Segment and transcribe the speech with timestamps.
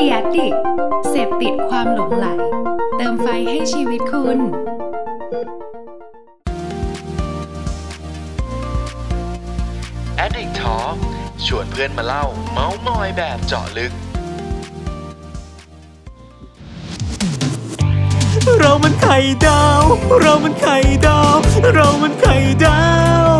[0.00, 0.54] ดียดิก
[1.08, 2.26] เสพติดความหลงไหล
[2.96, 4.38] เติมไฟให้ชีวิตคุณ
[10.24, 10.96] Addict Talk
[11.46, 13.92] ชวนเพื่อนมาเล่า เมาส์มอยแบบเจาะลึก
[18.58, 19.82] เรามันไข่ดาว
[20.20, 20.76] เรามันไข่
[21.06, 21.36] ดาว
[21.74, 22.80] เรามันไข่ดา
[23.28, 23.38] ว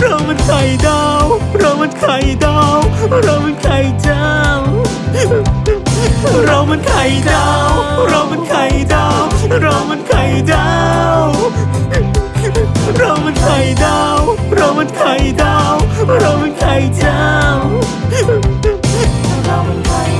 [0.00, 1.24] เรามันไข่ดาว
[1.58, 2.78] เรามันไข่ดาว
[3.24, 4.26] เรามันไข่เจ้า
[6.46, 7.72] เรามันไข่ดาว
[8.08, 9.22] เรามันไข่ดาว
[9.62, 10.68] เรามันไข่ดา
[11.24, 11.26] ว
[12.98, 14.18] เรามันไข่ดาว
[14.56, 15.74] เรามันไข่ดาว
[16.20, 17.20] เรามันไข่เจ้า
[19.44, 20.10] เรามันไข่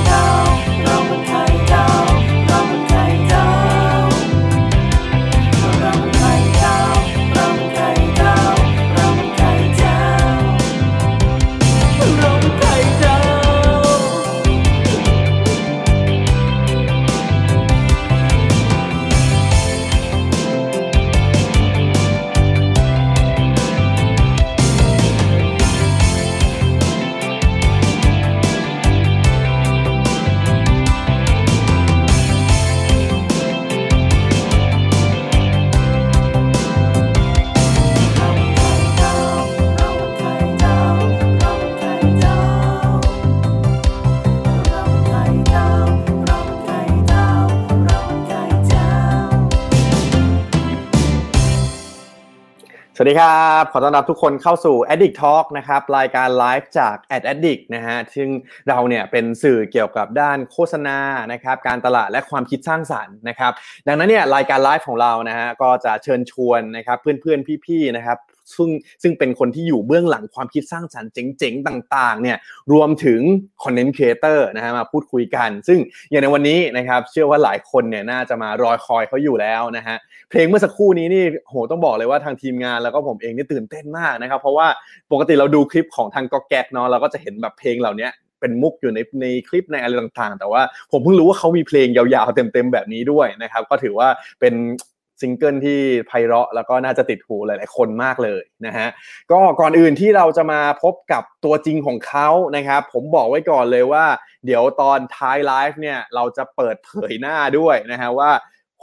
[53.00, 58.28] สวัสดีครับ ขอต้อนรับทุกคนเข้าสู่ Addict Talk นะครับ รายการไลฟ์จาก Ad Addict นะฮะ ซึ่ง
[58.68, 60.98] เราเนี่ยเป็นสื่อเกี่ยวกับด้านโฆษณา
[61.32, 63.52] นะครับ การตลาดและความคิดสร้างสรรค์นะครับ
[63.86, 68.18] ดังนั้นเนี่ยรายการไลฟ์ของเรานะฮะ ก็จะเชิญชวนนะครับ เพื่อนๆ พี่ๆ นะครับ
[68.56, 68.70] ซึ่ง
[69.02, 72.36] ซึ่งเป็นคนที่อยู่เบื้องหลังความคิดสร้างสรรค์เจ๋งๆ ต่างๆเนี่ย
[72.72, 73.20] รวมถึง
[73.62, 75.78] Content Creator นะฮะมาพูดคุยกัน ซึ่ง
[76.10, 79.96] อย่างในวันนี้นะครับเชื่อว่าหลายคนเนี่ยน่าจะมารอคอยเขาอยู่แล้วนะฮะ
[80.30, 84.66] เพลงเมื่อสักครู่นี้นี่โหต้องบอกเลยว่าทางทีมงานแล้วก็ผมเองนี่ตื่นเต้นมากนะครับเพราะว่า
[85.12, 88.08] ปกติเราดูคลิปของทางกอกแก๊กเนาะเราก็จะเห็นแบบเพลงเหล่านี้
[88.40, 90.62] เป็นมุกอยู่ในในคลิปในอะไรต่างๆ แต่ว่า
[90.92, 94.08] ผมเพิ่งรู้ว่าเขามีเพลงยาวๆเต็มๆแบบนี้ด้วยนะครับ ก็ถือว่า
[94.40, 94.54] เป็น
[95.20, 98.88] ซิงเกิลที่ไพเราะแล้วก็น่าจะติดหูหลาย ๆ คนมากเลยนะฮะ
[99.30, 104.04] ก็ก่อนอื่นที่เราจะมาพบกับตัวจริงของเขานะครับผมบอกไว้ก่อนเลยว่า
[104.46, 108.30] เดี๋ยวตอนท้ายไลฟ์เนี่ยเราจะเปิดเผยหน้าด้วยนะฮะว่า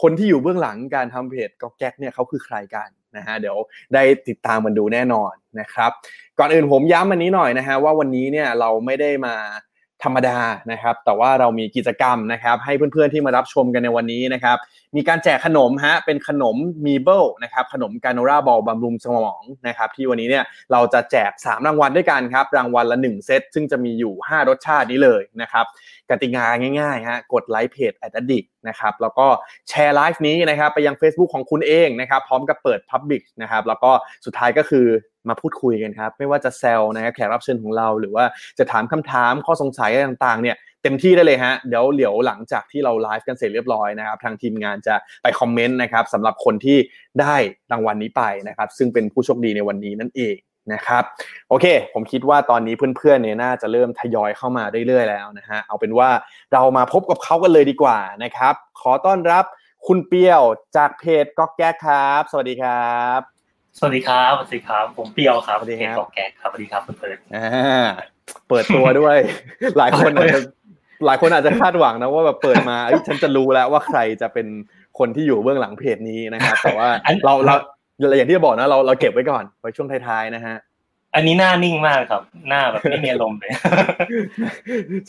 [0.01, 3.57] คนที่อยู่เบื้องหลังการทำเพจก็แก๊กเนี่ยเขาคือใครกันนะฮะเดี๋ยว
[3.93, 5.91] ได้ติดตามมันดูแน่นอนนะครับ
[6.39, 9.35] ก่อนอื่นผมย้ำอันนี้หน่อยนะฮะว่าวันนี้เนี่ยเราไม่ได้มา
[10.03, 10.39] ธรรมดา
[10.71, 14.57] นะครับ แต่ว่าเรามีกิจกรรมนะครับ ให้เพื่อนๆที่มารับชมกันในวันนี้นะครับ
[14.95, 16.55] มีการแจกขนมฮะเป็นขนม
[16.87, 25.65] มีเบิลนะครับขนมกาโนราบอลบำรุงสมองนะครับที่วันนี้เนี่ยเราจะแจก 3 รางวัลด้วยกันครับรางวัลละ 1 เซต ซึ่งจะมีอยู่ 5 รสชาตินี้เลยนะครับ
[26.09, 26.45] กติกา
[26.79, 29.27] ง่ายๆฮะกดไลค์เพจ a d d i c t นะครับแล้วก็
[29.69, 33.91] แชร์ไลฟ์นี้นะครับไปยัง Facebook ของคุณเองนะครับพร้อมกับเปิด Public นะครับแล้วก็
[34.25, 34.85] สุดท้ายก็คือ
[35.29, 38.25] มาพูดคุยกันครับ ไม่ว่าจะแซวนะครับแขกรับเชิญของเรา หรือว่า
[38.59, 40.55] จะถามคำถามข้อสงสัยอะไรต่างๆเนี่ย
[40.87, 46.77] ต็มที่ได้เลยฮะ เดี๋ยวเดี๋ยวหลังจากที่เราไลฟ์กันเสร็จเรียบร้อยนะครับ ทางทีมงานจะไปคอมเมนต์นะครับสำหรับคนที่
[47.21, 47.35] ได้
[47.71, 50.35] รางวัลนี้ไปนะครับ ซึ่งเป็นผู้โชคดีในวันนี้นั่นเอง
[50.73, 51.03] นะครับ
[51.49, 56.09] โอเค ผมคิดว่าตอนนี้เพื่อนๆเนี่ยน่าจะเริ่มทยอยเข้ามาเรื่อยๆแล้วนะฮะเอาเป็นว่า
[56.53, 59.45] เรามาพบกับเขากันเลยดีกว่านะครับ ขอต้อนรับ
[59.87, 60.41] คุณเปียว
[60.77, 63.19] จากเพจก๊อกแก๊กครับ สวัสดีครับ
[63.79, 67.87] สวัสดีครับสวัสดีครับ ผมเปียวครับสวัสดีครับเพจกอกแกกครับสวัสดีครับเพื่อนอ่า
[68.49, 69.17] เปิดตัวด้วย
[69.77, 70.39] หลายคนอาจจะ
[71.05, 74.47] หลายคนอาจจะคาดหวังนะว่าแบบเปิดมาเอ้ยฉันจะรู้แล้วว่าใครจะเป็น
[74.99, 76.87] คนที่อยู่เบื้องหลังเพจนี้นะครับแต่ว่า
[77.25, 77.55] เราเรา
[78.17, 83.51] อย่างที่จะบอกนะเราเราเก็บไว้ก่อนไว้ช่วงท้ายๆนะฮะๆอันนี้หน้านิ่งมากครับ หน้าแบบไม่มีอารมณ์เลย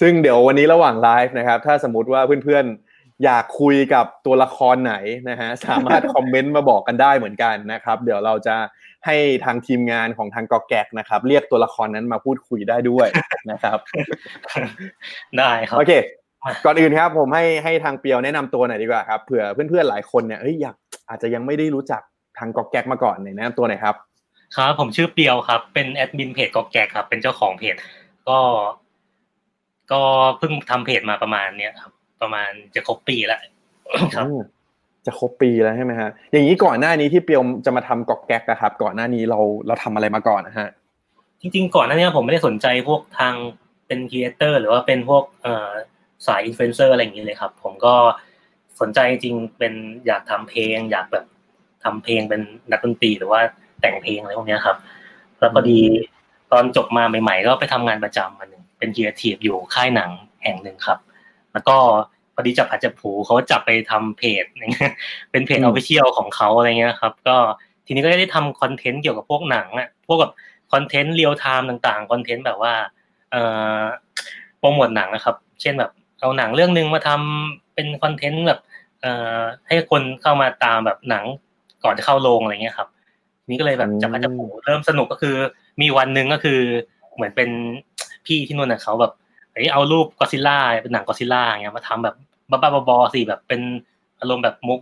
[0.00, 2.87] ซึ่งเดี๋ยววันนี้ระหว่างไลฟ์นะครับ ถ้าสมมติว่าเพื่อนๆ
[3.24, 4.94] อยากคุยกับตัวละครไหน
[5.30, 8.56] นะฮะสามารถคอมเมนต์มาบอกกันได้เหมือนกันนะครับ เดี๋ยวเราจะ
[9.06, 13.08] ให้ทางทีมงานของทางกอแกกนะครับ เรียกตัวละครนั้นมาพูดคุยได้ด้วย
[13.50, 13.78] นะครับ
[15.38, 15.92] ได้ครับโอเค
[16.64, 20.76] ก่อนอื่นครับ ผมให้ให้ทางเปียวแนะนำตัวหน่อยดีกว่าครับเผื่อเพื่อนๆหลายคนเนี่ยเฮ้ยอยาก
[21.08, 22.02] อาจจะยังไม่ได้รู้จัก
[22.38, 23.94] ทางกอกแก๊กมาก่อนเนี่ยแนะนำตัวหน่อยครับ
[24.56, 27.76] ครับผมชื่อเปียวครับ เป็นแอดมินเพจกอกแก๊กครับ เป็นเจ้าของเพจ
[28.28, 28.38] ก็
[29.92, 30.00] ก็
[30.38, 33.40] เพิ่งทำเพจมาประมาณเนี้ยครับ ประมาณจะครบปีแล้ว
[34.16, 34.40] ครับอืม
[35.06, 40.68] จะครบปีแล้วใช่ไหมฮะอย่างนี้ก่อนหน้านี้ที่เปียวจะมาทำกอกแก๊กอะครับ ก่อนหน้านี้เราเราทำอะไรมาก่อนนะฮะ
[41.40, 43.34] จริง ๆ ก่อนหน้านี้ผมไม่ได้สนใจพวกทาง
[43.86, 45.70] เป็นครีเอเตอร์หรือว่าเป็นพวกเอ่อ
[46.26, 47.94] สายอินฟลูเอนเซอร์อะไรอย่างนี้เลยครับ ผมก็
[48.80, 49.74] สนใจจริงๆเป็น
[50.06, 51.24] อยากทำเพลง อยากแบบ
[51.84, 53.40] ทำเพลงเป็นนักดนตรีหรือว่า
[53.80, 54.76] แต่งเพลงอะไรพวกเนี้ยครับ
[55.38, 55.80] แล้วพอดี
[56.52, 60.10] ตอนจบมาใหม่ ๆ ก็ไปทำงานประจำมาหนึ่งเป็นครีเอทีฟอยู่ค่ายหนัง
[60.44, 60.98] แห่งหนึ่งครับ
[61.52, 61.76] แล้วก็
[62.34, 64.92] พอดีจับพลัดจับผลูเขาจับไปทำเพจอย่างเงี้ย
[65.30, 67.36] เป็นเพจ official ของเขาอะไรเงี้ยครับ ก็
[67.86, 70.32] ทีนี้ก็ได้ทำคอนเทนต์เกี่ยวกับพวกหนังอะพวกแบบ
[70.72, 72.74] คอนเทนต์ real-time ต่างๆคอนเทนต์แบบว่า
[73.30, 73.42] เอ่
[73.78, 73.80] อ
[74.58, 75.90] โปรโมทหนังนะครับ เช่นแบบ
[76.20, 78.60] เอาหนังเรื่องนึงมาทำเป็นคอนเทนต์แบบ
[79.00, 81.24] เอ่อให้คนเข้ามาตามแบบหนัง
[81.84, 82.88] ก่อนจะเข้าโรงอะไรเงี้ยครับ
[83.48, 85.36] นี่ก็เลยแบบจับผัดจับผูเริ่มสนุกก็คือ
[85.80, 86.60] มีวันหนึ่งก็คือ
[87.14, 87.50] เหมือนเป็น
[88.26, 89.12] พี่ที่นู่นน่ะเขาแบบ
[89.58, 92.14] เฮ้ยเอารูปกอซิล่าเป็นหนังกอซิล่าเงี้ยมาทำแบบ
[92.50, 93.60] บ้าๆบอๆสิแบบเป็น
[94.20, 94.80] อารมณ์แบบมุก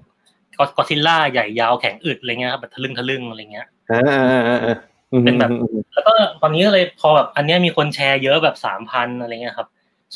[0.76, 4.76] กอซิล่าใหญ่ยาวแข็งอึดอะไรเงี้ยครับแบบทะลึ่งทะลึ่งอะไรเงี้ยอ่าอ่าอ่าอ่า
[5.24, 5.50] เป็นแบบ
[5.94, 9.68] แล้วก็ตอนนี้ก็เลยพอแบบอันเนี้ยมีคนแชร์เยอะแบบสามพันอะไรเงี้ยครับ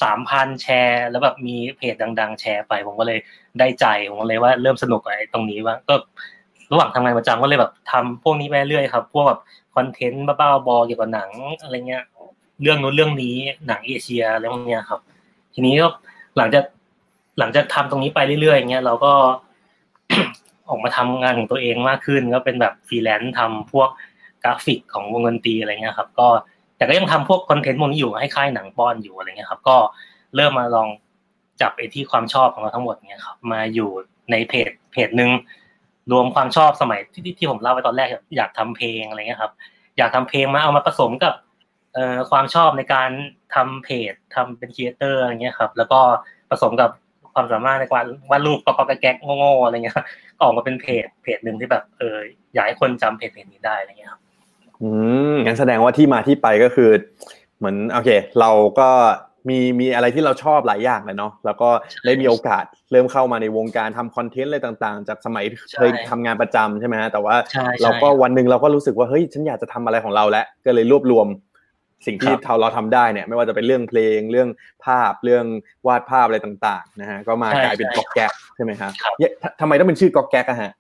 [0.03, 3.19] สามพันแชร์แล้วแบบมีเพจดัง ๆ แชร์ไป ผมก็เลย
[3.59, 5.95] ได้ใจผมก็เลยว่าเริ่มสนุกกับไอ้ตรงนี้ว่าก็
[6.73, 9.41] ระหว่างทำงานประจำก็เลยแบบทำพวกนี้ไปเรื่อยครับ พวกแบบ
[9.75, 11.31] คอนเทนต์บ้าๆบอๆเกี่ยวกับหนัง
[11.62, 12.05] อะไรเงี้ย
[12.62, 13.37] เรื่องนู้นเรื่องนี้
[13.67, 15.01] หนังเอเชียอะไรพวกเนี้ยครับ
[15.55, 15.89] ทีนี้ก็
[16.37, 16.65] หลังจาก
[17.39, 19.12] หลังจากทำตรงนี้ไปเรื่อยๆอย่างเงี้ยเราก็
[20.69, 23.89] ออกมาทำงานของตัวเองมากขึ้น ก็เป็นแบบฟรีแลนซ์ทำพวก
[24.45, 26.29] กราฟิกของวงดนตรีอะไรเงี้ยครับ ก็
[26.77, 29.77] แต่ก็ยังทำพวกคอนเทนต์พวกนี้อยู่ให้ค่ายหนังป้อนอยู่อะไรเงี้ยครับ ก็
[30.37, 30.89] เริ่มมาลอง
[31.61, 33.91] จับไอ้ที่ความชอบของเราทั้งหมดเนี่ยครับ มาอยู่
[34.31, 35.31] ในเพจเพจหนึ่ง
[36.12, 39.53] รวมความชอบสมัยที่ที่ผมเล่าไปตอนแรกอยากทำเพลงอะไรเงี้ยครับ
[39.99, 41.35] อยากทำเพลงมาเอามาผสมกับ
[41.95, 43.11] เอ่อความชอบในการ
[43.55, 46.01] ทำเพจทำเป็นครีเอเตอร์อะไรเงี้ยครับ แล้วก็
[46.51, 46.91] ผสมกับ
[47.35, 50.03] ความสามารถในการวาดรูปก็ก็แก๊กโง่ๆอะไรเงี้ยก็
[50.43, 52.19] ออกมาเป็นเพจเพจหนึ่งที่แบบเออ
[52.55, 54.21] อยากให้คนจำเพจเพจนี้ได้อะไรเงี้ยครับ
[54.83, 54.89] อื
[55.33, 56.91] มงั้นแสดงว่าที่มาที่ไปก็คือ
[57.59, 58.11] เหมือนโอเค
[58.41, 58.51] เรา
[58.81, 58.91] ก็
[59.49, 61.71] มีมีอะไรที่เราชอบหลายอย่างเลยเนาะแล้วก็
[62.07, 65.45] ได้มีโอกาสเริ่มเข้ามาในวงการทำคอนเทนต์อะไรต่างๆ จากสมัย
[65.77, 71.27] เคยทำงานประจำใช่ไหมฮะแต่ว่าใช่เราก็ใช่วันหนึ่งเราก็รู้สึกว่าเฮ้ยฉันอยากจะทำอะไรของเราแล้วก็เลยรวบรวม
[72.06, 74.49] สิ่งที่ครับเราทำได้เนี่ยไม่ว่าจะเป็นเรื่องเพลงเรื่อง
[74.85, 75.44] ภาพเรื่อง
[75.87, 80.73] วาดภาพอะไรต่างๆนะฮะก็มากลายเป็นก๊อกแก๊กใช่ไหมครับครับเย้ททำไมต้องเป็นชื่อก๊อกแก๊กอะฮะ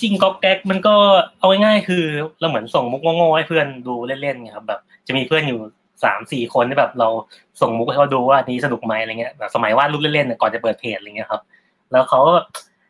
[0.00, 0.94] จริงก๊อกแก๊กมันก็
[1.38, 2.04] เอาง่ายๆคือ
[2.40, 5.60] เราเหมือนส่งมุกโง่ๆให้เพื่อนดูเล่นๆไงครับแบบจะมีเพื่อนอยู่
[6.04, 7.08] สามสี่คนที่แบบเรา
[7.60, 11.42] ส่งมุกให้เขาดูว่านี้สนุกไหมอะไรเงี้ยแบบสมัยวาดรูปเล่นๆเนี่ยก่อนจะเปิดเพจอะไรเงี้ยครับ
[11.92, 12.34] แล้วเขาก็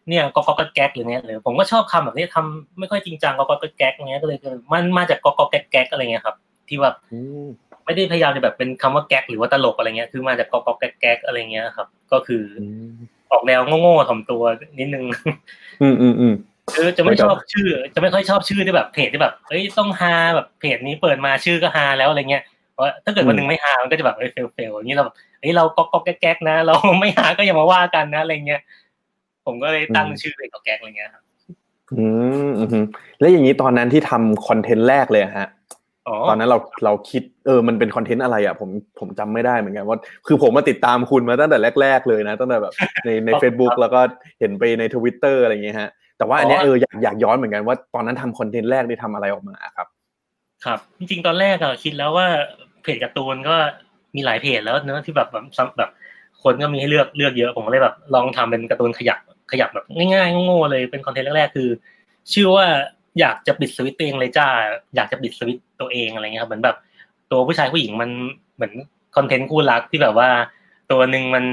[0.09, 4.39] เนี่ยก็ก็แก๊กหรือเนี้ยหรือผมก็ชอบคำแบบนี้ทำไม่ค่อยจริงจังก็ก็แก๊กเงี้ยก็เลย
[4.73, 6.37] มันมาจากก็ก็แก๊กแก๊กอะไรเงี้ยครับ
[6.71, 7.47] ที่แบบอืม
[7.85, 12.93] ไม่ได้พยายามจะแบบเป็นคำว่าแก๊กหรือว่าตลกอะไรเงี้ยคือมาจากก็ก็แก๊กแก๊กอะไรเงี้ยครับ ก็คืออืม
[13.33, 14.43] ออกแนวโง่ๆถ่อมตัว
[14.79, 15.05] นิดนึง
[15.83, 16.35] อืมอืมอืม
[16.77, 28.61] คือจะไม่ชอบชื่อ จะไม่ค่อยชอบชื่อที่แบบเพจที่แบบเอ้ยต้องฮาแบบเพจนี้เปิดมาชื่อก็ฮาแล้วอะไรเงี้ยเพราะถ้าเกิดวันหนึ่งไม่ฮามันก็จะแบบเอ้ยเฟลเฟลอย่างนี้เราแบบเอ้ยเราก๊อกก๊อกแก๊กแก๊กนะ เราไม่ฮาก็อย่ามาว่ากันนะอะไรเงี้ย
[29.47, 31.23] ผมก็เลยตั้งชื่อเป็นก๊อกแก๊กอะไรเงี้ยครับ
[31.99, 32.05] อื
[32.49, 32.85] มอืม
[33.19, 35.60] แล้วอย่างนี้ตอนนั้นที่ทำคอนเทนต์แรกเลยอะฮะอ๋อ
[36.29, 42.75] ตอนนั้นเราเราคิดเออมันเป็นคอนเทนต์อะไรอะผมผมจำไม่ได้เหมือนกันว่าคือผมมาติดตามคุณมาตั้งแต่แรก ๆ เลยนะตั้งแต่แบบ
[43.05, 44.01] ในใน Facebook แล้วก็
[44.41, 49.87] เห็นไปในทวิตเตอร์อะไรอย่างเงี้ยฮะแต่ว่าอันเนี้ยเอออยากอยากย้อนเหมือนกันว่าตอนนั้นทำคอนเทนต์แรกได้ทำอะไรออกมาครับ
[50.65, 52.27] ครับ จริงๆตอนแรกอะคิดแล้วว่า
[52.83, 53.55] เพจการ์ตูนก็
[54.17, 55.45] มีหลายเพจแล้วเนอะที่แบบแบบ
[55.79, 55.91] แบบ
[56.43, 59.19] คนก็มีให้เลือกเลือกเยอะผมก็เลยแบบลองทำเป็นการ์ตูนขยับ
[59.53, 61.69] ขยับแบบง่ายๆโง่ๆเลยเป็นคอนเทนต์แรกๆคือ
[62.33, 62.67] ชื่อว่า
[63.19, 64.49] อยากจะปิดสวิตช์ตัวเองเลยจ้า
[64.97, 66.77] อยากจะปิดสวิตช์ตัวเองอะไรเงี้ยครับเหมือนแบบ
[67.31, 68.11] ตัวผู้ชายผู้หญิงมัน
[68.55, 68.73] เหมือน
[69.17, 70.29] คอนเทนต์คู่รักที่แบบว่า
[70.91, 71.45] ตัวหนึ่งมัน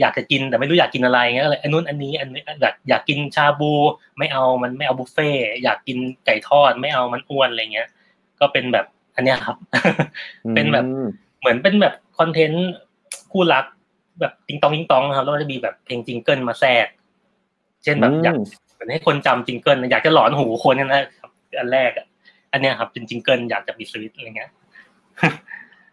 [0.00, 3.72] อยากจะกินแต่ไม่รู้อยากกินอะไรเงี้ยก็เลยอันนู้นอันนี้อันนี้อยากอยากกินชาบู
[4.18, 7.88] ไม่เอามันไม่เอาบุฟเฟ่ต์อยากกินไก่ทอดไม่เอามันอ้วนอะไรเงี้ย
[8.40, 9.56] ก็เป็นแบบอันเนี้ยครับ
[10.54, 11.06] เป็นแบบอืม
[11.40, 12.66] เหมือนเป็นแบบคอนเทนต์
[13.32, 13.64] คู่รัก
[14.20, 16.86] แบบติงตองติงตองครับแล้วก็จะมีแบบเพลง jingle มาแทรก
[17.84, 18.50] เช่นแบบอยากเหมือน
[18.90, 22.06] ให้คนจำ jingle อยากจะหลอนหูคนนั่นนะครับอันแรกอะ
[22.52, 24.50] อันเนี้ยครับเป็น jingle อยากจะปิดสวิตช์อะไรเงี้ย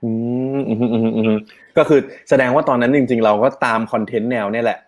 [0.04, 0.12] อื
[0.58, 1.34] มอืมอืมอืมอืม
[1.78, 4.80] ก็คือแสดงว่าตอนนั้นจริง ๆ เราก็ตามคอนเทนต์แนวเนี่ยแหละ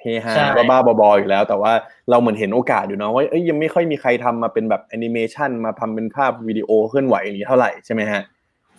[0.00, 1.72] เฮฮาใช่บ้าๆบอๆอยู่แล้ว แต่ว่า
[2.10, 8.22] เราเหมือนเห็นโอกาสอยู่เนาะว่าเอ้ยยังไม่ค่อยมีใครทำมาเป็นแบบแอนิเมชันมาทำเป็นภาพวิดีโอเคลื่อนไหวอย่างนี้เท่าไหร่ใช่ไหมฮะ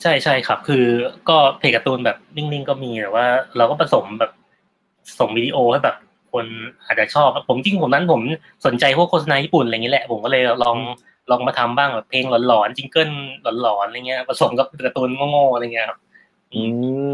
[0.02, 0.86] ใช่ใช่ครับ คือ
[1.30, 3.26] ก็เพจการ์ตูนแบบนิ่งๆก็มีแต่ว่า
[3.58, 4.32] เราก็ผสมแบบ
[5.20, 5.96] ส่งวิดีโอให้แบบ
[6.34, 6.46] คน
[6.86, 8.22] อาจจะชอบ ผมจริงผมนั้นผม
[8.66, 10.78] สนใจพวกโฆษณาญี่ปุ่นอะไรอย่างนี้แหละ ผมก็เลยลอง
[11.32, 13.10] ลองมาทำบ้างแบบเพลงหลอนๆจิงเกิล
[13.62, 16.00] หลอนๆอะไรเงี้ยผสมกับการ์ตูนโง่ๆอะไรเงี้ยครับ
[16.54, 16.62] อื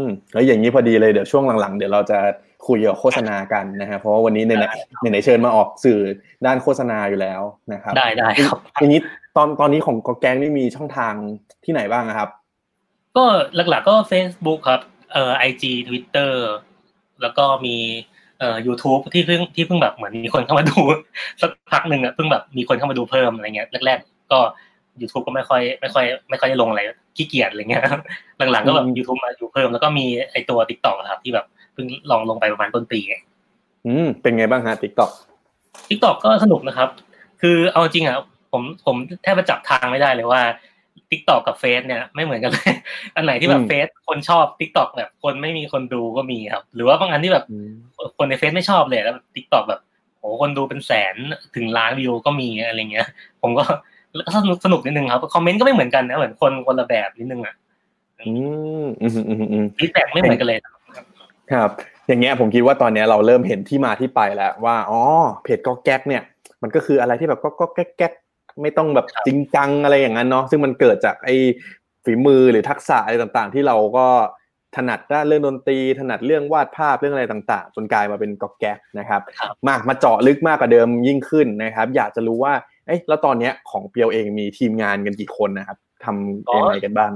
[0.02, 2.18] มแล้วอย่างนี้พอดีเลยเดี๋ยวช่วงหลังๆ เดี๋ยวเราจะ
[2.66, 4.52] คุยเกี่ยวกับโฆษณากันนะฮะเพราะว่าวันนี้ใน
[5.00, 5.98] ในไหนๆเชิญมาออกสื่อ
[6.46, 9.00] ด้านโฆษณาอยู่แล้วนะครับ ได้ได้ครับอย่างนี้
[9.36, 11.14] ตอนตอนนี้ของกอแกงนี่มีช่องทาง
[11.64, 12.28] ที่ไหนบ้างอะครับ
[13.16, 13.24] ก็
[13.54, 14.80] หลักๆก็ Facebook ครับ
[15.12, 16.32] เอ่อ IG Twitter
[17.22, 17.76] แล้วก็มี
[18.40, 20.78] เอ่อ YouTube ที่เพิ่งที่เพิ่งแบบเหมือนมีคนเข้ามาดู
[21.40, 24.38] สักพักหนึ่งอะเพิ่งแบบมีคนเข้ามาดูเพิ่มอะไรเงี้ยแรกๆก็
[25.00, 26.80] YouTube ก็ไม่ค่อยไม่ค่อยไม่ค่อยได้ลงอะไร
[27.16, 27.82] ขี้เกียจอะไรเงี้ย
[28.52, 33.00] หลังๆก็แบบอืม YouTube มาอยู่เพิ่มแล้วก็มีไอตัว TikTok อะครับที่แบบเพิ่งลองลงไปประมาณต้นปี
[33.86, 35.10] อืมเป็นไงบ้างฮะ TikTok
[35.88, 36.88] ทิกตอกก็สนุกนะครับ
[37.42, 38.18] คือเอาจริงอะ
[38.52, 40.40] ผมผมแทบจะจับทางไม่ได้เลยว่า
[41.10, 42.72] TikTok กับ Face เนี่ยไม่เหมือนกันเลย
[43.16, 47.70] อันไหนที่แบบอืบม Face คนชอบ TikTok แบบคนไม่มีคนดูก็มีครับ หรือว่าบางอันที่แบบอืม
[48.18, 49.80] คนใน Face ไม่ชอบเลยแล้ว TikTok แบบ
[50.18, 51.14] โหคนดูเป็นแสน
[51.56, 53.08] ถึงล้านวิวก็มีอะไรเงี้ย
[53.42, 53.64] ผมก็
[54.36, 57.54] สนุกสนุกนิดนึงครับคอมเมนต์ก็ไม่เหมือนกันนะเหมือนคนคนละแบบนิดนึงอะ
[58.20, 58.32] อื
[58.84, 60.58] มอืมอืมอืม feedback ไม่เหมือนกันเลย
[61.52, 61.70] ครับ
[62.06, 65.00] อย่างเงี้ยผมคิดว่าตอนเนี้ยเราเริ่มเห็นที่มาที่ไปแล้วว่าอ๋อ
[65.42, 66.22] เพจก็แก๊กเนี่ย
[66.62, 68.12] มันก็คืออะไรที่แบบก็ก็แก๊กแก๊ก
[68.62, 71.36] ไม่ต้องแบบครับจริงจังอะไรอย่างนั้นเนาะซึ่งมันเกิดจากไอ้
[72.04, 74.06] ฝีมือหรือทักษะอะไรต่างๆ ที่เราก็
[74.76, 82.54] ถนัดด้านเรื่องดนตรีถนัดเรื่องวาดภาพเรื่องอะไรต่าง ๆ จนกลายมาเป็นก็แก๊กนะครับครับมามาเจาะลึกมากกว่าเดิมยิ่งขึ้นนะครับ อยากจะรู้ว่า
[82.86, 87.12] เอ้ยแล้วตอนเนี้ยของเปียวเองมีทีมงานกันกี่คนนะครับทำยังไงกันบ้าง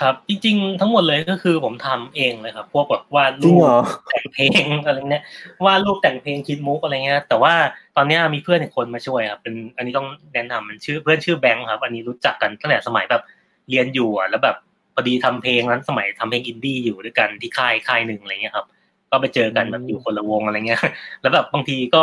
[0.00, 5.22] ครับจริงๆ ทั้งหมดเลยก็คือผมทำเองเลยครับพวกแบบวาดจริรูงเหรปอแต่งเพลงอะไรเนี้ย
[5.64, 7.54] วาดรูปแต่งเพลงคิดมุกอะไรเงี้ย แต่ว่า
[7.96, 13.22] ตอนเนี้ยมีเพื่อนอีกคนมาช่วยครับเป็นอันนี้ต้องแนะนำมันชื่อเพื่อนชื่อแบงค์ครับ อันนี้รู้จักกันตั้งแต่สมัยแบบ
[13.70, 14.56] เรียนอยู่อะแล้วแบบ
[14.94, 18.66] พอดีทำเพลงนั้นสมัยทำเพลงอินดี้อยู่ด้วยกันที่ค่ายค่ายหนึ่งอะไรเงี้ยครับ
[19.10, 20.82] ก็ไปเจอกันแบบอยู่คนละวงอะไรเงี้ย
[21.20, 22.02] แล้วแบบบางทีก็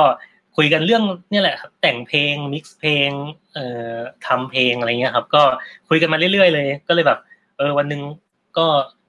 [0.57, 3.09] คุยกันเรื่องเนี่ยแหละครับแต่งเพลงมิกซ์เพลง
[3.53, 3.95] เอ่อ
[4.27, 5.43] ทำเพลงอะไรเงี้ยครับ ก็
[5.89, 7.19] คุยกันมาเรื่อยๆเลย ก็เลยแบบ
[7.59, 8.01] เออวันหนึ่ง
[8.57, 8.65] ก็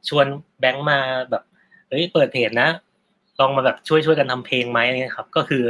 [0.08, 0.26] ชวน
[0.60, 0.98] แบงค์มา
[1.30, 1.42] แบบ
[1.88, 2.68] เฮ้ยเปิดเพจนะ
[3.40, 5.62] ลองมาแบบช่วยช่วยกันทำเพลงไหมอะไรเงี้ยครับ ก็คือ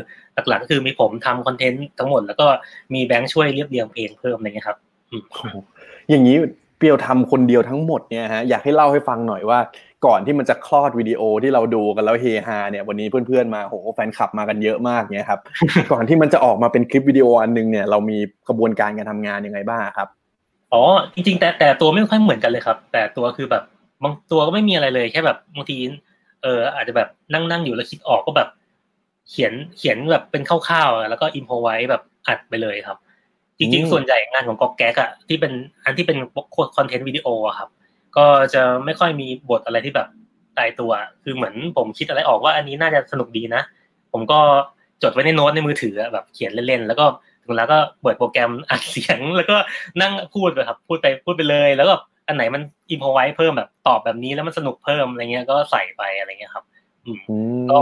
[0.49, 2.47] หลักๆก็คือมีผมทำคอนเทนต์ทั้งหมด แล้วก็
[2.95, 4.79] มีแบงค์ช่วยเรียบเรียงเพลงเพิ่มอะไรเงี้ยครับ
[5.11, 5.25] อืม
[6.11, 6.37] อย่างนี้
[6.79, 9.59] เปียวทำคนเดียวทั้งหมดเนี่ยฮะอยากให้เล่าให้ฟังหน่อยว่า
[10.07, 15.41] ก่อนที่มันจะคลอดวิดีโอที่เราดูกันแล้วเฮฮาเนี่ยวันนี้เพื่อนๆมาโหแฟนคลับมากันเยอะมากเนี่ยครับ
[15.93, 18.19] ก่อนที่มันจะออกมาเป็นคลิปวิดีโออันนึงเนี่ยเรามี
[18.49, 20.09] กระบวนการการทำงานยังไงบ้างครับ
[20.73, 20.83] อ๋อ
[21.15, 23.63] จริงๆ แต่แต่ตัวไม่ค่อยเหมือนกันเลยครับ แต่ตัวคือแบบ
[24.03, 25.77] บางตัวก็ไม่มีอะไรเลยแค่แบบบางที
[26.43, 28.49] เอออาจจะแบบนั่งนั่งอยู่แล้วคิดออกก็แบบ
[29.29, 32.99] เขียนเขียนแบบเป็นคร่าวๆอะแล้วก็อินพอไว้แบบอัดไปเลยครับ
[33.59, 35.53] จริงอืมๆส่วนใหญ่งานของก๊อกแก๊กอะที่เป็น
[35.85, 36.19] อันที่เป็น
[36.77, 37.69] คอนเทนต์วิดีโออะครับ
[38.17, 40.09] ก็จะไม่ค่อยมีบทอะไรที่แบบ
[40.59, 43.63] ตายตัว คือเหมือนผมคิดอะไรออกว่าอันนี้น่าจะสนุกดีนะ
[44.13, 44.41] ผมก็
[45.03, 47.05] จดไว้ในโน้ตในมือถืออะแบบเขียนเล่นๆแล้วก็
[47.45, 49.57] ถึงแล้วก็เปิดโปรแกรมอัดเสียง แล้วก็
[50.01, 51.95] นั่งพูดไปครับ พูดไปพูดไปเลย แล้วก็
[52.27, 56.65] อันไหนมันอินพอไว้เพิ่มแบบตอบแบบนี้แล้วมันสนุกเพิ่มอะไรเงี้ยก็ใส่ไปอะไรเงี้ยครับ
[57.07, 57.79] อืมอืมก็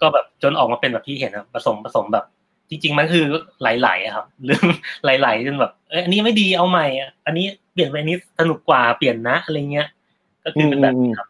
[0.00, 2.24] ก็แบบจนออกมาเป็นแบบที่เห็นอะผสมผสมแบบ
[2.68, 3.24] จริง ๆ มันคือ
[3.60, 4.64] ไหลๆอะครับเรื่อง
[5.04, 9.88] ไหลๆจนแบบเอ้ยอันนี้ไม่ดีเอาใหม่อะอันนี้เปลี่ยนไปอันนี้สนุกกว่าเปลี่ยนนะอะไรเงี้ย
[10.44, 11.28] ก็คือเป็นแบบนี้ครับ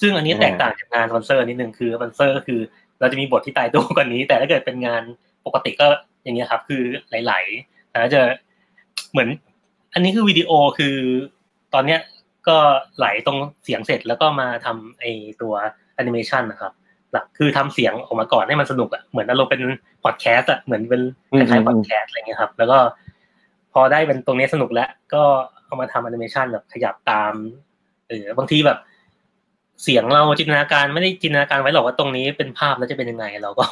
[0.00, 2.60] ซึ่งอันนี้แตกต่างจากงานสปอนเซอร์นิดนึงคือสปอนเซอร์ก็คือ
[3.00, 5.02] เราจะมีบทที่ตายตัวกว่านี้ แต่ถ้าเกิดเป็นงาน
[5.46, 5.86] ปกติก็
[6.22, 8.22] อย่างเงี้ยครับ คือไหลๆแต่ถ้าจะ
[9.10, 9.28] เหมือน
[9.94, 10.96] อันนี้คือวิดีโอคือ
[11.74, 12.00] ตอนเนี้ย
[12.48, 12.56] ก็
[12.96, 15.04] ไหลตรงเสียงเสร็จแล้วก็มาทำไอ
[15.42, 15.54] ตัว
[15.94, 16.72] แอนิเมชันนะครับ
[17.12, 19.60] หลักคือทำเสียงออกมาก่อนให้มันสนุกอะเหมือนอารมณ์เป็น
[20.04, 21.02] พอดแคสต์อะเหมือนเป็น
[21.38, 22.78] คล้ายๆพอดแคสต์อะไรเงี้ยครับ แล้วก็
[23.72, 25.22] พอได้เป็นตรงนี้สนุกแล้ว ก็
[25.64, 27.32] เอามาทำแอนิเมชันแบบขยับตาม
[28.08, 28.78] เออบางทีแบบ
[29.82, 33.66] เสียงเราจินตนาการไม่ได้จินตนาการไว้หรอกว่าตรงนี้เป็นภาพแล้วจะเป็นยังไง เราก็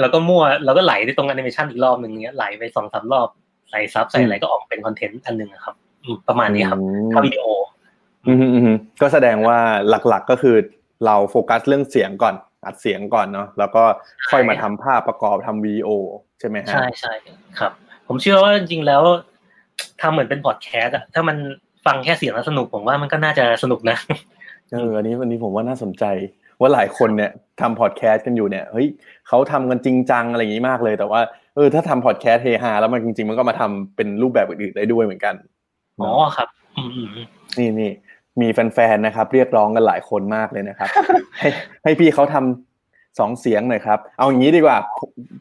[0.00, 3.28] เราก็มั่วเราก็ไหลไปตรงแอนิเมชันอีกรอบหนึ่งเนี้ยไหลไปสองสามรอบ
[3.70, 7.44] ใส่ซับใส่อะไรก็ออกเป็นคอนเทนต์อันหนึ่งอะครับบอืมประมาณนี้ครับอืมถ้าวิดีโอ
[8.26, 9.58] อืมอืมอืมก็แสดงว่า
[10.08, 10.56] หลักๆก็คือ
[11.06, 12.34] เราโฟกัสเรื่องเสียงก่อน
[12.66, 13.82] อัดเสียงก่อนเนาะแล้วก็
[14.30, 15.88] ค่อยมาทำภาพประกอบทำวิดีโอ
[16.40, 17.12] ใช่ไหมฮะใช่ใช่
[17.58, 17.72] ครับ
[18.08, 19.02] ผมเชื่อว่าจริงๆแล้ว
[20.00, 21.36] ทำเหมือนเป็นพอดแคสต์อะถ้ามัน
[21.86, 23.96] ฟังแค่เสียงแล้วสนุกผมว่ามันก็น่าจะสนุกนะ
[24.72, 26.04] เอออันนี้อันนี้ผมว่าน่าสนใจ
[26.60, 28.88] ว่าหลายคนเนี่ยทำพอดแคสต์กันอยู่เนี่ยเฮ้ย
[29.28, 31.20] เขาทำกันจริงจังอะไรอย่างนี้มากเลย แต่ว่า
[31.56, 35.34] เออถ้าทำพอดแคสต์เฮฮาแล้วมันจริง ๆ มันก็มาทำเป็นรูปแบบอื่นๆได้ด้วยเหมือนกัน
[36.00, 37.26] อ๋อครับอืมอืมอืม
[37.58, 37.90] นี่นี่
[38.40, 40.88] มีแฟนๆนะครับ เรียกร้องกันหลายคนมากเลยนะครับ
[41.38, 41.48] ให้
[41.84, 44.76] ให้พี่เขาทำสองเสียงหน่อยครับ เอาอย่างนี้ดีกว่า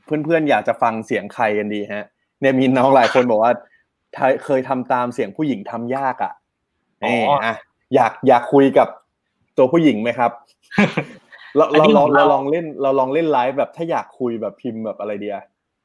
[0.05, 2.05] เพื่อนๆอยากจะฟังเสียงใครกันดีฮะ
[2.41, 3.53] เนี่ยมีน้องหลายคนบอกว่า
[4.15, 6.33] ถ้าเคยทำตามเสียงผู้หญิงทำยากอะ
[7.03, 7.55] นี่อะ
[7.95, 8.87] อยากอยากคุยกับ
[9.59, 10.31] ตัวผู้หญิงไหมครับ
[11.55, 15.35] เราเราเราเราลองเล่น เราลองเล่นไลฟ์แบบถ้าอยากคุยแบบพิมพ์แบบอะไรเดีย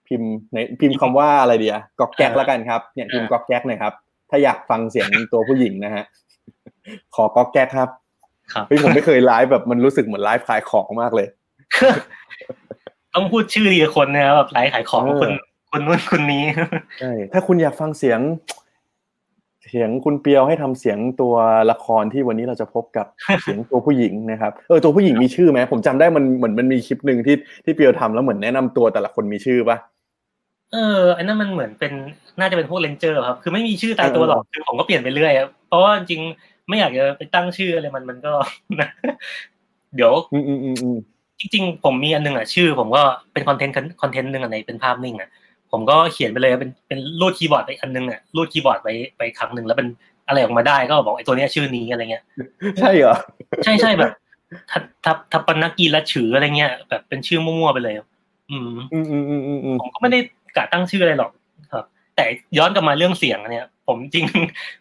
[0.08, 3.92] พิมพ์ในพิมพ์คำว่าอะไรเดียกอกแก๊กแล้วกันครับเนี่ยพิมพ์กอกแก๊กหน่อยครับ
[4.30, 6.04] ถ้าอยากฟังเสียงตัวผู้หญิงนะฮะ
[7.14, 7.88] ขอกอกแก๊กครับ
[8.52, 11.26] ครับเฮ้ยผมไม่เคยไลฟ์แบบมันรู้สึกเหมือนไลฟ์ขายของมากเลย
[13.14, 15.30] ต้องพูดชื่อทีละคนนะครับแบบไลฟ์ขายของเออคน
[15.70, 16.44] คนนู้นคนนี้
[17.00, 18.20] ใช่ถ้าคุณอยากฟังเสียง
[19.74, 21.34] เสียงคุณเปียวให้ทำเสียงตัว
[21.70, 23.06] ละครที่วันนี้เราจะพบกับ
[23.42, 29.76] เสียงตัวผู้หญิงนะครับเออตัวผู้หญิงมีชื่อไหมผมจำได้มันเหมือนมันมีคลิปหนึ่งที่ที่เปียวทำแล้วเหมือนแนะนำตัวแต่ละคนมีชื่อปะ
[30.72, 31.92] เอออันนั้นมันเหมือนเป็น
[32.40, 38.32] น่าจะเป็นพวก ranger ครับ คือไม่มีชื่อตายตัวหรอกคือผมก็เปลี่ยนไปเรื่อยอะเพราะว่าจริงๆไม่อยากจะไปตั้งชื่ออะไรมันมันก็
[39.96, 40.96] เดี๋ยวอืมอืมอืมอืม
[41.40, 43.02] จริงๆผมมีอันนึงอะชื่อ ผมก็
[43.32, 45.30] เป็นคอนเทนต์คอนเทนต์หนึ่งอันไหนเป็นภาพนิ่งอะ
[45.74, 49.88] ผมก็เขียนไปเลยเป็นเป็นรูดคีย์บอร์ดไปอันนึงอะรูดคีย์บอร์ดไปไปครั้งหนึ่งแล้วเป็น
[50.26, 52.24] อะไรออกมาได้ก็บอกไอ้ตัวเนี้ยชื่อนี้อะไรเงี้ย
[52.80, 53.16] ใช่เหรอ
[53.64, 54.10] ใช่ใช่แบบ
[54.70, 57.94] ทับทับทับปนกีละฉืออะไรเงี้ยแบบเป็นชื่อมั่วๆไปเลย
[58.50, 60.18] อืมอืมอืมอืมอืมอืมผมก็ไม่ได้
[60.56, 61.30] กะตั้งชื่ออะไรหรอก
[61.72, 61.84] ครับ
[62.16, 62.24] แต่
[62.58, 64.24] ย้อนกลับมาเรื่องเสียงอันเนี่ย ผมจริง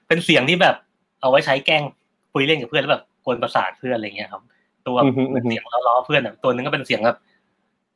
[0.07, 0.75] เป็นเสียงที่แบบ
[1.21, 1.83] เอาไว้ใช้แกล้ง
[2.33, 4.41] คุยเล่นกับเพื่อนแล้วแบบกวนประสาทเพื่อนอะไรเงี้ยครับ
[4.87, 4.97] ตัว
[5.33, 7.17] เป็นเสียงล้อๆเพื่อนอะตัวนึงก็เป็นเสียงแบบ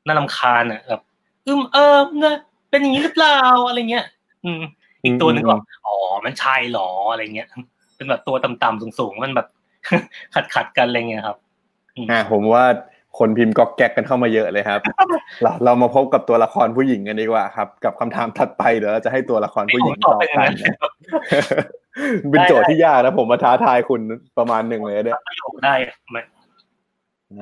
[0.06, 1.02] น่ารำคาญอะแบบ
[1.48, 2.38] อึมเอิมเนอะ
[2.70, 4.06] เป็นอย่างนี้หรือเปล่าอะไรเงี้ย
[4.46, 4.62] อืม
[5.04, 5.56] อีกตัวหนึงก็
[5.88, 5.96] อ๋อ
[6.26, 7.48] มันใช่หรออะไรเงี้ย
[7.96, 9.48] เป็นแบบตัวต่ำๆสูงๆมันแบบ
[10.34, 11.38] ขัดขัดๆกันอะไรเงี้ยครับ
[12.10, 12.66] อ่าผมว่า
[13.18, 14.80] คนพิมพ์ก๊อกแก๊กกันเข้ามาเยอะเลยครับ
[15.42, 20.76] เราเรามาพบกับตัวละครผู้หญิงกันดีกว่าครับ กับคำถามถัดไปเดี๋ยวเราจะให้ตัวละครผู้หญิงผมตตออบบไปอย่างกันั้นนนะ
[22.32, 24.02] เป็นโจทย์ที่ยากนะผมมาท้าทายคุณ
[24.38, 25.74] ประมาณหนึ่งเลยเนี่ยประโยคได้
[26.12, 26.18] ไหม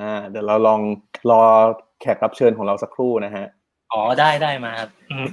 [0.00, 0.80] อ่าเดี๋ยวเราลอง
[1.30, 1.42] รอ
[2.00, 3.46] แขกรับเชิญของเราสักครู่นะฮะ
[3.92, 5.28] อ๋อได้ได้มาครับอืม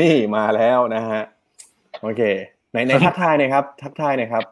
[0.00, 1.22] นี่มาแล้วนะฮะ
[2.02, 2.22] โอเค
[2.72, 4.44] ในในทักทายหน่อยครับ ทักทายหน่อยครับ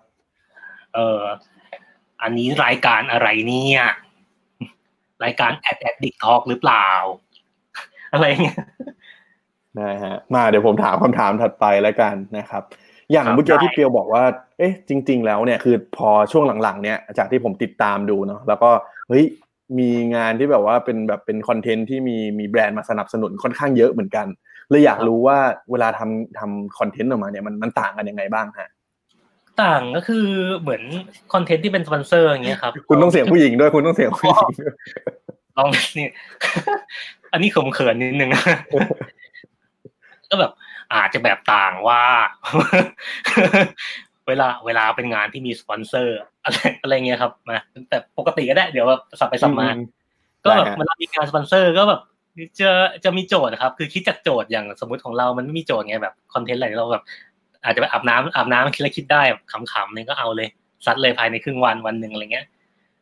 [0.95, 1.23] เออ
[2.23, 3.83] อันนี้รายการอะไรเนี่ย
[5.25, 6.89] รายการแอดแอดดิกทอกหรือเปล่า
[8.13, 8.63] อะไรเงี้ย
[9.81, 12.63] นะฮะมาเดี๋ยวผมถามคำถามถัดไปแล้วกันนะครับ
[13.13, 14.25] อย่างครับเมื่อกี้ได้ที่เปียวบอกว่า
[14.59, 18.71] เอ๊ะ จริง ๆ แล้วเนี่ยคือพอช่วงหลังๆ เนี่ยจากที่ผมติดตามดูเนาะแล้วก็
[19.09, 19.25] เฮ้ย
[19.79, 24.27] มีงานที่แบบว่าเป็นแบบเป็นคอนเทนต์ที่มีมีแบรนด์มาสนับสนุนค่อนข้างเยอะเหมือนกัน
[24.71, 25.39] เลยอยากรู้ว่า
[25.71, 28.71] เวลาทำทำคอนเทนต์ออกมาเนี่ยมันมันต่างกันยังไงบ้างฮะ
[29.63, 30.27] ต่างก็คือ
[30.61, 30.83] เหมือน
[31.33, 34.75] คอนเทนต์ที่เป็นสปอนเซอร์อย่างเงี้ยครับ คุณต้องเสียงผู้หญิงด้วยคุณต้องเสียงผู้หญิงด้วย
[35.59, 36.09] ลองนี่
[37.33, 38.31] อันนี้ขมเขินนิดนึง
[40.31, 40.53] ก็แบบ
[40.95, 42.03] อาจจะแบบต่างว่า
[44.31, 47.59] เวลาเวลาเป็นงานที่มีสปอนเซอร์อะไรอะไรเงี้ยครับมา
[47.89, 49.81] แต่ปกติก็ได้เดี๋ยวแบบสับไปสับมาอื
[50.45, 52.01] ก็แบบได้ฮะเวลามีงานสปอนเซอร์ก็แบบ
[52.61, 52.71] จะ
[53.05, 57.05] จะมีโจทย์นะครับ คือคิดจากโจทย์อย่างสมมติของเรามันไม่มีโจทย์ไงแบบคอนเทนต์อะไรเราแบบ
[57.65, 60.49] อาจจะไปอาบน้ำอาบน้ำคิดแล้วคิดได้แบบขำๆเนี่ยก็เอาเลย
[60.87, 62.47] ซัดเลยภายในครึ่งวันวันหนึ่งอะไรเงี้ย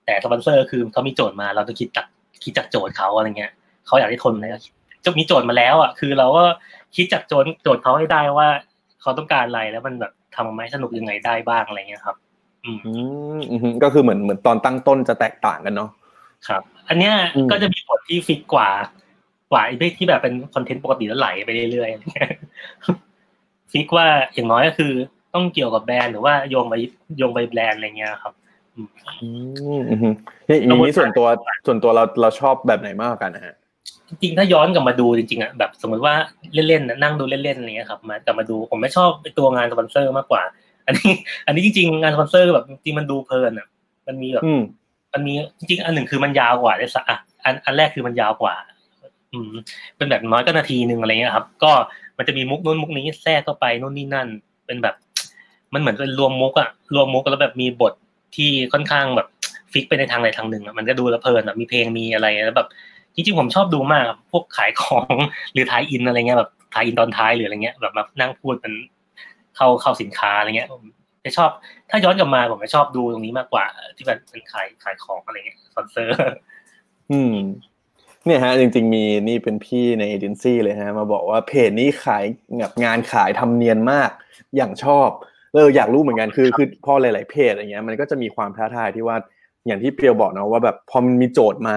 [0.05, 2.07] แต่สปอนเซอร์คือเขามีโจทย์มา เราต้องคิดจาก
[2.45, 3.53] คิดจากโจทย์เขาอะไรเงี้ย
[3.87, 4.73] เขาอยากให้ทนอะไรก็คิด
[5.05, 6.45] จะมีโจทย์มาแล้วอะคือเราก็
[6.97, 8.49] คิดจากโจทย์โจทย์เขาให้ได้ว่า
[9.01, 12.16] เขาต้องการอะไรแล้วมันแบบ ทำออกมาให้สนุกยังไงได้บ้างอะไรเงี้ยครับ
[12.64, 12.92] อืมอื
[13.38, 15.90] มอืมก็คือเหมือนเหมือนตอนตั้งต้นจะแตกต่างกันเนาะ
[16.48, 18.68] ครับ อันเนี้ยอืมก็จะมีบทที่ฟิกกว่า
[19.53, 24.92] กว่าไอ้ที่แบบเป็นคอนเทนต์ปกติแล้วไหลไปเรื่อยๆ fix ว่าอย่างน้อยก็คือ
[25.35, 26.74] ต้องเกี่ยวกับแบรนด์หรือว่าโยงไป
[27.18, 28.33] โยงไปแบรนด์อะไรเงี้ยครับ
[28.74, 28.88] อืม
[29.90, 30.14] อืม
[30.48, 31.27] นี่อย่างนี้ส่วนตัว
[31.66, 33.55] ส่วนตัวเราเราชอบแบบไหนมากกว่ากันนะฮะ
[34.09, 36.14] จริงๆถ้าย้อนกลับมาดูจริงๆอะแบบสมมติว่า
[36.55, 40.42] เล่นๆน่ะนั่งดูเล่นๆอะไรเงี้ยครับมากลับมาดูผมไม่ชอบไอ้ตัวงานสปอนเซอร์มากกว่า
[40.87, 41.12] อันนี้
[41.47, 43.66] อันนี้จริง ๆ งานสปอนเซอร์แบบจริงๆมันดูเพลินอะ
[44.07, 44.61] มันมีแบบอืม
[45.12, 48.55] มันมีจริงๆอันหนึ่งคือมันยาวกว่าได้สักอะอันอันแรกคือมันยาวกว่า
[49.33, 49.53] อืม
[49.97, 51.73] เป็นแบบน้อยก็นาทีหนึ่งอะไรเงี้ยครับ ก็
[52.18, 54.29] มันจะมีมุกนู้นมุกนี้แทรกเข้าไปนู่นนี่นั่น
[54.66, 54.94] เป็นแบบ
[55.75, 57.92] มันเหมือนเป็นรวมมุกอะรวมมุกแล้วแบบมีบท
[58.37, 59.27] ที่ค่อนข้างแบบ
[59.73, 62.68] ฟิกไปในทางใดทางหนึ่งอะมันก็ดูแล้วเพลินแบบมีเพลงมีอะไรแล้วแบบ
[63.19, 65.15] จริงๆผมชอบดูมากพวกขายของ
[65.53, 68.75] หรือทายอินอะไรเงี้ยแบบทายอินตอนท้ายหรืออะไรเงี้ยแบบมานั่งพูดเป็น
[69.57, 70.83] เข้าเข้าสินค้าอะไรเงี้ยผม
[71.25, 71.51] จะชอบ
[71.91, 73.65] ถ้าย้อนกลับมาผมจะชอบดูตรงนี้มากกว่า
[73.97, 76.15] ที่แบบเป็นขายขายของอะไรเงี้ยสปอนเซอร์
[77.13, 77.35] อืม
[78.27, 82.25] เนี่ยฮะ จริง ๆ มีนี่เป็นพี่ในเอเจนซี่เลยฮะ มาบอกว่าเพจนี้ขาย
[82.59, 84.11] แบบงานขายทำเนียนมาก
[84.57, 85.09] อย่างชอบ
[85.55, 89.17] เอออยากรู้เหมือนกันคือคือพอหลาย ๆ เพจอย่างเงี้ยมันก็จะมีความท้าทายที่ว่า
[89.67, 91.71] อย่างที่เปียวบอกเนาะว่าแบบพอมันมีโจทย์ม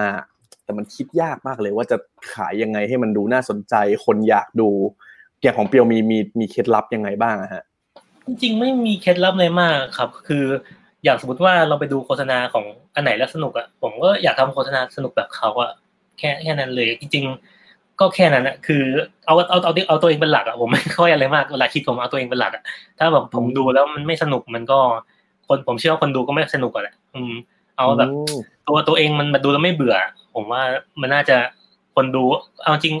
[0.72, 1.96] แต่มันคิดยากมากเลยว่าจะ
[2.32, 4.68] ขายยังไงให้มันดูน่าสนใจ คนอยากดู
[5.42, 7.64] อย่างของเปียวมีมีมีเคล็ดลับยังไงบ้างฮะ
[8.26, 10.44] จริงๆไม่มีเคล็ดลับเลยมากครับ คือ
[11.04, 15.70] อย่างสมมติว่าเราไปดูโฆษณาของอันไหนแล้วสนุกอะผมก็อยากทำโฆษณาสนุกแบบเขาอะ
[16.18, 17.24] แค่แค่นั้นเลยจริง
[17.62, 18.82] ๆ ก็แค่นั้นอะคือ
[19.26, 22.62] เอาเอาเอาเอาตัวเองเป็นหลักอะผมไม่ค่อยอะไรมากเวลาคิดผมเอาตัวเองเป็นหลักอะ
[22.98, 24.78] ถ้าแบบผมดูแล้วมันไม่สนุกมันก็
[25.48, 27.32] คนผมเชื่อว่าคนดูก็ไม่สนุกอะแหละอืม
[27.82, 28.10] เอาแบบ
[28.68, 29.96] ตัวตัวเองมันมาดูแล้วไม่เบื่อ
[30.34, 30.62] ผมว่า
[31.00, 31.36] มันน่าจะ
[31.94, 32.22] คนดู
[32.62, 32.94] เอาจริง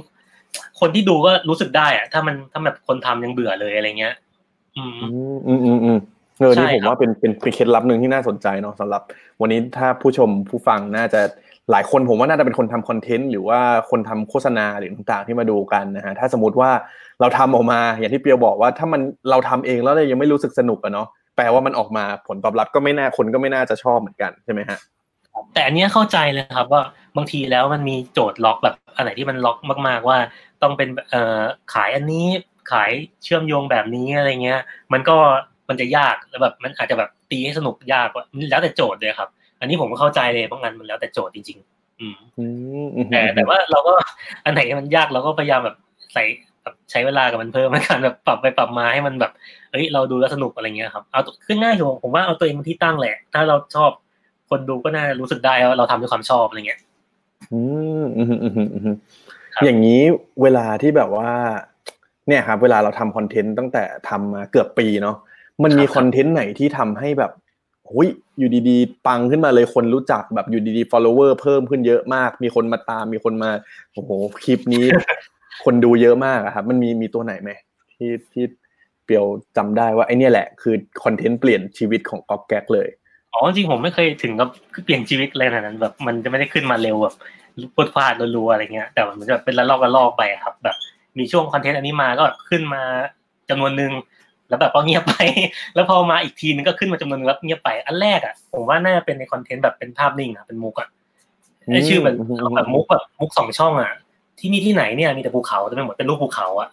[0.80, 4.14] คนที่ดูก็รู้สึกได้อะถ้ามันถ้าแบบคนทำยังเบื่อเลยอะไรเงี้ย
[4.76, 5.98] อืมอืมอืมอืมอืม
[6.38, 9.02] เออนี่ใช่ผมครับว่าเป็นเป็นเป็นเคล็ดลับหนึ่งที่น่าสนใจเนาะสำหรับ
[9.40, 11.20] วันนี้ถ้าผู้ชมผู้ฟังน่าจะ
[11.70, 16.70] หลายคนผมว่าน่าจะเป็นคนทำคอนเทนต์หรือว่าคนทำโฆษณาหรือต่างๆที่มาดูกันนะฮะถ้าสมมติว่า
[17.20, 24.78] เราทำออกมาอย่างที่เปียวบอกว่าถ้ามันเราทำเองแล้วเรายังไม่รู้สึกสนุกอะเนาะ แปลว่ามันออกมาผลตอบรับก็ไม่น่าคนก็ไม่น่าจะชอบเหมือนกันใช่ไหมฮะ
[25.54, 26.82] แต่อันเนี้ยเข้าใจเลยครับว่า
[27.16, 30.18] บางทีแล้วมันมีโจทย์ล็อกแบบอันไหนที่มันล็อกมาก ๆ ว่า
[30.62, 31.40] ต้องเป็นเอ่อ
[31.74, 32.26] ขายอันนี้
[32.72, 32.90] ขาย
[33.22, 34.60] เชื่อมโยงแบบนี้อะไรเงี้ย
[34.92, 35.16] มันก็
[35.68, 39.28] มันจะยากแล้วแบบมันอาจจะแบบตีให้สนุกยากกว่าแล้วแต่โจทย์เลยครับ
[39.60, 42.44] อันนี้ผมก็เข้าใจเลยเพราะงานมันแล้วแต่โจทย์จริงๆอือืมอื
[42.86, 43.94] มอืมแต่แต่ว่าเราก็
[44.44, 45.76] อันไหนมันยากเราก็พยายามแบบ
[46.12, 46.24] ใส่
[46.62, 49.32] แบบใช้เวลากับมันเพิ่มในการแบบปรับไปปรับมาให้มันแบบ
[49.70, 53.90] เอ้ยเราดูแล้วสนุกอะไรเงี้ยครับเอาตัวขึ้นง่ายอยู่ผมว่าเอาตัวเองเป็นที่ตั้งแหละ ถ้าเราชอบ
[54.50, 56.80] คนดูก็น่ารู้สึกได้ว่าเราทำด้วยความชอบอะไรเงี้ย
[57.52, 57.60] อื
[58.02, 58.96] มอืมอืมอืมอืม
[59.54, 60.02] ครับอย่างนี้
[60.42, 61.30] เวลาที่แบบว่า
[62.28, 65.16] เนี่ยครับเวลาเราทำคอนเทนต์ตั้งแต่ทำมาเกือบปีเนาะ
[65.62, 67.32] มันมีคอนเทนต์ไหนที่ทำให้แบบ
[67.90, 73.50] หุยอยู่ดีๆ ปังขึ้นมาเลยคนรู้จักแบบอยู่ดีๆ follower เพิ่มขึ้นเยอะมาก มีคนมาตามมีคนมา
[73.92, 74.10] โอ้โห
[74.44, 74.86] คลิปนี้
[75.64, 77.50] คนดูเยอะมากอะครับ มันมีมีตัวไหนไหม
[77.92, 78.44] ที่ที่
[79.04, 79.24] เปียว
[79.56, 82.88] จำได้ว่าไอเนี่ยแหละคือคอนเทนต์เปลี่ยนชีวิตของก๊อกแก๊กเลย
[83.34, 84.48] อ๋อจริงๆผมไม่เคยถึงกับ
[84.84, 87.14] เปลี่ยนชีวิตเลยขนาดนั้นแบบมันจะไม่ได้ขึ้นมาเร็วแบบ
[87.74, 90.76] พวดพลาดรัวๆอะไรเงี้ย แต่มันจะเป็นละลอกละลอกไปอะครับ แบบ
[91.18, 92.82] มีช่วงคอนเทนต์อันนี้มาก็ขึ้นมา
[93.50, 93.92] จำนวนหนึ่ง
[94.48, 95.14] แล้วแบบก็เงียบไป
[95.74, 100.88] แล้วพอมาอีกทีนึงก็ขึ้นมาจำนวนนึงแล้วเงียบไปอันแรกอะผมว่าน่าจะเป็นในคอนเทนต์แบบเป็นภาพนิ่งอะเป็นมุกอะ
[101.70, 103.92] ไอชื่อแบบอืมแบบมุกแบบมุกสองช่องอะ
[104.42, 106.68] ที่นี่ที่ไหนเนี่ยมีแต่ภูเขาจะไม่หมดเป็นรูปภูเขาอะ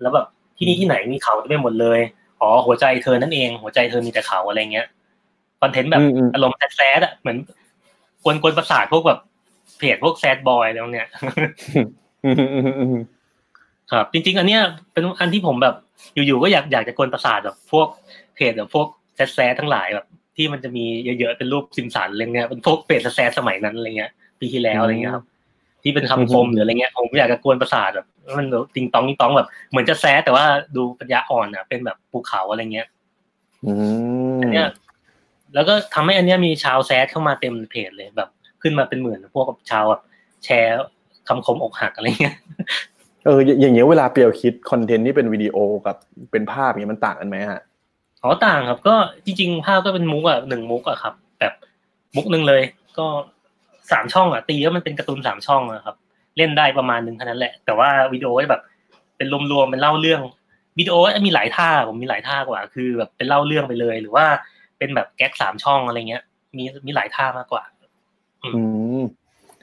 [0.00, 2.00] แล้วแบบที่นี่ที่ไหนมีเขาจะไม่หมดเลย
[2.40, 4.86] อ๋อหัวใจเธอนั่นเอง หัวใจเธอมีแต่เขาอะไรเงี้ย
[5.60, 7.38] คอนเทนต์แบบอืมอืมอารมณ์แซดๆอะเหมือน
[8.24, 9.20] กวนกวนๆประสาทพวกแบบ
[9.78, 11.08] เพจพวกแซดบอยอะไรพวกเนี้ย
[12.24, 12.96] อืมอืมอืมอืม
[13.92, 15.74] ครับ จริง ๆ อันเนี้ยเป็นอันที่ผมแบบ
[16.14, 17.88] อยู่ๆก็อยากอยากจะกวนประสาทแบบพวก
[18.34, 25.24] เพจแบบพวกแซดๆทั้งหลายแบบ ที่มันจะมีเยอะๆเป็นรูปซิมสันอะไรเงี้ยเป็นพวกเพจแซดๆสมัยนั้นอะไรเงี้ย ปีที่แล้วอะไรเงี้ยครับ
[25.82, 28.06] ที่เป็นคำคมหรืออะไรเงี้ยผมอยากจะกวนประสาทแบบ
[28.38, 30.44] มันแบบติงตองติงตองแบบ เหมือนจะแซดแต่ว่า
[30.76, 32.86] ดูปัญญาอ่อนอะ เป็นแบบภูเขาอะไรเงี้ย
[33.66, 33.72] อื
[34.36, 34.68] มอันเนี้ย
[35.54, 38.28] แล้วก็ทำให้อันเนี้ยมีชาวแซดเข้ามาเต็มเพจเลยแบบ
[38.62, 40.02] ขึ้นมาเป็นหมื่นพวกกับชาวแบบ
[40.44, 40.78] แชร์
[41.28, 42.36] คำคมอกหักอะไรเงี้ย
[43.24, 45.96] เอออย่าอย่างเงี้ยเวลาเปียวคิดคอนเทนต์ที่เป็นวิดีโอกับ
[46.32, 47.62] เป็นภาพอย่างเงี้ยมันต่างกันไหมฮะ
[48.22, 51.52] อ๋อต่างครับ ก็จริง ๆ ภาพก็เป็นมุกอะหนึ่งมุกอะครับ แบบ
[52.16, 52.62] มุกหนึ่งเลย
[52.98, 53.06] ก็
[53.92, 55.96] สามช่องอะตีก็มันเป็นการ์ตูนสามช่องอะครับ
[56.36, 58.62] เล่นได้ประมาณหนึ่งเท่านั้นแหละ แต่ว่าวิดีโอก็แบบ
[59.16, 60.20] เป็นรวมๆเป็นเล่าเรื่อง
[60.78, 64.26] วิดีโอก็มีหลายท่าผมมีหลายท่ากว่า คือแบบเป็นเล่าเรื่องไปเลย หรือว่า
[64.78, 66.22] เป็นแบบแก๊กสามช่องอะไรเงี้ย
[66.56, 67.62] มีมีหลายท่ามากกว่า
[68.44, 68.60] อื
[69.00, 69.02] ม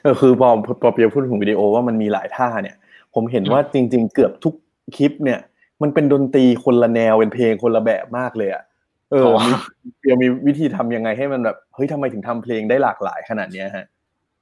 [0.02, 0.48] เออคือพอ
[0.82, 2.76] พอเปียวพูดถึงวิดีโอว่ามันมีหลายท่าเนี่ย
[3.14, 4.54] ผมเห็นว่าจริง ๆ เกือบทุก
[4.96, 5.40] คลิปเนี่ย
[5.82, 8.62] มันเป็นดนตรีคนละแนวเป็นเพลงคนละแบบมากเลยอะ
[9.10, 13.86] เอออ๋อมีเปียวมีวิธีทำยังไงให้มันแบบเฮ้ยทำไมถึงทำเพลงได้หลากหลายขนาดเนี้ยฮะ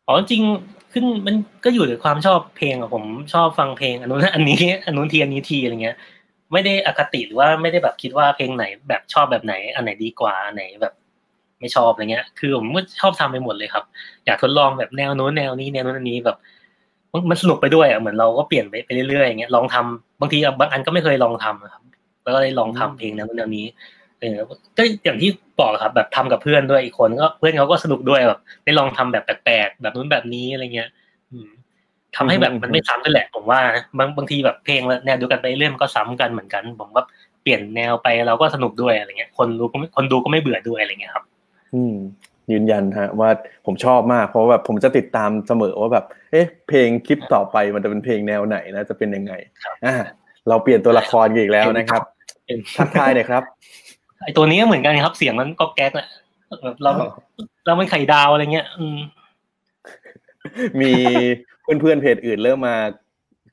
[0.06, 0.42] อ๋อจริง
[0.92, 5.96] ขึ้นมันก็อยู่ในความชอบเพลงอะผมชอบฟังเพลงอันนู้นอันนี้อันนู้นทีอันนี้ทีอะไรเงี้ย
[6.52, 10.94] ไม่ได้อคติหรือว่าไม่ได้แบบคิดว่าเพลงไหนแบบชอบแบบไหน อันไหนดีกว่าอันไหนแบบ
[11.60, 13.84] ไม่ชอบอะไรเงี้ย คือผมก็ชอบทำไปหมดเลยครับ
[14.26, 16.36] อยากทดลองแบบแนวนู้นแนวนี้แนวนู้นอันนี้แบบ
[17.30, 21.82] มันสนุกไปด้วยอะเหมือนเราก็เปลี่ยนไปไปเรื่อยๆอย่างเงี้ยลองทำบางทีบางอันก็ไม่เคยลองทำนะครับ
[22.22, 23.66] แล้วก็ได้ลองทำเพลงแนวนู้นแนวนี้
[24.26, 24.44] เออ
[24.76, 30.88] ก็อย่างที่บอกครับแบบทำกับเพื่อนด้วยอีกคนก็เพื่อนเขาก็สนุกด้วยแบบได้ลองทำแบบแปลกๆแบบนู้นแบบนี้อะไรเงี้ย
[31.30, 31.48] อืม
[32.16, 37.04] ทำให้แบบมันไม่ซ้ำกันแหละผมว่านะบางบางทีแบบเพลงแนวเดียวกันไปเรื่อยมันก็ซ้ำกันเหมือนกัน ผมว่า
[37.42, 41.24] เปลี่ยนแนวไปเราก็สนุกด้วยอะไรเงี้ย คนรู้ก็ไม่คนดูก็ไม่เบื่อด้วยอะไรเงี้ยครับ
[41.74, 41.94] อืม
[42.52, 43.30] ยืนยันฮะว่า
[43.66, 49.96] ผมชอบมาก เพราะว่าแบบผมจะติดตามเสมอว่าแบบ เอ๊ะ เพลงคลิปต่อไปมันจะเป็นเพลงแนวไหนนะจะเป็นยังไงครับอ่า
[50.48, 52.02] เราเปลี่ยนตัวละครกันอีกแล้วนะครับ
[52.46, 53.42] เป็นทักทายหน่อยครับ
[54.22, 56.08] ไอตัวนี้ก็เหมือนกันครับเสียงมันก็แก๊กแหละ
[56.62, 56.90] แบบเรา
[57.66, 58.98] เราเป็นไข่ดาวอะไรเงี้ย อืม
[60.80, 60.92] มี
[61.80, 62.76] เพื่อนๆเพจอื่นเริ่มมา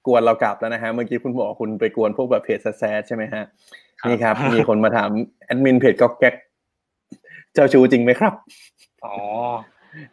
[0.07, 3.43] กวนเรากลับแล้วนะฮะเมื่อกี้คุณบอกคุณไปกวนพวกแบบเพจแซดๆใช่ไหมฮะ
[3.99, 5.09] ครับนี่ครับ มีคนมาถาม
[5.45, 6.35] แอดมินเพจก็แก๊ก
[7.53, 8.33] เจ้าชูจริงไหมครับ
[9.05, 9.15] อ๋อ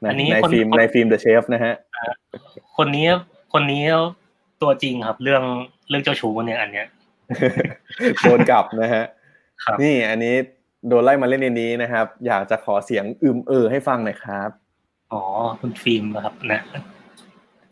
[0.02, 1.74] นะอันนี้ในคนฟิล์มคนในฟิล์มเดอะเชฟนะฮะ
[2.76, 3.06] คนนี้
[3.52, 3.82] คนนี้
[4.62, 5.42] ตัวจริงครับ เรื่อง
[5.88, 6.86] เรื่องเจ้าชู้เนี่ยอันเนี้ย
[8.22, 9.10] โดนกลับนะฮะครับ
[9.82, 10.34] นี่อันนี้
[10.88, 14.50] โดนไล่มาเล่นในนี้นะครับ อยากจะขอเสียงอึมเออให้ฟังหน่อยครับ
[15.12, 15.22] อ๋อ
[15.60, 16.62] คุณฟิล์มนะครับนะ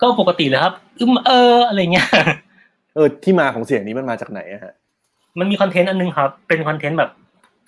[0.00, 2.08] ก็ปกติเลยครับ อึมเออ อะไรเงี้ย
[2.94, 4.72] เออ ที่มาของเสียงนี้มันมาจากไหนอะฮะ
[5.38, 7.10] มันมีคอนเทนต์อันนึงครับ เป็นคอนเทนต์แบบ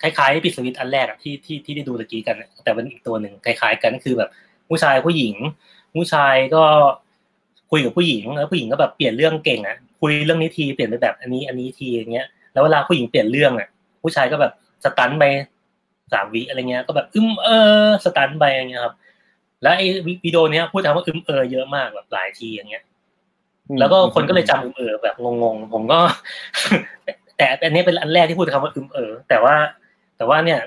[0.01, 4.29] คล้ายๆปิดสวิตช์อันแรกอะที่ที่ที่ได้ดูตะกี้กันอะแต่เป็นอีกตัวหนึ่งคล้าย ๆ กันคือแบบ
[4.69, 5.35] ผู้ชายผู้หญิง
[5.95, 6.63] ผู้ชายก็
[7.71, 13.69] คุยกับผู้หญิงแล้วผู้หญิงก็แบบเปลี่ยนเรื่องเก่งอะคุยเรื่องนี้ทีเปลี่ยนไปแบบอันนี้อันนี้ทีอย่างเงี้ยแล้วเวลาผู้หญิงเปลี่ยนเรื่องอะ
[14.01, 15.25] ผู้ชายก็แบบสตันไป
[16.13, 17.49] สามวิอะไรเงี้ย ก็แบบอึมเอ
[17.85, 18.95] อสตันไปอย่างเงี้ยครับ
[19.61, 19.87] แล้วไอ้
[20.25, 22.83] วิดีโอเนี้ยพูดคำว่าอึมเออเยอะมากแบบหลายทีอย่างเงี้ย
[23.79, 25.99] แล้วก็คนก็เลยจำอึมเออแบบงงๆผมก็
[27.37, 29.55] แต่อันนี้เป็นอันแรกที่พูดคำว่าอึมเออ แต่ว่า
[30.17, 30.59] แต่ว่าเนี่ย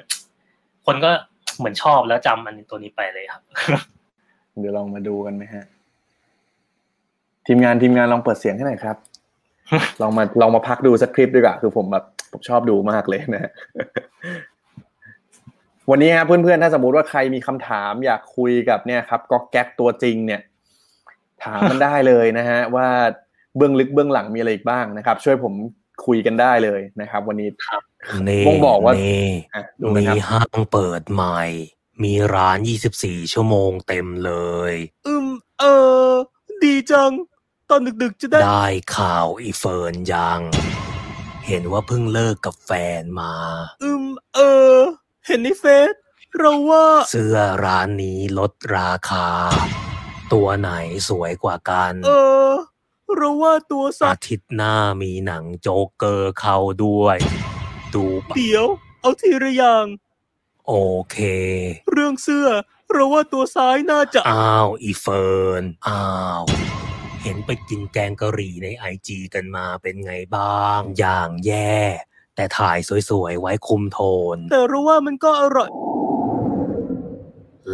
[0.87, 1.11] คนก็
[1.59, 3.43] เหมือนชอบแล้วจำอันตัวนี้ไปเลยครับ
[4.61, 5.65] เดี๋ยวลองมาดูกันไหมฮะ
[7.47, 8.97] ทีมงานทีมงานลองเปิดเสียงให้หน่อยครับ
[10.03, 13.53] ลองมาลองมาพักดูสักคลิปดีกว่าคือผมแบบ ผมชอบดูมากเลยนะฮะ
[15.91, 20.41] วันนี้ฮะเพื่อนๆ ถ้าสมมุติว่าใครมีคำถามอยากคุยกับเนี่ยครับก็แก๊กตัวจริงเนี่ย
[21.45, 22.89] ถามมันได้เลยนะฮะ ว่า
[23.57, 25.55] เบื้องลึกเบื้องหลังมีอะไรอีกบ้างนะครับ ช่วยผม
[26.07, 27.49] คุยกันได้เลยนะครับ วันนี้
[28.29, 31.41] นี่วงบอกว่านี่อะดูมีนะครับห้างเปิดใหม่
[32.03, 32.59] มีร้าน
[32.97, 34.33] 24 ชั่วโมงเต็มเล
[34.71, 34.75] ย
[35.07, 35.29] อืม
[35.61, 35.65] เอ
[36.07, 36.11] อ
[36.65, 37.13] ดีจัง
[37.71, 38.67] ตอนดึกๆจะได้ ได้
[38.97, 40.41] ข่าวอีเฟิร์นยัง
[41.47, 43.33] เห็นว่าเพิ่งเลิกกับแฟนมา
[43.83, 44.05] อืม
[44.35, 44.41] เอ
[44.75, 44.79] อ
[45.27, 45.95] เห็นในเฟซ
[46.39, 49.29] เราว่าเสื้อร้านนี้ลดราคา
[50.33, 50.71] ตัวไหน
[51.09, 52.11] สวยกว่ากัน เอ
[52.49, 52.51] อ
[53.17, 57.17] เราว่าตัวสัตว์ อาทิตย์หน้ามีหนังโจ๊กเกอร์เข้าด้วย
[57.95, 58.67] ดูปะเดี๋ยว
[59.01, 59.87] เอาทีละอย่าง
[60.67, 60.75] โอ
[61.11, 61.17] เค
[61.93, 62.49] เรื่องเสื้อ
[62.93, 66.05] เราว่าตัวซ้ายน่าจะ อ้าว อีเฟิร์น อ้า
[66.41, 66.43] ว
[67.25, 71.79] เห็นไปกินแกงกะหรี่ในไอจีกันมาเป็นไงบ้าง อย่างแย่
[72.37, 72.79] แต่ถ่าย
[73.11, 74.01] สวยๆ ไว้คุมโท
[74.37, 75.71] น แต่เราว่ามันก็อร่อย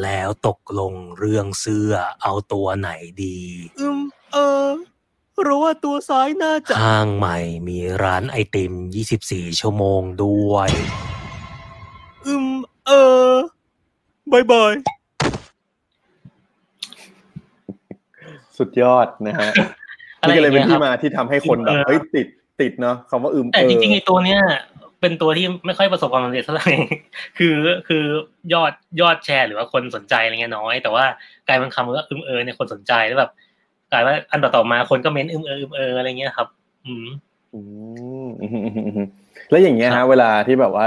[0.03, 2.91] แล้วตกลงเรื่องเสื้อเอาตัวไหน
[3.25, 3.39] ดี
[3.81, 4.01] อืม
[4.33, 4.37] เอ
[4.67, 4.69] อ
[5.43, 8.73] เราว่าตัวซ้ายน่าจะห้างใหม่มีร้านไอติม
[9.17, 10.71] 24 ชั่วโมงด้วย
[12.27, 12.49] อืม
[12.87, 12.93] เอ
[13.31, 13.33] อ
[14.33, 14.73] บายบาย
[18.61, 19.51] สุดยอดนะฮะ
[20.21, 22.27] อะไรนี่ก็เลยเป็นอย่างเงี้ยครับที่มาที่ทำให้คนแบบเออเฮ้ยติด
[22.61, 24.41] ติดเนาะคำว่าอืมแต่เออจริงๆไอ้ตัวเนี้ย
[25.01, 26.71] เป็นตัวที่ไม่ค่อยประสบความสำเร็จเท่าไหร่
[27.39, 27.57] คือ
[27.89, 28.05] คือ
[28.53, 31.05] ยอดยอดแชร์หรือว่าคนสนใจอะไรเงี้ยน้อย แต่ว่า
[31.49, 33.31] กลายเป็นคำว่าอึมเออเนี่ยคนสนใจแล้วแบบ
[33.93, 36.49] กลายว่าอันต่อๆมาคนก็เม้นอึมเอออึมเอออะไรเงี้ยครับ
[36.85, 37.07] อืม
[37.55, 37.61] อื
[38.27, 39.07] มอืมอืมอืม
[39.51, 40.87] แล้วอย่างเงี้ยครับ ฮะ เวลาที่แบบว่า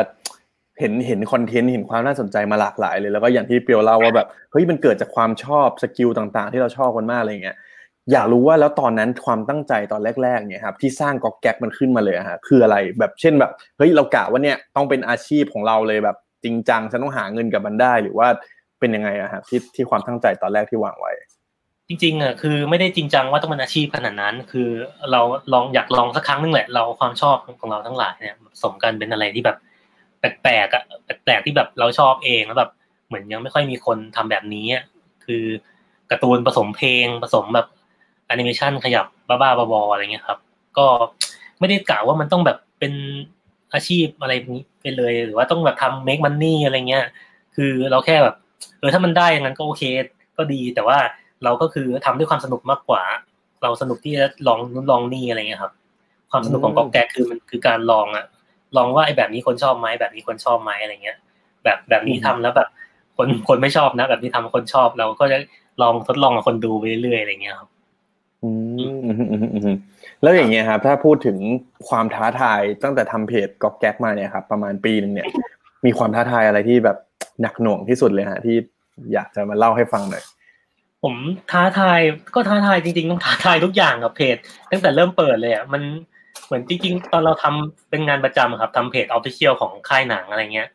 [0.83, 7.57] เห็นเห็นคอนเทนต์เห็นความน่าสนใจมาหลากหลายเลยแล้วก็อย่างที่เปียวเล่าว่าแบบเฮ้ยมันเกิดจากความชอบสกิลต่างๆ ที่เราชอบกันมากอะไรเงี้ย
[8.11, 18.27] อยากรู้ว่าแล้วตอนนั้นความตั้งใจตอนแรกๆเนี่ยครับที่สร้างก๊อกแก๊กมันขึ้นมาเลยอะฮะคืออะไรแบบเช่นแบบเฮ้ยเรากะว่าเนี่ยต้องเป็นอาชีพของเราเลยแบบจริงจังฉันต้องหาเงินกับมันได้หรือว่า
[18.79, 21.11] เป็นยังไงอะฮะที่ที่ความตั้งใจตอนแรกที่วางไว้
[21.87, 24.69] จริงๆอะคือไม่ได้จริงจังว่าต้องเป็นอาชีพขนาดนั้น คือ
[25.11, 25.21] เรา
[25.53, 29.57] ลองอยากลองสักครั้งนึงแหละ เราความชอบของเราทั้งหลายเนี่ยสมกันเป็นอะไรที่แบบ
[30.41, 32.71] แปลกๆอะแปลกๆที่แบบเราชอบเองแล้วแบบ
[33.07, 34.83] เหมือนยังไม่ค่อยมีคนทำแบบนี้อะ
[35.25, 35.43] คือ
[36.11, 37.67] การ์ตูนผสมเพลงผสมแบบ
[38.27, 40.39] แอนิเมชันขยับบ้าๆบอๆอะไรเงี้ยครับ
[40.77, 40.85] ก็
[41.59, 42.93] ไม่ได้กล่าวว่ามันต้องแบบเป็น
[43.73, 47.05] อาชีพอะไรนี้ไปเลย หรือว่าต้องแบบทำ make money อะไรเงี้ย
[47.55, 48.35] คือเราแค่แบบ
[48.79, 49.83] เออถ้ามันได้อย่างนั้นก็โอเค
[50.37, 50.97] ก็ดี แต่ว่า
[51.43, 53.03] เราก็คือทำด้วยความสนุกมากกว่า
[53.63, 55.73] เราสนุกที่จะลองนู้นลองนี่อะไรเงี้ยครับ
[56.31, 58.25] ความสนุกของอืมก๊อกแก๊กคือมันคือการลองอะ
[58.77, 61.17] ลองว่าไอ้แบบนี้คนชอบไหมแบบนี้คนชอบไหมอะไรเงี้ย
[61.63, 62.67] แบบแบบนี้ทำแล้วแบบ
[63.17, 65.37] คนคนไม่ชอบนะ แบบนี้ทำคนชอบเราก็จะ
[65.81, 67.69] ลองทดลองกับคนดูไปเรื่อยๆอะไรเงี้ยครับ
[68.43, 68.49] อื
[68.95, 69.77] มอืมอืมอืมอืม
[70.21, 71.37] แล้วอย่างเงี้ยครับถ้าพูดถึง
[71.89, 75.27] ความท้าทายตั้งแต่ทำเพจก๊อกแก๊กมาเนี่ยครับประมาณปีหนึ่งเนี่ย
[75.85, 76.97] มีความท้าทายอะไรที่แบบ
[77.41, 78.55] หนักหน่วงที่สุดเลยฮะที่
[79.13, 80.23] อยากจะมาเล่าให้ฟังหน่อย
[81.03, 81.15] ผม
[81.51, 81.99] ท้าทาย
[82.35, 84.37] ก็ท้าทายจริงๆต้องท้าทายทุกอย่างกับเพจ
[84.71, 85.81] ตั้งแต่เริ่มเปิดเลยอะมัน
[86.45, 90.69] เหมือนจริงๆตอนเราทำเป็นงานประจำอะครับทำเพจออฟฟิเชียลของค่ายหนังอะไรเงี้ย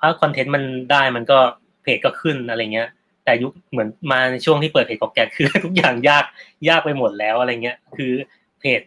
[0.00, 1.38] ถ้าคอนเทนต์มันได้มันก็
[1.82, 2.88] เพจก็ขึ้นอะไรเงี้ย
[3.24, 6.24] แต่ยุคเหมือนมาในช่วงที่เปิดเพจกอกแกคือ ทุกอย่างยาก
[6.68, 8.12] ยากไปหมดแล้วอะไรเงี้ย คือ
[8.60, 8.80] เพจ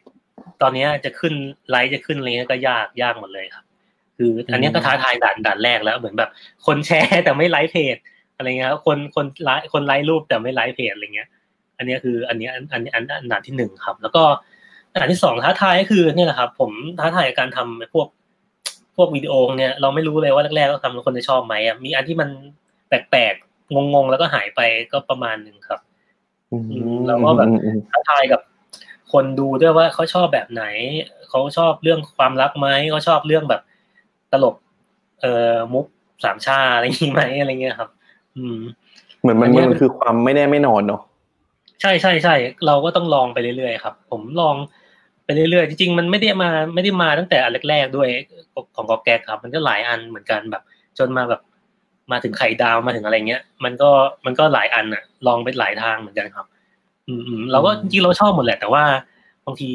[0.62, 1.34] ตอนนี้จะขึ้น
[1.70, 3.66] ไลค์จะขึ้นอะไรเงี้ยก็ยากยากหมดเลยครับ
[4.18, 6.30] คืออันนี้ก็ท้าทายด่านด่านแรกแล้วเหมือนแบบ
[6.66, 7.98] คนแชร์แต่ไม่ไลค์เพจ
[8.38, 11.30] อะไรเงี้ยครับคนคนไลค์คนไลค์รูปแต่ไม่ไลค์เพจอะไรเงี้ย
[11.78, 14.24] อันนี้คืออันนี้อันอันอันอันด่านที่หนึ่งครับ แล้วก็
[14.96, 18.08] ด่านที่สองท้าทายก็คือเนี่ยแหละครับ ผมท้าทายกับการทำพวก
[18.96, 22.30] พวกวิดีโอเนี่ยเราไม่รู้เลยว่าแรกๆก็ทำแล้วคนจะชอบไหมอะมีอันที่มัน
[22.88, 25.80] แปลกๆงงๆแล้วก็หายไปก็ประมาณหนึ่งครับ
[26.52, 26.58] อื
[26.96, 28.42] มแล้วก็แบบอืมอืมท้าทายกับ
[29.14, 30.64] คนดูด้วยว่าเขาชอบแบบไหน
[31.30, 33.62] เขาชอบเรื่องความรักไหมเขาชอบเรื่องแบบ
[34.32, 34.56] ตลก
[35.22, 35.86] เอ่อมุก
[36.24, 37.90] สามชาอะไรอย่างงี้ไหมอะไรเงี้ยครับ
[38.36, 38.58] อืม
[39.22, 41.02] เหมือนมันอันเนี้ยมันคือความไม่แน่ไม่นอนเนาะ
[41.82, 44.56] ใช่ใช่ใช่เราก็ต้องลองไปเรื่อยๆครับ ผมลอง
[45.28, 48.10] ไปเรื่อยๆจริงๆมันไม่ได้มาไม่ได้มาตั้งแต่อันแรกๆด้วย
[48.76, 50.64] ของกอแกกครับ มันก็หลายอันเหมือนกันแบบ
[50.98, 51.42] จนมาแบบ
[52.12, 53.90] มาถึงไข่ดาวมาถึงอะไรเงี้ย มันก็
[54.26, 56.46] มันก็หลายอันอะลองไปหลายทางเหมือนกันครับ
[57.08, 58.84] อืมอืมเราก็จริงๆเราชอบหมดแหละ แต่ว่า
[59.46, 59.72] บางที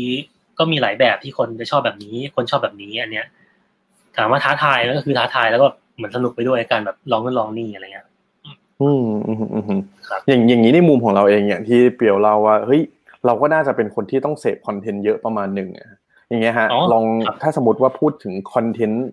[0.58, 3.26] ก็มีหลายแบบที่คนจะชอบแบบนี้ คนชอบแบบนี้อันเนี้ย
[4.16, 8.06] ถามว่าท้าทายก็คือท้าทายแล้วก็เหมือนสนุกไปด้วยการแบบลองนู่นลองนี่อะไรเงี้ย
[8.80, 12.80] อืมอืมอืมอืมครับอย่างอย่างนี้ในมุมของเราเองอย่างที่เปียวเล่าว่าเฮ้ย
[13.26, 15.88] เราก็น่าจะเป็นคนที่ต้องเสพคอนเทนต์เยอะประมาณหนึ่งอะ
[16.28, 19.06] อย่างเงี้ยฮะอ๋อลองครับถ้าสมมติว่าพูดถึงคอนเทนต์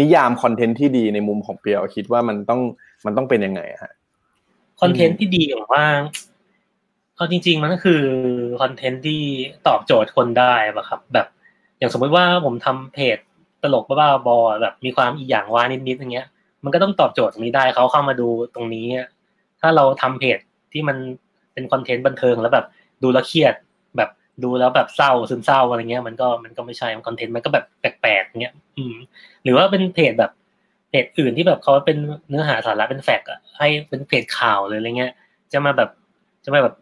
[0.00, 2.60] นิยามคอนเทนต์ที่ดีในมุมของเปียวคิดว่ามันต้อง
[3.06, 3.92] มันต้องเป็นยังไงอะฮะ
[4.80, 5.86] คอนเทนต์ที่ดีผมว่า
[7.16, 8.02] เอาจริง ๆ มันก็คือ
[8.62, 9.20] คอนเทนต์ที่
[9.66, 11.26] ตอบโจทย์คนได้ป่ะครับ แบบ
[11.78, 13.18] อย่างสมมติว่าผมทำเพจ
[13.62, 16.26] ตลกบ้าๆบอๆแบบมีความอีหยังวะนิดๆอย่างเงี้ย
[16.64, 19.08] มันก็ต้องตอบโจทย์ตรงนี้ได้เขาเข้ามาดูตรงนี้อะ
[19.60, 20.38] ถ้าเราทำเพจ
[20.72, 20.96] ที่มัน
[21.52, 22.66] เป็นคอนเทนต์บันเทิงแล้วแบบ
[23.02, 23.54] ดูแล้วเครียด
[23.96, 24.10] แบบ
[24.44, 28.94] ดูแล้วแบบเศร้าซึมเศร้าอะไรเงี้ย มันก็มันก็ไม่ใช่คอนเทนต์มันก็แบบแปลกๆเงี้ยอืม
[29.44, 30.32] หรือว่าเป็นเพจแบบ
[30.90, 35.12] เพจอื่นที่แบบเขาเป็นเนื้อหาสาระเป็นแฟกต์อะให้เป็นเพจข่าวเลยอะไรเงี้ย
[35.52, 35.90] จะมาแบบ
[36.44, 36.74] จะมาแบบ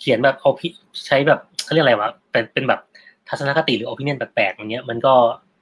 [0.00, 0.68] เขียนแบบเอาพิ
[1.06, 2.80] ใช้แบบเขาเรียกอะไรวะเป็นเป็นแบบ
[3.28, 5.14] ทัศนคติหรือ opinion แปลกๆอย่างเงี้ย มันก็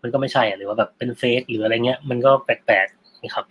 [0.03, 3.45] มันก็ไม่ใช่อะหรือว่าแบบเป็น fake หรืออะไรเงี้ย มันก็แปลกๆนะครับ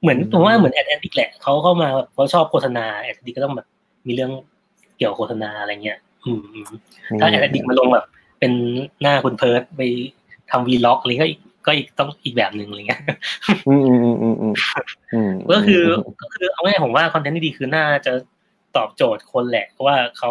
[0.00, 3.66] เหมือนผมว่าเหมือนแอดแอดดิกแหละเขาเข้ามาแบบเขาชอบโฆษณาแอดดิกก็ต้องแบบ
[4.06, 4.32] มีเรื่อง
[5.00, 6.70] เกี่ยวโฆษณาอะไรเงี้ยอืมอืม
[7.20, 8.06] ถ้าแอดดิกมาลงแบบ
[8.40, 8.52] เป็น
[9.02, 9.80] หน้าคุณเพิร์ดไป
[10.50, 13.02] ทำ vlog อะไรก็อีกก็อีกต้องอีกแบบหนึ่งอะไรเงี้ย
[13.68, 14.54] อืมอืมอืมอืมอืม
[15.12, 15.82] อืมก็คือ
[16.20, 18.12] ก็คือเอาง่ายๆผมว่าคอนเทนต์ที่ดีคือน่าจะ
[18.76, 20.30] ตอบโจทย์คนแหละว่าเขา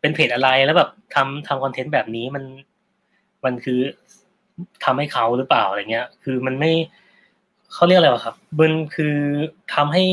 [0.00, 2.44] เป็นเพจอะไรแล้วแบบทำทำคอนเทนต์แบบนี้มัน
[3.44, 3.80] มันคือ
[4.84, 6.72] ทำให้เขาหรือเปล่าอะไรเงี้ย คือมันไม่
[7.72, 9.16] เขาเรียกอะไรวะครับมันคือ
[9.74, 10.04] ทำให้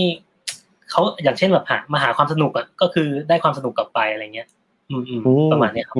[0.92, 4.48] เขาอย่างเช่นแบบหามาหาความสนุกอะก็คือได้ความสนุกกลับไปอะไรเงี้ย
[4.90, 5.22] อืมอืม
[5.52, 5.98] ประมาณเนี้ยครับ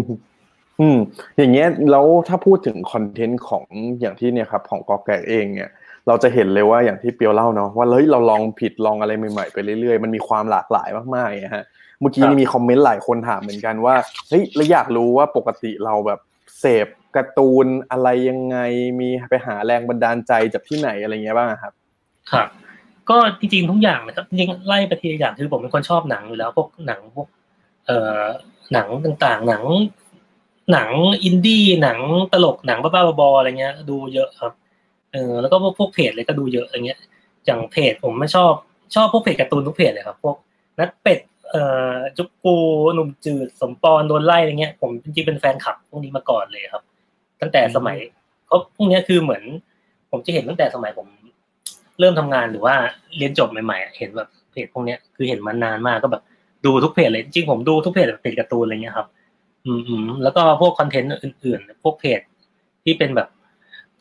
[0.80, 0.98] อืม
[1.38, 3.66] อย่างเงี้ยแล้วถ้าพูดถึงคอนเทนต์ของ
[4.00, 5.70] อย่างที่เนี่ยครับ ของกอแกเองเนี่ย
[6.08, 11.66] เราจะเห็นเลยว่าอย่างที่เปียวเล่าเนาะว่าเฮ้ยเราลองผิดลองอะไรใหม่ๆไปเรื่อยๆ มันมีความหลากหลายมากๆนะฮะ
[12.00, 13.96] เมื่อกี้นี่มีคอมเมนต์หลายคนถามเหมือนกันว่า
[14.30, 16.20] เฮ้ยเราอยากรู้ว่าปกติเราแบบ
[16.60, 18.58] เสพการ์ตูนอะไรยังไง
[19.00, 21.74] มีไปหาแรงบันดาลใจจากที่ไหนอะไรเงี้ยบ้างครับ
[22.32, 22.48] ครับ
[23.10, 27.28] ก็จริงๆทุกอย่างนะครับจริงๆไล่ไปทีละอย่างคือผมเป็นคนชอบหนังอยู่แล้วพวกหนังพวก
[27.86, 28.24] เอ่อ
[28.74, 29.64] หนังต่างๆ หนัง
[30.72, 30.90] หนัง
[31.24, 31.98] อินดี้หนัง
[32.34, 34.52] ตลกหนังบ้าๆบอๆอะไรเงี้ย ดูเยอะครับ
[35.12, 37.00] เออแล้วก็พวกพวกเพจเลยก็ดูเยอะอะไรเงี้ย
[37.46, 38.54] อย่างเพจผมไม่ชอบ
[38.96, 40.36] ชอบพวกเพจการ์ตูนทุกเพจเลยครับพวก
[40.80, 41.20] นัดเป็ด
[41.50, 42.56] เอ่อจุกปู
[42.94, 46.84] หนุ่มจืดสมปอนโดนไล่อะไรเงี้ยผมจริงๆเป็นแฟนคลับพวกนี้มาก่อนเลยครับ
[47.42, 47.98] ตั้งแต่สมัย
[48.46, 49.44] เพราะพวกเนี้ยคือเหมือน
[50.12, 51.08] ผมจะเห็นตั้งแต่สมัยผม
[52.00, 52.76] เริ่มทำงานหรือว่า
[53.18, 56.24] เรียนจบใหม่ๆเห็นแบบเพจพวกเนี้ยคือเห็นมานานมากก็แบบ
[56.66, 59.08] ดูทุกเพจเลยจริงๆผมดูทุกเพจแบบเพจการ์ตูนอะไรเงี้ยครับ
[59.66, 62.22] อืมอืมแล้วก็พวกคอนเทนต์อื่นๆ พวกเพจ
[62.84, 63.28] ที่เป็นแบบ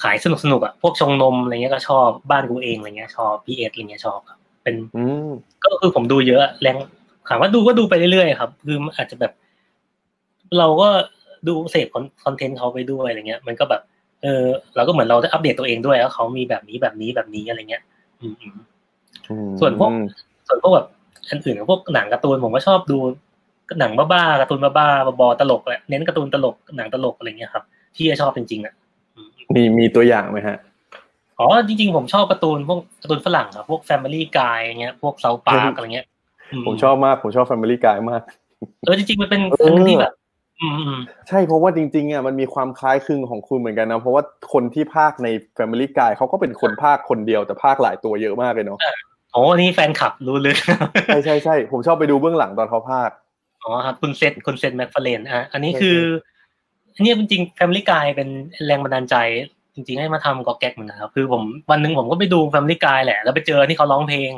[0.03, 5.31] ขายสนุกสนุกๆอะพวกชงนมอะไรเงี้ยก็ชอบบ้านกูเองอะไรเงี้ยชอบพีเอสอะไรเงี้ยชอบครับ เป็นอืม
[5.65, 6.77] ก็คือผมดูเยอะแรง
[7.29, 9.33] ถามว่าดูก็ดูไปเรื่อยๆครับ คืออาจจะแบบ
[10.59, 10.89] เราก็
[11.49, 11.87] ดูเสพ
[12.25, 13.83] คอนเทนต์เขาไปด้วยอะไรเงี้ย มันก็แบบ
[14.23, 17.83] เออเราก็เหมือนเราได้อัปเดตตัวเองด้วยว่าเขามีแบบนี้แบบนี้แบบนี้อะไรเงี้ย
[18.21, 18.57] อืมอืม
[19.29, 19.91] อืมส่วนพวก
[20.49, 20.87] ส่วนพวกแบบ
[21.31, 22.99] อันอื่นพวกหนังการ์ตูนผมก็ชอบดู
[23.81, 27.65] หนังบ้าๆการ์ตูนบ้าๆบอๆตลกแหละเน้นการ์ตูนตลกหนังตลกอะไรเงี้ยครับ
[27.97, 28.75] ที่จะชอบจริงๆอะ
[29.17, 30.59] อืมมีมีตัวอย่างไหมฮะ
[31.39, 36.07] อ๋อจริงๆผมชอบการ์ตูนพวกการ์ตูนฝรั่งครับพวก Family Guy เงี้ยพวกเซาปาร์กอะไรเงี้ย
[36.67, 38.23] ผมชอบมากผมชอบ Family Guy มาก
[38.85, 40.18] เออจริงๆมันเป็นเอออันที่แบบอืมอืม
[41.29, 48.79] ใช่เพราะว่าจริงๆอะมันมีความคล้ายคลึงของคุณเหมือนกันนะเพราะว่าคนที่ภาคใน Family Guy เขาก็เป็นคนภาคคนเดียวแต่ภาคหลายตัวเยอะมากเลยเนาะ
[49.33, 50.55] โอ้นี่แฟนคลับรู้เลย
[51.07, 53.11] ใช่ใช่ใช่ผมชอบไปดูเบื้องหลังตอนเขาภาค
[53.65, 55.99] อ๋อครับคุณเซตคุณ Seth MacFarlane อะอันนี้คือ
[56.95, 58.29] อันนี้จริงๆ Family Guy เป็น
[58.67, 59.17] แรงบันดาลใจ
[59.75, 64.31] จริงๆให้มาทำก๊อกแก๊กเหมือนกันครับคือผมวันหนึ่งผมก็ไปดู Family Guy แหละแล้วไปเจอที่เขาร้องเพลง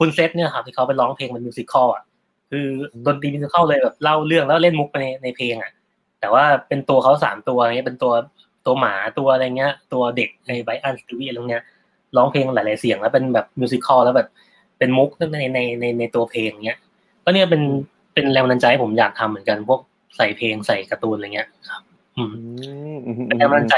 [0.02, 2.02] ุณ Seth เนี่ยครับที่เขาไปร้องเพลงเป็น musical อะ
[2.50, 2.66] คือ
[3.06, 5.72] ดนตรี musical เลยแบบเล่าเรื่องแล้วเล่นมุกไปในในเพลงอะ
[6.20, 8.12] แต่ว่าเป็นตัวเขาสามตัวอย่างเงี้ยเป็นตัว
[8.66, 11.64] ตัวหมาตัวอะไรเงี้ย ตัวเด็กไอ้ Brian Stewie อะไรเงี้ย
[12.16, 14.28] ร้องเพลงหลาย ๆ เสียงแล้วเป็นแบบ musical แล้วแบบ
[14.78, 16.78] เป็นมุกในในในในตัวเพลงเงี้ย
[17.24, 17.62] ก็เนี่ยเป็น
[18.14, 19.80] เป็นแรงบันดาลใจผมอยากทำเหมือนกันพวก
[20.16, 21.82] ใส่เพลงใส่การ์ตูนอะไรเงี้ยครับ
[22.16, 22.32] อืม
[23.26, 23.74] เป็นแรงบันดาลใจ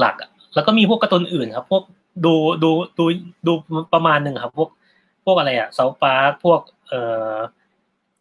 [0.00, 1.82] หลักๆอะแล้วก็มีพวกการ์ตูนอื่นครับ พวก
[2.24, 3.04] ดูดูดู
[3.46, 3.52] ดู
[3.94, 4.70] ประมาณหนึ่งครับ พวก
[5.24, 7.00] พวกอะไรอะ South Park พวกเอ่
[7.32, 7.34] อ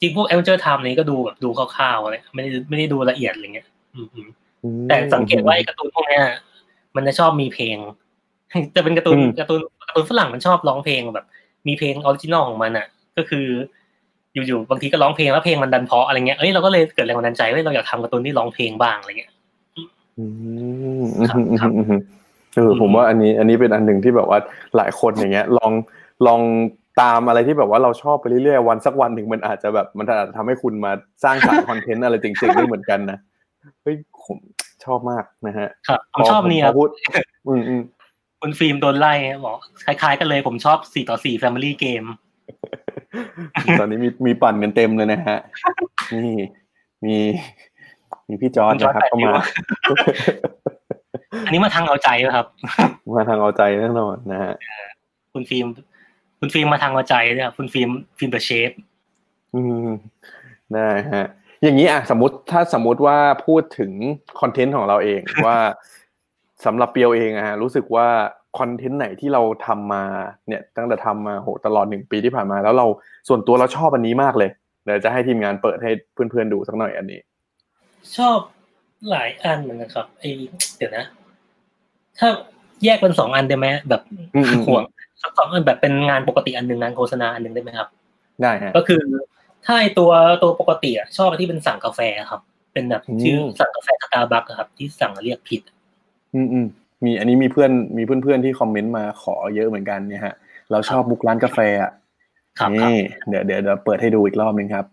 [0.02, 4.28] จริงพวก Adventure Time นี้ก็ดูแบบดูคร่าวๆอะไรไม่ได้ไม่ได้ดูละเอียดอะไรเงี้ยอืมอืม
[4.64, 6.24] อืมแต่สังเกตว่าไอ้การ์ตูนพวกเนี้ย
[6.96, 7.78] มันจะชอบมีเพลง
[8.76, 11.26] จะเป็นการ์ตูนอืมการ์ตูนการ์ตูนฝรั่งมันชอบร้องเพลงแบบ
[11.68, 12.88] มีเพลง original ของมันอะ
[13.18, 13.46] ก็คือ
[14.34, 19.34] อยู่ๆบางทีก็ร้องเพลงแล้วเพลงมันดันเพราะอะไรเงี้ยเอ้ยเราก็เลยเกิดแรงบันดาลใจว่าเราอยากทำการ์ตูนที่ร้องเพลงบ้างอะไรเงี้ย
[20.18, 20.26] อื
[21.02, 22.02] มครับครับอืมอืม
[22.56, 24.40] เออผมว่าอันนี้ อันนี้เป็นอันหนึ่งที่แบบว่า
[24.78, 25.72] หลายคนอย่างเงี้ย ลอง
[26.28, 26.42] ลอง
[27.02, 30.92] ตามอะไรที่แบบว่าเราชอบไปเรื่อยๆวันสักวันหนึ่งมันอาจจะแบบมันอาจจะทำให้คุณมา
[31.24, 33.18] สร้างสรรค์คอนเทนต์อะไรจริงๆได้เหมือนกันนะ
[33.84, 34.38] เฮ้ยผม
[34.86, 36.90] ชอบมากนะฮะครับผมชอบนี่พครับพูด
[37.48, 37.82] อืมอืม
[38.42, 39.14] คุณฟิล์มโดนไล่
[39.46, 42.08] บอกคล้ายๆ กันเลยผมชอบ4ต่อ4 Family Game
[43.80, 45.38] ตอนนี้มีมีปั่นกันเต็มเลยนะฮะ
[46.12, 46.38] นี่
[47.06, 47.16] มี
[48.28, 49.34] มีพี่จอร์ดนะครับเข้ามา
[51.46, 52.48] อันนี้มาทางเอาใจป่ะครับ
[53.16, 54.54] มาทางเอาใจแน่นอนนะฮะ
[55.34, 55.68] คุณฟิล์ม
[56.44, 58.72] คุณฟิล์มมาทางเอาใจเนี่ยครับคุณฟิล์มฟิล์มเดอะเชฟ
[59.56, 59.90] อืม
[60.74, 61.28] ได้ฮะ
[61.64, 63.92] อย่างนี้อะสมมติถ้าสมมติว่าพูดถึง
[64.40, 65.58] คอนเทนต์ของเราเองว่า
[66.66, 68.08] สำหรับเปียวเองอะฮะรู้สึกว่า
[68.60, 70.04] คอนเทนต์ไหนที่เราทำมา
[70.48, 72.88] เนี่ยตั้งแต่ทำมาโหตลอดหนึ่งปีที่ผ่านมา แล้วเรา
[73.28, 74.50] ส่วนตัวเราชอบอันนี้มากเลย
[74.84, 77.20] เดี๋ยวจะให้ทีมงานเปิดให้เพื่อนๆดูสักหน่อยอันนี้
[78.18, 78.38] ชอบ
[79.10, 80.24] หลายอันเหมือนกันครับไอ
[80.78, 81.06] เดี๋ยวนะ
[82.20, 82.30] ถ้า
[82.86, 84.02] แยกเป็นสองอันได้ไหมแบบ
[84.36, 84.84] อืมอืมห่วง
[85.22, 87.88] สักสองอันแบบเป็นงานปกติอันหนึ่งงานโฆษณาอันหนึ่งได้ไหมครับ
[88.42, 89.02] ได้ฮะก็คือ
[89.66, 90.12] ถ้าไอตัว
[90.44, 92.00] ตัวปกติอะชอบที่เป็นสั่งกาแฟ
[92.32, 92.42] ครับ
[92.74, 95.62] เป็นแบบอืมชื่อสั่งกาแฟสตาร์บัคครับ ที่สั่งแล้วเรียกผิด
[96.36, 96.66] อืมอืม
[97.06, 100.36] มีอันนี้มีเพื่อนมีเพื่อนๆที่คอมเมนต์มาขอเยอะเหมือนกันเนี่ยฮะ
[100.72, 101.92] เราชอบมุกร้านกาแฟอะ
[102.60, 102.96] ครับครับนี่
[103.30, 104.86] เดี๋ยวเดี๋ยวเดี๋ยวเปิดให้ดูอีกรอบหนึงครับ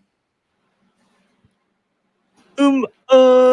[2.59, 2.77] อืม
[3.09, 3.13] เอ
[3.49, 3.51] อ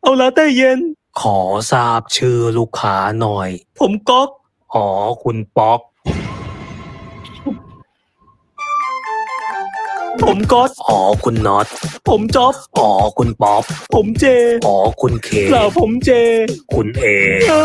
[0.00, 0.80] เอาลาเต้เย็น
[1.20, 1.38] ขอ
[1.72, 3.48] ทราบชื่อลูกค้าหน่อย
[3.80, 4.28] ผมก๊อก
[4.74, 4.86] อ๋อ
[5.24, 5.80] คุณป๊อก
[10.24, 11.66] ผมก๊อตอ๋อคุณน็อต
[12.08, 13.62] ผมจ๊อบ อ๋อคุณป๊อป
[13.94, 14.24] ผมเจ
[14.66, 16.10] อ๋อคุณเคเปล่าผมเจ
[16.74, 17.04] คุณเอ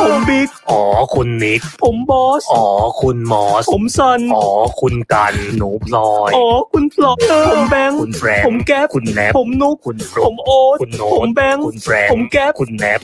[0.03, 0.81] ผมบิ๊ก อ๋อ
[1.15, 2.65] คุณนิก ผมบอส อ๋อ
[3.01, 4.45] คุณมอส ผมซัน อ๋อ
[4.81, 7.17] คุณกัน หนูพลอย อ๋อคุณพลอย
[7.49, 12.99] ผมแบงค์ คุณแฟรงค์ผมแก๊ปคุณแนบผมนุกคุณฟผลุ๊กมโอ๊ตคุณโน้ตผมแบงค์ คุณแฟรงค์ผมแก๊ปคุณแนบ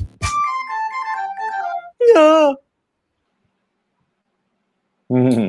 [2.16, 2.46] เออ
[5.12, 5.44] อืม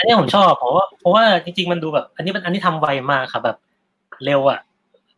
[0.00, 3.56] อันนี้ผมชอบเพราะว่าเพราะว่าจริงๆมันดูแบบ อันนี้มันอันนี้ทำไวมากครับแบบ
[4.24, 4.60] เร็วอะ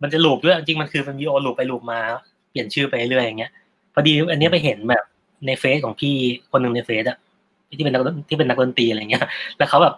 [0.03, 2.01] มันจะลูปด้วยจริงมันคือมันมีโอลูปไปลูปมา
[2.51, 3.53] เปลี่ยนชื่อไปเรื่อยอย่างเงี้ย
[3.95, 5.05] พอดีอันนี้ไปเห็นแบบ
[5.47, 6.15] ในเฟซของพี่
[6.51, 7.19] คนหนึ่งในเฟซอะ
[7.79, 9.23] ที่เป็นนักที่เป็นนักดนตรีอะไรเงี้ย
[9.59, 9.95] แล้วเขาแบบ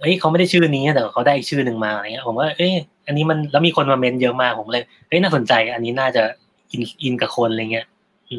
[0.00, 2.72] เอ้ยเขาไม่ได้ชื่อนี้แต่เขาได้อีกชื่อหนึ่งมาอะไรเงี้ยผมว่าเอ้ย
[3.06, 6.22] อันนี้มันแล้วมีคนมาเมนเยอะมากผมเลยเฮ้ยน่าสนใจ อันนี้น่าจะ
[6.70, 7.86] อินอินกับคนอะไรเงี้ย
[8.28, 8.36] อื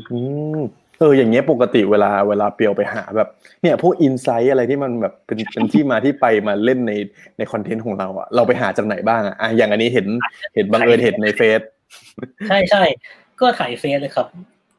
[0.58, 0.62] ม
[1.00, 3.28] เอออย่างเงี้ยปกติเวลาเวลาเปียวไปหาแบบ
[3.62, 6.94] เนี่ยพวก insight อะไรที่มันแบบเป็นเป็นที่มาที่ไปมาเล่นใน
[7.38, 10.08] ในคอนเทนต์ของเราอะเราไปหาจากไหนบ้างอะอะอย่างอันนี้เห็น
[10.56, 11.62] เห็นบังเอิญเห็นในเฟซ
[12.50, 12.84] ใช่ใช่
[13.40, 14.28] ก็ถ่ายเฟซเลยครับ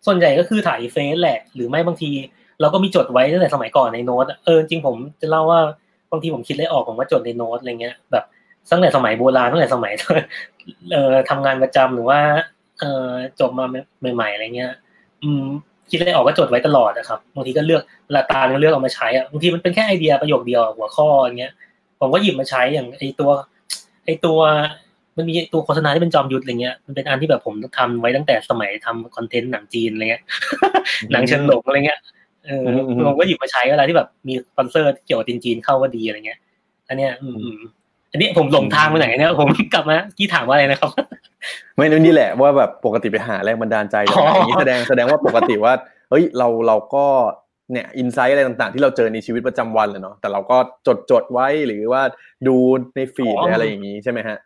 [0.07, 2.11] ส่วนใหญ่ก็คือถ่ายเฟซแหละ หรือไม่บางที
[2.61, 5.61] เราก็มีจดไว้ตั้งแต่สมัยก่อนในโน้ตอะเออจริงผมจะเล่าว่า
[6.11, 8.25] บางทีผมคิดอะไรออกผมก็จดในโน้ตอะไรเงี้ยแบบ
[8.71, 9.93] ตั้งแต่สมัยโบราณตั้งแต่สมัย
[10.93, 12.21] เอ่อทำงานประจำหรือว่า
[12.81, 13.11] เอ่อ
[13.41, 13.65] จบมา
[14.15, 14.73] ใหม่ๆอะไรเงี้ย
[15.23, 15.45] อืม
[15.91, 21.53] คิดอะไรออกก็จดไว้ตลอดนะครับบางทีก็เลือกเวลาตาเนี่ยเลือกเอามาใช้อะบางทีมันเป็นแค่ไอเดียประโยคเดียวหัวข้ออย่างเงี้ย
[22.01, 23.31] ผมก็หยิบมาใช้อย่างไอตัว
[24.05, 24.39] ไอตัว
[25.17, 30.23] มันมีตัวโฆษณาที่เป็นจอมยุทธอะไรเงี้ยมันเป็นอันที่แบบผมทำไว้ตั้งแต่สมัยทำคอนเทนต์หนังจีนอะไรเงี้ย
[31.13, 32.01] หนังเชิงหลงอะไรเงี้ย
[32.47, 36.39] เอออมผมก็หยิบมาใช้เวลาที่แบบมีสปอนเซอร์ที่เกี่ยวกับจีนๆเข้าก็ดีอะไรเงี้ย
[36.89, 37.59] อันเนี้ย อืม
[38.17, 40.91] อืมอันนี้ผมหลงทางไปไหนเนี่ยผมกลับมากี้ถามว่าอะไรนะครับ
[41.77, 45.73] ไม่นี่แหละว่าแบบปกติไปหาแรงบันดาลใจจากไหนอ๋ออย่างนี้แสดงแสดงว่าปกติว่า
[46.11, 47.05] เฮ้ยเราเราก็
[47.73, 50.57] เนี่ยอินไซต์อะไรต่างๆ ที่เราเจอในชีวิตประจำวันเลยเนาะแต่เราก็
[50.87, 52.03] จดจดไว้หรือว่า
[52.49, 52.57] ดู
[52.97, 54.37] ในฟีดหรืออะไรอย่างนี้ใช่ไหมฮะ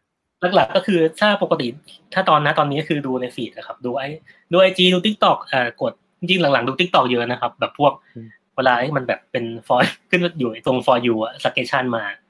[0.55, 1.67] หลักๆก็คือถ้าปกติ
[2.15, 4.03] ถ้าตอนนะตอนนี้ก็คือดูใน feed นะครับ ดูไอ
[4.53, 12.30] ดูไอจีดู TikTok อ่ากดจริงๆหลังๆดู TikTok เยอะนะครับ แบบพวกอืมเวลาที่มันแบบเป็น for you ขึ้นอยู่ตรง for you อะ suggestion มาอื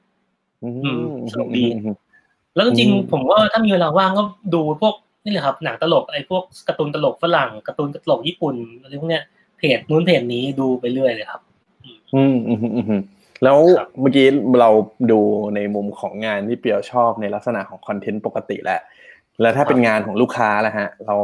[1.31, 1.65] สนุกดี
[2.55, 9.23] แล้วจริงอืมๆผมว่าถ้ามีเวลาว่างก็ดูพวกนี่แหละครับหนังตลกไอ้พวกการ์ตูนตลกฝรั่งการ์ตูนตลกญี่ปุ่นอะไรพวกเนี้ย
[9.57, 11.41] เพจนู้นเพจนี้ดูไปเรื่อยเลยครับ
[12.15, 13.01] อืมอืมอืมอืม
[13.43, 14.27] แล้วครับเมื่อกี้
[14.61, 14.69] เรา
[15.11, 15.19] ดู
[15.55, 18.81] ในมุมของงานที่เปียวชอบในลักษณะของคอนเทนต์ปกติแหละ
[19.41, 21.15] แล้วถ้าเป็นงานของลูกค้าล่ะฮะ เรา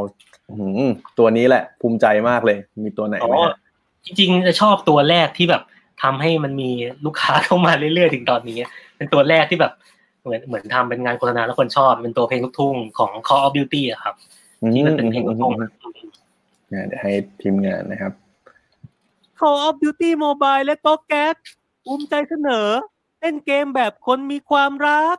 [0.50, 0.56] อื
[0.88, 3.56] มตัวนี้แหละ ภูมิใจมากเลย มีตัวไหนอ๋อไหมฮะ
[4.06, 5.64] จริงๆจะชอบตัวแรกที่แบบ
[6.04, 6.72] ทำให้มันมี
[7.06, 8.58] ลูกค้าเข้ามาเรื่อยๆถึงตอนนี้
[8.98, 9.74] เป็นตัวแรกที่แบบ
[10.24, 14.16] เหมือนเหมือนทำเป็นงานโฆษณาแล้วคนชอบ เป็นตัวเพลงลูกทุ่งของ Call of Duty อะครับ
[14.76, 15.54] ที่มันเป็นเพลงลูกทุ่ง
[16.72, 18.12] อ่าเดี๋ยวให้ทีมงานนะครับ
[19.40, 21.36] Call of Duty Mobile และก๊อกแก๊ก
[21.86, 22.68] ภูมิใจเสนอ
[23.20, 25.18] เล่นเกมแบบคนมีความรัก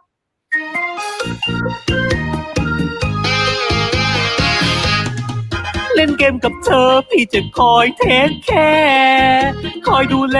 [6.00, 9.50] เล่นเกมกับเธอ พี่จะคอย take care
[9.86, 10.38] คอยดูแล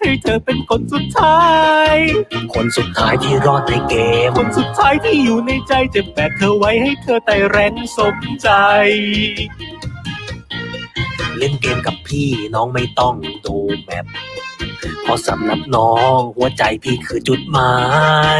[0.00, 1.42] ให้เธอเป็นคนสุดท้า
[1.92, 1.94] ย
[2.54, 3.94] คนสุดท้ายที่รอดในเก
[4.26, 8.48] ม คนสุดท้ายที่อยู่ในใจจะแบกเธอไว้ให้เธอไต่ rank สมใจ
[11.38, 14.06] เล่นเกมกับพี่น้องไม่ต้องดูแมป
[15.02, 17.74] เพราะสำหรับน้องหัวใจพี่คือจุดหมา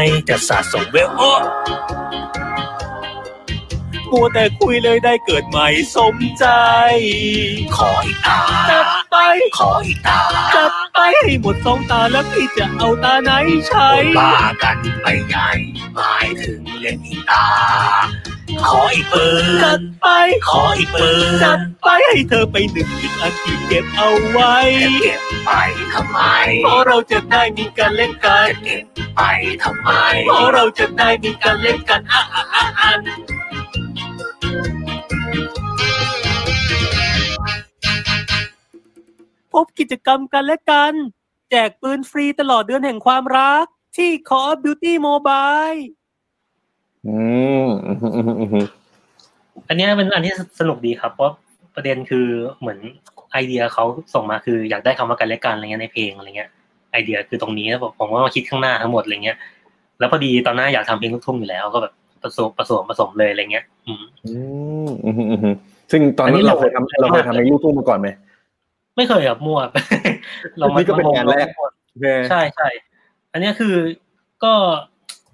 [0.01, 1.31] ย จะสะสมเวลโอ้
[4.13, 6.45] มัวแต่คุยเลยได้เกิดใหม่สมใจ
[7.77, 8.39] ขออีกตา
[8.69, 9.15] จัดไป
[9.57, 10.19] ขออีกตา
[10.55, 13.31] จัดไปให้หมดสองตาแล้วพี่จะเอาตาไหน
[13.67, 14.33] ใช้โอ้บ้า
[14.63, 15.49] กันไปใหญ่
[15.95, 17.45] หมายถึงเล่นอีกตา
[18.67, 19.25] ขออีกปื
[19.63, 20.07] จัดนไป
[20.49, 25.51] ขออีกปืนจัดไปให้เธอไปหนึ่งอีกอันที่เก็บเอาไว้จะเก็บไป
[25.93, 26.19] ทำไม
[26.63, 28.85] เพราะเราจะได้มีการเล่นกันจะเก็บ
[29.15, 29.21] ไป
[29.63, 29.89] ทำไม
[30.27, 32.99] เพราะเราจะได้มีการเล่นกันอะอะอะอัน
[39.53, 40.93] พบกิจกรรมกันและกัน
[41.49, 43.65] แจกปืนฟรีตลอดเดือนแห่งความรัก
[43.97, 45.79] ที่ Call of Duty Mobile
[47.07, 47.15] อื
[47.65, 47.67] ม
[49.67, 51.33] อันนี้เป็นอันที่สนุกดีครับ เพราะ
[51.75, 52.27] ประเด็นคือ
[52.59, 52.79] เหมือน
[53.31, 56.49] ไอเดียเขาส่งมาคืออยากได้คำว่ากันและกันอะไรเงี้ยในเพลงอะไรเงี้ย
[56.91, 59.37] ไอเดียคือตรงนี้แล้วผมก็มาคิดข้างหน้าทั้งหมดอะไรเงี้ย
[59.99, 61.93] แล้วพอดีตอนหน้าอยากทำเพลงลูกทุ่งอยู่แล้วก็แบบ
[62.23, 64.33] ผสมผสมผสมเลยอะไรเงี้ย อืมอื
[64.87, 65.55] มอืมอืม
[65.91, 68.09] ซึ่งตอนอันนี้นั้นเราเราเคยทำเราเคยทำเพลงลูกทุ่งมาก่อนไหม
[68.97, 69.59] ไม่เคยครับมั่ว
[70.59, 71.47] เรามานี่ก็เป็นงานแรก
[71.89, 72.67] โอเคใช่ใช่
[73.33, 73.75] อันเนี้ยคือ
[74.43, 74.53] ก็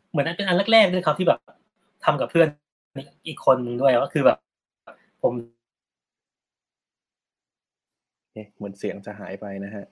[0.10, 1.40] เหมือนเป็นอันแรกๆด้วยครับที่แบบ
[2.06, 2.48] ทำกับเพื่อน
[3.28, 4.38] อีกคนหนึ่งด้วยก็คือแบบ
[5.22, 5.34] ผม
[8.34, 9.86] เอ๊ะเหมือนเสียงจะหายไปนะฮะ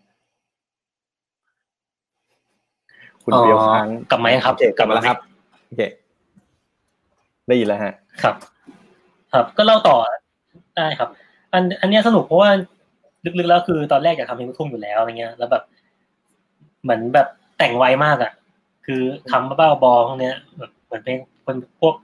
[3.23, 5.17] คุณอ๋อเปียวค้างกลับมายังครับโอเคกลับมาแล้วครับ
[5.67, 5.81] โอเค
[7.47, 8.35] ได้ยินแล้วฮะ ครับ
[9.33, 9.97] ครับ ก็เล่าต่อ
[10.75, 11.09] ได้ครับ
[11.53, 12.49] อันอันเนี้ยสนุกเพราะว่า
[13.39, 15.63] ลึกๆแล้วคือตอนแรกอยากทำเพลงลูกทุ่งอยู่แล้วอะไรเงี้ย แล้วแบบ
[16.83, 17.27] เหมือนแบบ
[17.57, 18.31] แต่งไวมากอะ
[18.85, 21.95] คือคำบ้าๆบอๆพวกเนี้ยแบบเหมือนเพลงคนพวก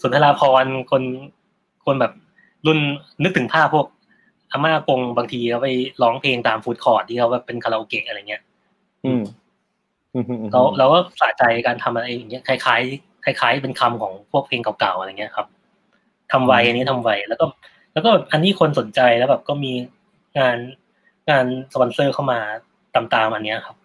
[0.00, 1.02] สุนทราพรณ์คน
[1.84, 2.12] คนแบบ
[2.66, 2.78] รุ่น
[3.22, 3.86] นึกถึงภาพพวก
[4.50, 5.68] อาม่ากงบางทีเขาไป
[6.02, 8.42] ร้องเพลงตามฟูดคอร์ดที่เขาแบบเป็นคาราโอเกะอะไรเงี้ย
[9.04, 9.22] อืม
[10.14, 15.46] อืมอืมอืมเราเราก็สะใจการทำอะไรอย่างเงี้ยคล้ายๆ คล้ายๆ เป็นคำของพวกเพลงเก่าๆอะไรเงี้ยครับ
[16.32, 17.44] ทำไวอันนี้ทำไวแล้วก็
[17.92, 19.72] แล้วก็แบบอันนี้คนสนใจแล้วแบบก็มี
[20.38, 20.56] งาน
[21.30, 22.38] งานสปอนเซอร์เข้ามา
[22.94, 23.76] ตามๆอันเนี้ยครับ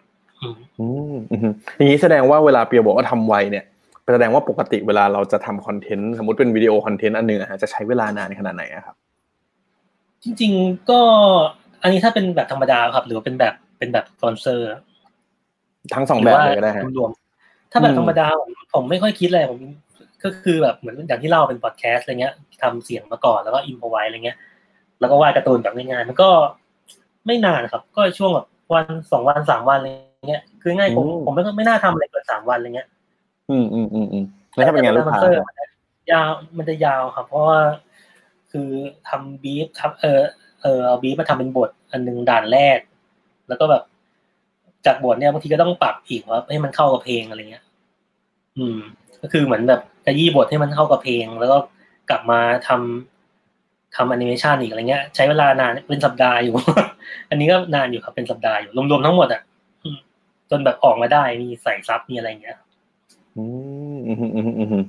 [0.42, 3.66] อืมอืมอืมอย่างนี้แสดงว่าเวลาเปียวบอกว่าทำไวเนี่ย
[4.14, 8.96] แสดงว่าปกติเวลาเราจะทำคอนเทนต์สมมติเป็นวิดีโอคอนเทนต์อันหนึ่งอะฮะจะใช้เวลานานขนาดไหนอะครับ
[10.24, 11.00] จริง ๆ ก็
[11.82, 14.66] อันนี้ถ้าเป็นแบบธรรมดาครับ หรือว่าเป็นแบบเป็นแบบสปอนเซอร์
[15.94, 17.29] ทั้งสองแบบเลยก็ได้ฮะรวมๆ
[17.72, 19.60] ถ้าแบบอืมธรรมดาผมผมไม่ค่อยคิดเลยผม
[20.24, 24.38] ก็คือแบบเหมือนอย่างที่เล่าเป็นพอดแคสต์อะไรเงี้ยทำเสียงมาก่อนแล้วก็อินพอไว้อะไรเงี้ย
[25.00, 26.30] แล้วก็วาดการ์ตูนแบบง่ายๆมันก็
[27.26, 29.90] ไม่นานครับ ก็ช่วงแบบวันสองวันสามวันอะไร
[30.30, 32.88] เงี้ย คือง่ายผมอืมผมไม่ไม่น่าทำอะไรเกินสามวันอะไรเงี้ย
[33.50, 35.66] อืมอืมอืมอืมแล้วถ้าเป็นงานลูกค้าสปอนเซอร์มันจะ
[36.12, 37.60] ยาวมันจะยาวครับ เพราะว่า
[38.52, 38.70] คือ
[39.10, 40.22] ทำบีฟครับเออ
[40.62, 42.80] เออเอาบีฟมาทำเป็นบทอันหนึงด่านแรก
[43.48, 43.84] แล้วก็แบบ
[44.86, 47.64] จากบทเนี่ยบางทีก็ต้องปรับอีกว่าให้มันเข้ากับเพลงอะไรเงี้ย
[48.58, 48.80] อืม
[49.22, 51.58] ก็คือเหมือนแบบกระยี่บทให้มันเข้ากับเพลง แล้วก็
[52.10, 56.56] กลับมาทำทำแอนิเมชันอีกอะไรเงี้ย ใช้เวลานานเป็นสัปดาห์อยู่
[57.30, 59.42] อันนี้ก็นานอยู่ครับเป็นสัปดาห์อยู่รวมๆทั้งหมดอะ
[60.50, 62.58] จนแบบออกมาได้มีใส่ซับมีอะไรเงี้ย
[63.38, 63.44] อื
[63.96, 64.84] มอืมอืมอืมอืม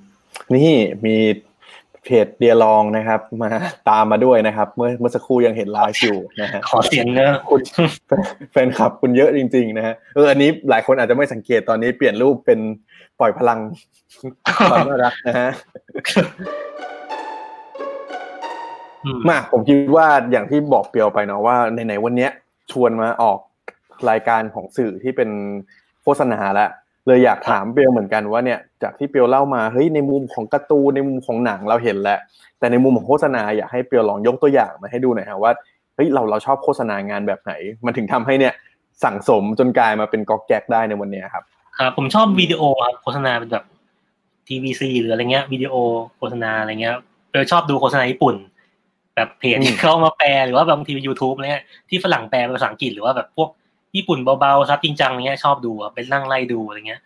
[0.55, 0.75] นี่
[1.05, 1.17] มี
[2.05, 3.49] เพจเดียลองนะครับ มา
[3.91, 7.61] ตามมาด้วยนะครับ เมื่อเมื่อสักครู่ยังเห็นไลฟ์อยู่นะฮะขอเสียงเนอะคุณ
[8.53, 12.61] แฟนคลับคุณเยอะจริง ๆ นะฮะเอออันนี้หลายคนอาจจะไม่สังเกตตอนนี้เปลี่ยนรูปเป็น
[13.19, 13.59] ปล่อยพลัง
[14.71, 15.51] ความน่ารักนะฮะ
[19.05, 22.31] อืมมาผมคิดว่าอย่างที่บอกเปียวไปเนาะว่าไหนๆวันเนี้ย
[22.73, 23.39] ชวนมาออก
[24.11, 25.31] รายการของสื่อที่เป็น
[26.03, 26.71] โฆษณาแล้ว
[27.11, 32.21] เลยอยากถามเปียวเหมือนกันว่าเนี่ยจากที่เปียวเล่ามาเฮ้ยในมุมของการ์ตูนในมุมของหนังเราเห็นแล้ว
[32.59, 35.53] แต่ในมุมของโฆษณาอยากให้เปียวลองยกตัวอย่างมาให้ดูหน่อยฮะว่า
[35.95, 37.53] เฮ้ยเราเราชอบโฆษณางานแบบไหน
[37.85, 38.55] มันถึงทำให้เนี่ย
[39.05, 41.45] สั่งสมจนกลายมาเป็นก๊อกแก๊กได้ในวันเนี้ยครับ
[41.79, 43.65] ครับผมชอบวิดีโอครับโฆษณาเป็นแบบ
[44.47, 45.75] TVC หรืออะไรเงี้ยวิดีโอ
[46.19, 46.95] โฆษณาอะไรเงี้ย
[47.33, 48.35] เออชอบดูโฆษณาญี่ปุ่น
[49.15, 53.49] แบบเพจอืมที่เขามาแปลหรือว่าบางทียูทูบอะไรเงี้ยที่ฝรั่งแปลเป็นภาษาอังกฤษหรือว่าแบบพวก
[53.96, 57.02] ญี่ปุ่นเบาๆซับจริงจังอะไรเงี้ยชอบดูครับเป็นนั่งไล่ดูอะไรเงี้ย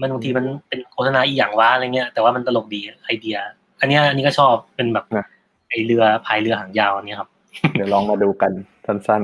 [0.00, 3.36] มันบางทีมันเป็นโฆษณาอีหยังวะอะไรเงี้ยแต่ว่ามันตลกดีไอเดีย
[3.80, 5.26] อันเนี้ยอันนี้ก็ชอบเป็นแบบ นะ
[5.68, 7.28] ไอเรือพายเรือหางยาวอันเนี้ยครับ
[7.74, 8.52] เดี๋ยวลองมาดูกัน
[8.86, 9.22] สั้น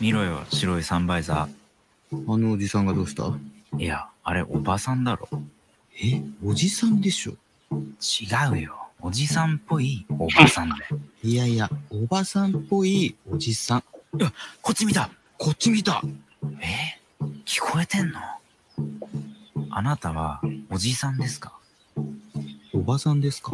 [0.00, 1.48] 見ろよ白いサンバイザ
[2.28, 3.38] あのおじさんがどうしたー
[3.78, 5.26] いやあれおばさんだろ
[5.98, 7.32] えおじさんでしょ
[8.02, 13.83] 違うよ おじさんっぽいおばさんだよいやいや、おばさんっぽいおじさん。
[14.61, 15.09] こっち見た。
[15.37, 16.01] こっち見た。
[16.61, 16.99] え？
[17.45, 18.19] 聞こえてんの？
[19.69, 21.53] あなたはおじさんですか？
[22.73, 23.53] おばさんですか？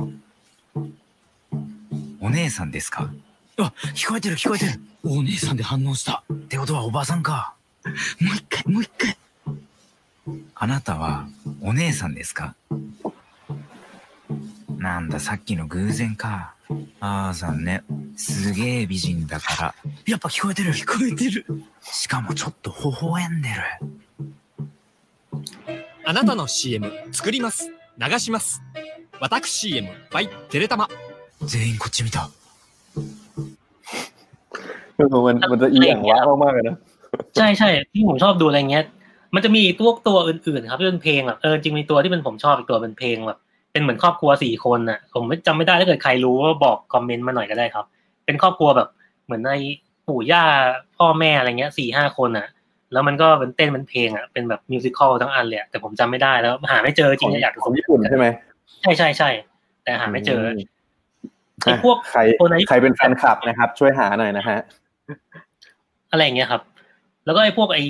[2.19, 3.11] お姉さんですか？
[3.57, 4.71] あ聞こえてる聞こえてる。
[5.03, 6.23] お姉さんで反応した。
[6.31, 7.53] ってことはおばさんか。
[8.19, 9.17] もう一回、もう一回。
[10.55, 11.27] あなたは
[11.61, 12.55] お姉さんですか？
[14.78, 16.54] なんださっきの偶然か
[17.00, 17.82] ああ残念
[18.16, 19.74] すげえ美人だから
[20.06, 21.44] やっぱ聞こえてる聞こえてる
[21.82, 23.54] しかもちょっと微笑んでる
[26.04, 28.62] あなたの CM 作ります流します
[29.20, 30.88] 私 CM by テレタマ
[31.44, 32.40] 全員こっち見た ๆ
[34.96, 36.76] คือมันมันจะอีหยังวะมากๆเลยนะ
[37.36, 38.84] ใช่ใช่ที่ผมชอบดูอะไรเงี้ย
[39.34, 43.38] มันจะมีตัวตัวอื่นๆครับที่เป็นเพลงแบบเออจริงมีตัวที่เป็นผมชอบอีกตัวเป็นเพลงแบบ
[43.75, 47.85] เป็นเหมือนครอบครัวสี่คนน่ะ ผมไม่จำไม่ได้ถ้าเกิดใครรู้ว่าบอกคอมเมนต์มาหน่อยก็ได้ครับ
[48.25, 48.89] เป็นครอบครัวแบบ
[49.25, 49.51] เหมือนใน
[50.07, 50.43] ปู่ย่า
[50.97, 52.47] พ่อแม่อะไรเงี้ยสี่ห้าคนน่ะ
[52.93, 58.25] แล้วมันก็เป็นเต้นเป็นเพลงอะเป็นแบบมิวสิควลทั้งอันเลยอะแต่ผมจำไม่ได้แล้วหาไม่เจอจริงๆอยากจะของญี่ปุ่นใช่ไหม
[58.81, 59.29] ใช่ใช่ใช่
[59.83, 60.49] แต่หาไม่เจออ
[61.63, 64.57] ไอ้พวกใครตัวไหนใครเป็นแฟนคลับนะครับ ช่วยหาหน่อยนะฮะ
[66.11, 66.61] อะไรอย่างเงี้ยครับ
[67.25, 67.83] แล้วก็ไอ้พวกไอ้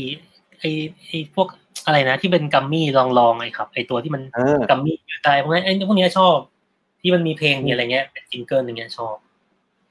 [0.59, 0.69] ไอ้
[1.07, 1.47] ไอ้พวก
[1.85, 6.35] อะไรนะ ที่เป็น gummy long long ไอ้ครับไอ้ตัวที่มันเออ gummy อยู่ใต้พวกนั้นไอ้พวกเนี้ยชอบ
[7.01, 9.15] ที่มันมีเพลงมีอะไรเงี้ยเป็น jingle อย่างเงี้ยชอบ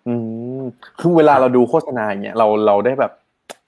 [0.07, 0.15] อื
[0.61, 0.63] ม
[1.01, 3.13] คือเวลาเราดูโฆษณาอย่างเงี้ยเราเราได้แบบ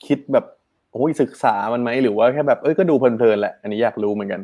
[0.07, 0.45] คิดแบบ
[0.93, 4.41] โอ้ยศึกษามันไหมหรือว่าแค่แบบเอ้ยก็ดูเพลินๆแหละอันนี้อยากรู้เหมือนกัน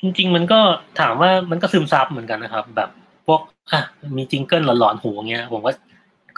[0.00, 0.60] จริง ๆ มันก็
[1.00, 2.90] ถามว่ามันก็ซึมซับเหมือนกันนะครับ แบบ
[3.26, 3.40] พวก
[3.72, 3.80] อะ
[4.16, 5.74] มี jingle หลอนๆหูเงี้ยผมว่า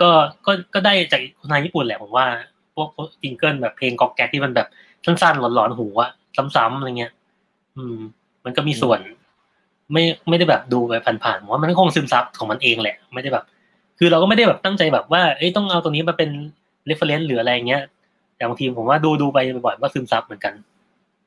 [0.00, 0.10] ก็
[0.46, 2.26] ก็ก็ได้จากคนไทยญี่ปุ่นแหละผมว่า
[2.74, 4.68] พวกพวก jingle แบบเพลงก๊อกแก๊กที่มันแบบ
[5.04, 6.10] สั้นๆหลอนๆหูอะ
[6.56, 7.12] ซ้ำๆอะไรเงี้ย
[7.76, 7.96] อืม
[8.44, 9.00] มันก็มีส่วน
[9.92, 10.92] ไม่ไม่ได้แบบดูไป
[11.24, 13.44] ผ่านๆผมว่ามันคงซึมซับของมันเองแหละ ไม่ได้แบบ
[13.98, 16.30] คือเราก็ไม่ได้แบบตั้งใจแบบว่าเอ้ยต้องเอาตรงนี้มาเป็น
[16.88, 17.82] reference หรืออะไรเงี้ย
[18.36, 20.54] แต่บางทีผมว่าดูดูไปบ่อยๆก็ซึมซับเหมือนกัน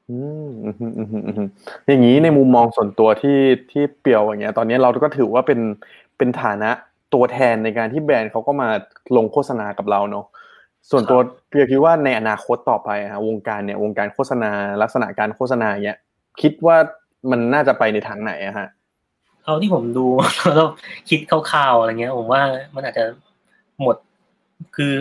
[0.09, 1.47] อืมอืมอืมอืมอืมอืม
[1.87, 3.39] อย่างนี้ในมุมมองส่วนตัวที่
[3.71, 5.59] ที่เปียวอย่างเงี้ย ตอนนี้เราก็ถือว่าเป็น
[6.17, 6.69] เป็นฐานะ
[7.13, 8.69] ตัวแทนในการที่แบรนด์เขาก็มา
[9.17, 10.25] ลงโฆษณากับเราเนาะ
[10.91, 11.19] ส่วนตัว
[11.49, 14.51] เปียวคิดว่าในอนาคตต่อไปอะฮะวงการเนี่ยวงการโฆษณา
[14.81, 15.97] ลักษณะการโฆษณาเงี้ย
[16.41, 16.77] คิดว่า
[17.31, 18.67] มันน่าจะไปในทางไหนอะฮะ
[19.43, 20.05] เอาที่ผมดู
[20.55, 20.69] แล้ว
[21.09, 22.41] คิดคร่าวๆอะไรเงี้ย ผมว่า
[22.75, 23.03] มันอาจจะ
[23.81, 23.95] หมด
[24.75, 24.93] คือ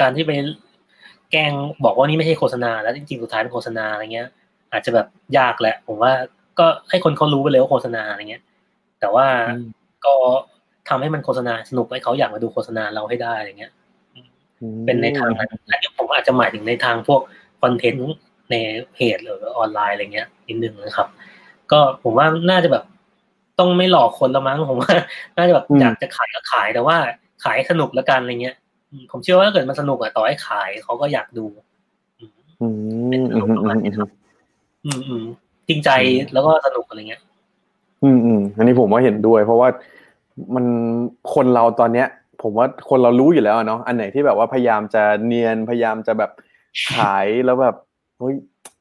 [0.00, 0.32] การที่ไป
[1.32, 1.52] แกล้ง
[1.84, 4.28] บอกว่านี่ไม่ใช่โฆษณา แล้วจริงๆสุดท้ายเป็นโฆษณาอะไรเงี้ย
[4.72, 5.06] อาจจะแบบ
[5.38, 6.12] ยากแหละ ผมว่า
[6.58, 8.42] ก็ให้คนเขารู้ไปเลยว่าโฆษณาอะไรเงี้ย
[9.00, 9.68] แต่ว่าอืม
[10.06, 10.14] ก็
[10.88, 13.72] ทำให้มันโฆษณาสนุกให้เขาอยากมาดูโฆษณาเราให้ได้อะไรเงี้ย
[14.86, 17.20] เป็นในทางนั้นอันนี้ผมอาจจะหมายถึงในทางพวก
[17.62, 18.14] คอนเทนต์
[18.50, 18.54] ใน
[18.92, 21.08] เพจหรือออนไลน์อะไรเงี้ยนิดนึงนะครับ
[21.72, 22.84] ก็ผมว่าน่าจะแบบ
[23.58, 24.94] ต้องไม่หลอกคนละมั้งผมว่า
[25.36, 26.96] น่าจะแบบอืมอยากจะขายก็ขายแต่ว่า
[27.44, 28.56] ขายให้สนุกละกันอะไรเงี้ย
[28.90, 31.44] อืมผมเชื่อว่าถ้าเกิดมันสนุกอะต่อให้ขายเขาก็อยากดู
[32.18, 32.30] อืม
[32.60, 32.66] อื
[33.22, 34.08] มอืมอืมอืม
[34.84, 35.24] อืมอืม
[35.68, 35.90] จริงใจ
[36.32, 37.22] แล้วก็สนุกอะไรเงี้ย
[38.02, 39.68] อืมอืมอันนี้ผมว่าเห็นด้วย เพราะว่า
[40.54, 40.64] มัน
[41.34, 42.06] คนเราตอนเนี้ย
[42.42, 46.30] ผมว่าคนเรารู้อยู่แล้วอะเนาะอันไหนที่แบบว่าพยายามจะเนียนพยายามจะแบบ
[46.94, 47.76] ขายแล้วแบบ
[48.18, 48.34] เฮ้ย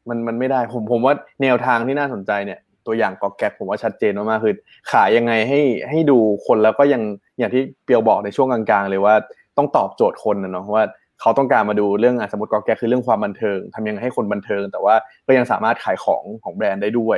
[0.10, 4.56] มันมันไม่ได้ผมผมว่าแนวทางที่น่าสนใจเนี่ย ตัวอย่างกอกแก๊กผมว่าชัดเจนมากๆคือ
[4.92, 7.02] ขายยังไงให้ให้ดูคนแล้วก็ยัง
[7.40, 9.16] อย่างที่เปียวบอกในช่วงกลางๆ เลยว่า
[9.58, 10.84] ต้องตอบโจทย์คนนะเนาะว่า
[11.22, 14.96] เขาต้องการมาดูเรื่องอะสมมติกอกแก๊กคือเรื่องความบันเทิงทำยังไงให้คนบันเทิง แต่ว่า
[15.28, 17.18] ก็ยังสามารถขายของของแบรนด์ได้ด้วย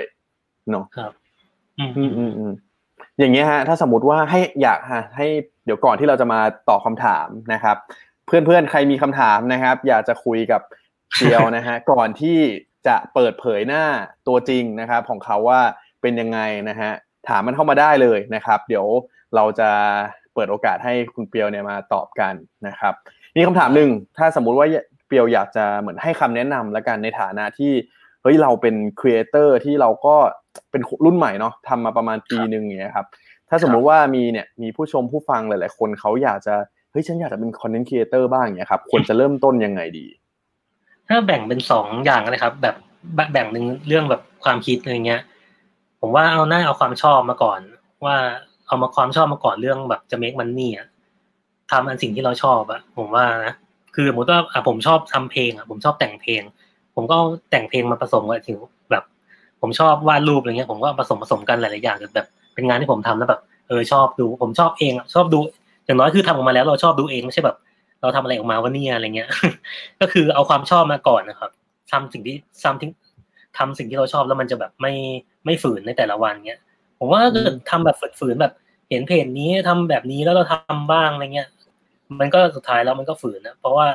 [0.71, 0.85] เนาะ
[1.79, 2.51] อืมอืมอืมอืม
[3.19, 5.27] อย่างเงี้ยฮะ ถ้าสมมติว่าให้อยากฮะให้
[5.68, 6.39] เดี๋ยวก่อนที่เราจะมา
[6.70, 7.78] ตอบคำถามนะครับ
[8.28, 10.61] เพื่อนๆ ใครมีคำถามนะครับ อยากจะคุยกับ
[11.15, 12.38] เจียวนะฮะก่อนที่
[12.88, 13.84] จะเปิดเผยหน้า
[14.28, 15.61] ตัวจริงนะครับ ของเขาว่า
[16.01, 16.39] เป็นยังไง
[16.70, 16.91] นะฮะ
[17.30, 18.86] ถามมันเข้ามาได้เลยนะครับ เดี๋ยว
[19.36, 19.70] เราจะ
[20.34, 22.34] เปิดโอกาสให้คุณเปียวเนี่ยมาตอบกัน
[22.68, 22.93] นะครับ
[23.36, 24.68] มีคำถามหนึ่งถ้าสมมุติว่า
[25.07, 27.72] เปียวอยากจะเหมือนให้คำแนะนำแล้วกันในฐานะที่
[28.22, 30.15] เฮ้ยเราเป็นครีเอเตอร์ที่เราก็
[30.72, 33.07] เป็นรุ่นใหม่เนาะทำมาประมาณปีหนึ่งอย่างเงี้ยครับ
[33.49, 36.55] ถ้าสมมุติว่ามีเนี่ยมีผู้ชมผู้ฟังหลาย ๆ คนเขาอยากจะ
[36.91, 40.05] เฮ้ยฉันอยากจะเป็นคอนเทนต์ครีเอเตอร์บ้างเงี้ยครับควรจะเริ่มต้นยังไงดี
[41.07, 42.75] ถ้าแบ่งเป็นสองอย่างนะครับ แบบ
[43.33, 45.21] แบ่งหนึ่งเรื่องแบบความคิดอะไรเงี้ย
[46.01, 47.59] ผมว่าเอาหน้าเอาความชอบมาก่อน
[48.05, 48.15] ว่า
[48.67, 50.87] เอามาความชอบมาก่อนเรื่องแบบจะ make money อะ
[51.71, 53.53] ทำอันสิ่งที่เราชอบอะผมว่านะ
[53.95, 56.41] คือสมมติว่าอะผมชอบทำเพลงอะผมชอบแต่งเพลง
[56.95, 57.17] ผมก็
[57.51, 58.57] แต่งเพลงมาผสมกับถึง
[58.91, 59.03] แบบ
[59.61, 62.27] ผมชอบวาดรูปอะไรเงี้ย ผมก็ผสมผสมกันหลายๆอย่างจนแบบ
[62.58, 65.39] เป็นงานที่ผมทำแล้วแบบเออชอบดู ผมชอบเองอะชอบดู
[65.86, 67.58] อย่างน้อยคือทำออกมาแล้วเราชอบดูเองไม่ใช่แบบ
[68.01, 69.30] เราทำอะไรออกมาวะเนี่ยอะไรเงี้ย
[69.99, 71.51] ก็คือเอาความชอบมาก่อนนะครับ
[71.91, 72.89] ทำสิ่งที่ทำที่
[73.58, 74.93] ทำสิ่งที่เราชอบแล้วมันจะแบบไม่
[75.45, 76.60] ไม่ฝืนในแต่ละวันเงี้ย
[76.99, 78.53] ผมว่าถ้าเกิดทำแบบฝืนๆแบบ
[78.89, 81.49] เห็นเพจนี้ทำแบบนี้แล้วเราทำบ้างอะไรเงี้ย
[82.20, 83.88] มันก็สุดท้ายแล้วมันก็ฝืนนะเพราะว่า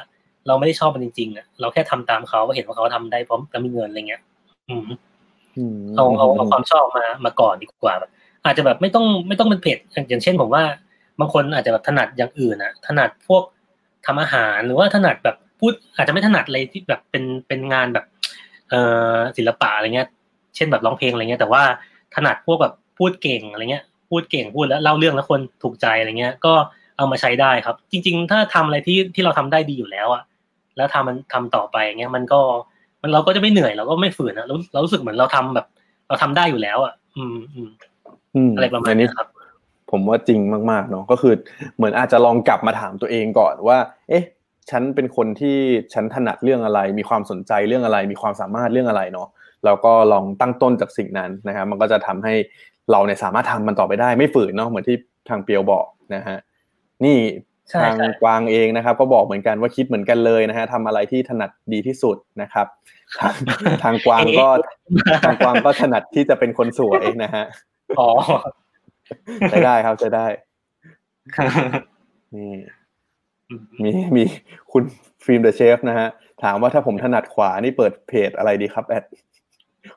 [0.47, 4.23] เราไม่ได้ชอบมันจริงๆอะเราแค่ทำตามเขาเห็นว่าเขาทำได้พร้อมแล้วมีเงินอะไรเงี้ย
[4.69, 4.87] อืม
[5.97, 8.11] เอาเอาเอาความชอบมามาก่อนดีกว่าแบบ
[8.45, 9.79] อาจจะแบบไม่ต้องไม่ต้องเป็นเพจ
[10.09, 10.63] อย่างเช่นผมว่า
[11.21, 13.43] บางคนอาจจะแบบถนัดอย่างอื่นนะถนัดพวก
[14.07, 18.05] ทำอาหารหรือว่าถนัดแบบพูดอาจจะไม่ถนัดอะไรที่แบบเป็นเป็นงานแบบ
[18.71, 18.81] เอ่
[19.15, 20.09] อศิลปะอะไรเงี้ย
[20.57, 21.63] เช่นแบบร้องเพลงอะไรเงี้ย แต่ว่า
[22.15, 26.55] ถนัดพวกแบบพูดเก่งอะไรเงี้ย พูดเก่งพูดแล้วเล่าเรื่องแล้วคนถูกใจอะไรเงี้ย ก็
[26.97, 30.23] เอามาใช้ได้ครับ จริง ๆ ถ้าทำอะไรที่ที่เราทำได้ดีอยู่แล้วอะ
[30.77, 32.41] แล้วทำมันทำต่อไปเงี้ยมันก็
[33.03, 35.67] มันเราก็จะไม่เหนื่อยเราก็ไม่ฝืนนะเราเรารู้สึกเหมือนเราทำแบบ
[36.09, 37.69] เราทำได้อยู่แล้วอะอืมอืม
[38.37, 39.27] อืมอะไรประมาณอันนี้นี้ครับ
[39.91, 41.35] ผมว่าจริงมากๆเนาะก็คือ
[41.77, 43.79] เหมือนอาจจะลองกลับมาถามตัวเองก่อนว่า
[44.09, 44.25] เอ๊ะ
[44.71, 45.59] ฉันเป็นคนที่
[45.95, 49.29] ฉันถนัดเรื่องอะไร มีความสนใจเรื่องอะไร มีความสามารถเรื่องอะไรเนาะ
[49.65, 52.35] แล้วก็ลองตั้งต้นจากสิ่งนั้นนะครับมันก็จะทำให้
[52.91, 54.97] เราเนี่ยสามารถทำมันต่อไปได้ไม่ฝืนเนาะเหมือนที่
[55.29, 56.39] ทางเปียวบอกนะฮะ
[57.05, 57.17] นี่
[57.71, 62.67] ใช่ทางใช่กวางเองนะครับ ก็บอกเหมือนกันว่าคิดเหมือนกันเลยนะฮะทำอะไรที่ถนัดดีที่สุดนะครับ
[63.21, 63.35] ทาง
[63.83, 64.49] ทางกวางก็
[65.25, 67.45] ทางกวางก็ถนัดที่จะเป็นคนสวยนะฮะ
[68.01, 68.11] อ๋อ
[69.51, 70.27] ใช้ได้ครับใช้ได้
[72.35, 72.53] นี่
[73.83, 74.23] มีมี
[74.73, 74.83] คุณ
[75.25, 76.09] ฟิล์มเดอะเชฟนะฮะ
[76.43, 79.05] ถามว่าถ้าผมถนัดขวานี่เปิดเพจอะไรดีครับแอด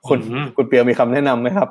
[0.07, 1.69] คุณอืมคุณเปียวมีคำแนะนำไหมครับ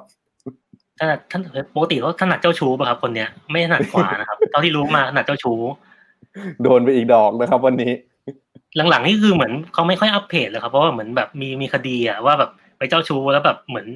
[1.01, 1.43] ถนัดท่าน
[1.75, 5.59] ปกติเขาถนัดเจ้าชู้ป่ะครับ คนเนี้ยไม่ถนัดขวานะครับเท่าที่รู้มาถนัดเจ้าชู้
[6.63, 7.93] โดนไปอีกดอกนะครับ วันนี้
[8.91, 13.87] หลังๆนี่คือเหมือนเขาไม่ค่อยอัปเพจเลยครับเพราะว่าเหมือนแบบมีมีคดีอะว่าแบบไปเจ้าชู้แล้วแบบเหมือน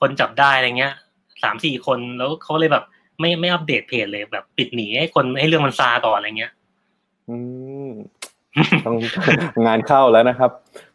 [0.00, 0.94] คนจับได้อะไรเงี้ย
[1.42, 2.84] สามสี่คนแล้วเขาเลยแบบ
[3.20, 6.52] ไม่ไม่อัปเดตเพจเลยแบบปิดหนีให้คนให้เรื่องมันซาก่อนอะไรเงี้ย
[7.28, 7.36] อื
[7.86, 7.88] ม
[8.86, 8.96] ต้อง
[9.66, 10.50] งานเข้าแล้วนะครับ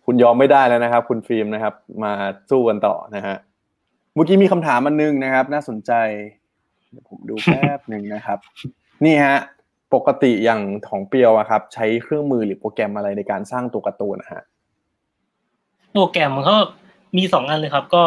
[0.06, 1.74] คุณยอมไม่ได้แล้วนะครับ คุณฟิล์มนะครับ
[2.04, 2.14] มา
[2.50, 3.36] สู้กันต่อนะฮะ
[4.14, 5.92] เมื่อกี้มีคำถามอันนึงนะครับ น่าสนใจ
[6.92, 8.40] เดี๋ยวผมดูแป๊บหนึ่งนะครับ
[9.06, 9.38] นี่ฮะ
[9.94, 14.44] ปกติอย่างของเปียวอะครับ ใช้เครื่องมือหรือโปรแกรมอะไรในการสร้างตัวการ์ตูนนะฮะ
[15.94, 16.56] โปรแกรมมันก็
[17.18, 18.04] มีสองอันเลยครับ ก็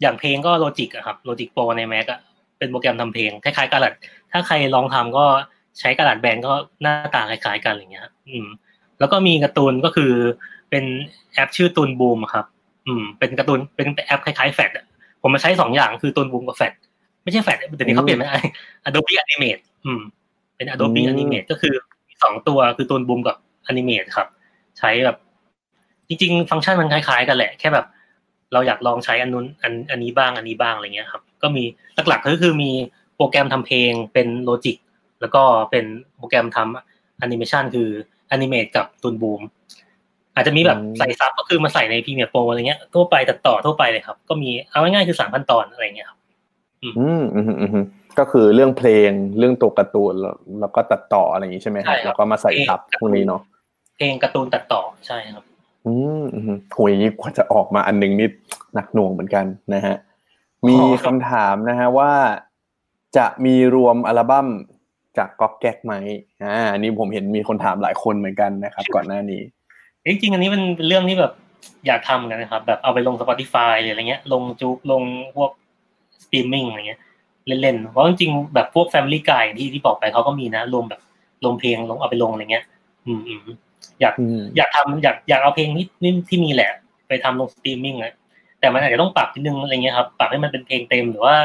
[0.00, 2.20] อย่างเพลงก็ Logic อะครับ Logic Pro ใน Mac อะ
[2.58, 3.92] เป็นโปรแกรมทำเพลงคล้ายๆกระดาษ
[4.32, 5.24] ถ้าใครลองทำก็
[5.78, 8.46] ใช้ GarageBand ก็หน้าตาคล้ายๆกันอะไรเงี้ยครับอืม
[8.98, 10.12] แล้วก็มีการ์ตูนก็คือ
[10.70, 10.84] เป็น
[11.34, 12.44] แอปชื่อ Toon Boom ครับ
[12.86, 14.70] อืม เป็นการ์ตูนเป็นแอปคล้ายๆแฟด
[15.22, 16.72] ผมมาใช้สองอย่างคือ Toon Boom กับแฟด
[17.22, 18.30] ไม่ใช่แฟดเดี๋ยวนี้เขาเปลี่ยนเป็น
[18.88, 20.00] Adobe Animate อืม
[20.56, 21.74] เป็น Adobe อืม Animate ก็คือ
[22.08, 23.36] มีสองตัวคือ Toon Boom กับ
[23.70, 24.28] Animate ครับ
[24.78, 25.16] ใช้แบบ
[26.08, 27.86] จริง ๆ ฟังก์ชันมันคล้ายๆ กันแหละ แค่แบบ
[28.52, 31.64] เราอยากลองใช้อันนู้นอันอันนี้บ้างอันนี้บ้างอะไรเงี้ยครับ ก็มี
[32.08, 32.70] หลักๆก็คือมี
[33.16, 34.76] โปรแกรมทำเพลงเป็น Logic
[35.20, 35.84] แล้วก็เป็น
[36.16, 37.88] โปรแกรมทำแอนิเมชันคือ
[38.28, 39.42] Animate กับ Toon Boom
[40.34, 46.18] อาจจะมีแบบอืมใส่ซับก็คือมาใส่ในพรีเมียร์โปรอะไรเงี้ยทั่วไปตัดต่อทั่วไปเลยครับ ก็มีเอาง่ายๆคือสามพันตอนอะไรเงี้ยครับ
[46.82, 47.84] อืมอืมอืมอืม
[48.18, 53.40] ก็คือเรื่องเพลงเรื่องตัวการ์ตูนแล้วแล้วก็ตัดต่ออะไรอย่างนี้ใช่ไหมคใช่รับครับแล้วก็มาใส่ทับพวกนี้เนาะ
[53.96, 55.44] เพลงการ์ตูนตัดต่อใช่ครับ
[55.86, 58.28] อืมอืมโหยกว่าจะออกมาอันหนึงนี่
[58.74, 59.96] หนักหน่วงเหมือนกันนะฮะ
[60.66, 62.12] มีอ๋อคำถามนะฮะว่า
[63.16, 64.46] จะมีรวมอัลบั้ม
[65.18, 65.94] จากก๊อกแก๊กไหม
[66.42, 69.42] อ่าอันนี้ผมเห็นมีคนถามหลายคนเหมือนกันนะครับ ก่อนหน้านี้
[70.06, 71.32] จริงๆอันนี้มันเป็นเรื่องที่แบบ
[71.86, 75.02] อยากทำกันนะครับ แบบเอาไปลง Spotify หรืออะไรเงี้ย ลง JOOX ลง
[75.36, 75.50] พวก
[76.24, 77.00] สตรีมมิ่งอะไรเงี้ย
[77.46, 81.00] เล่นๆเพราะจริงๆแบบพวก Family Guy ที่ที่บอกไปเขาก็มีนะรวมแบบ
[81.44, 82.64] ลงเพลงลงเอาไปลงอะไรเงี้ย
[83.06, 83.20] อืม
[83.80, 86.70] อืมอยากอืมอยากทำอยากอยากเอาเพลงที่ที่ที่มีแหละ
[87.08, 88.12] ไปทำลงสตรีมมิ่งอะ
[88.60, 91.36] แต่มันอาจจะต้องปรับนิดนึงอะไรเงี้ยครับ ปรับให้มันเป็นเพลงเต็มหรือว่า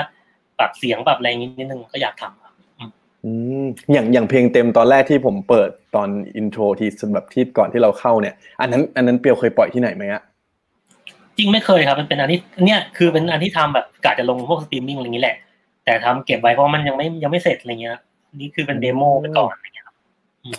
[0.59, 2.53] ปรับเสียงปรับอะไรอย่างงี้นิดนึงก็อยากทำครับ
[3.25, 3.31] อื
[3.63, 10.21] มอย่างอย่างเพลงเต็มตอนแรกที่ผมเปิดตอน intro ที่แบบที่ก่อนที่เราเข้าเนี่ย อันนั้น อันนั้นเปียวเคยปล่อยที่ไหนไหมอะ
[11.38, 15.36] จริงไม่เคยครับ มันเป็นอันที่เนี่ยคือเป็นอันที่ทำแบบกะจะลงพวกสตรีมมิ่งอะไรอย่างนี้แหละ
[15.86, 17.97] แต่ทำเก็บไว้เพราะมันยังไม่ยังไม่เสร็จอะไรเงี้ย
[18.39, 19.55] นี่คือเป็น demo ไปก่อน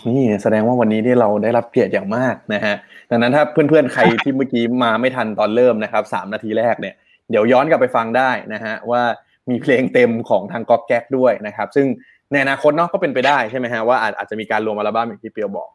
[0.09, 2.75] นี่แสดงว่าวันนี้ที่เราได้รับเกียรติอย่างมากนะฮะ
[3.11, 6.95] ดังนั้นถ้าเพื่อนๆใครที่เมื่อกี้มาไม่ทันตอนเริ่มนะครับสามนาทีแรกเนี่ย
[7.31, 9.03] เดี๋ยวย้อนกลับไปฟังได้นะฮะว่า
[9.51, 11.87] มีเพลงเต็มของทางก๊อกแก๊กด้วยนะครับ ซึ่ง
[12.33, 15.69] ในอนาคตเนาะก็เป็นไปได้ใช่ไหมฮะว่าอาจอาจจะมีการรวมอัลบั้มอย่างที่เปียวบอก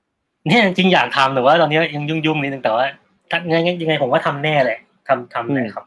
[0.48, 2.86] เนี่ยจริงๆอยากทำแต่ว่าตอนนี้ยังยุ่งๆนิดนึงแต่ว่า
[3.32, 5.86] ถ้ายังไงยังไงผมว่าทำแน่แหละทำทำแน่ครับ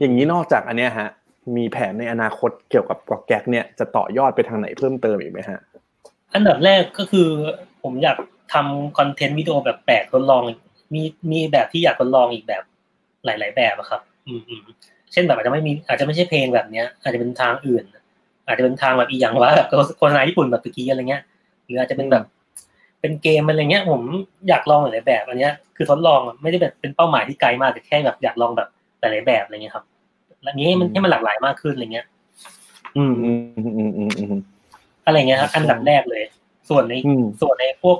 [0.00, 1.08] อย่างนี้นอกจากอันเนี้ยฮะ
[1.56, 5.58] มีแผนในอนาคตเกี่ยวกับก๊อกแก๊กเนี่ยจะต่อยอดไปทางไหนเพิ่มเติมอีกไหมฮะ
[6.34, 7.28] อันดับแรกก็คือ
[7.82, 8.16] ผมอยาก
[8.52, 10.42] ทำคอนเทนต์วิดีโอแบบแปลกทดลอง
[10.94, 12.62] มีมีแบบที่อยากทดลองอีกแบบ
[13.24, 14.60] หลาย ๆ แบบอะครับอืมอืม
[15.12, 17.84] เช่นแบบอาจจะไม่มีอาจจะไม่ใช่เพลงแบบเนี้ย อาจจะเป็นทางอื่น
[18.46, 19.68] อาจจะเป็นทางแบบอีกอย่างว่าแบบ
[19.98, 21.22] โฆษณาญี่ปุ่นแบบตะกี้อะไรเงี้ย
[21.64, 22.24] หรืออาจจะเป็นแบบ
[23.00, 24.02] เป็นเกมอะไรเงี้ย ผม
[24.48, 28.68] อยากลองหลายแบบ อันเนี้ยคือทดลองไม่ได้แบบเป็นเป้าหมายที่ไกลมากแต่แค่แบบอยากลองแบบ
[29.00, 29.84] หลาย ๆ แบบอะไรเงี้ยครับ
[30.42, 32.06] แล้วนี้ให้มันให้มันหลากหลายมากขึ้นอะไรเงี้ย
[32.96, 34.40] อืมอืมอืมอืม
[35.08, 36.22] อืมอืมอะไรเงี้ยครับอันดับแรกเลย
[36.68, 37.98] ส่วนในอืมส่วนในพวก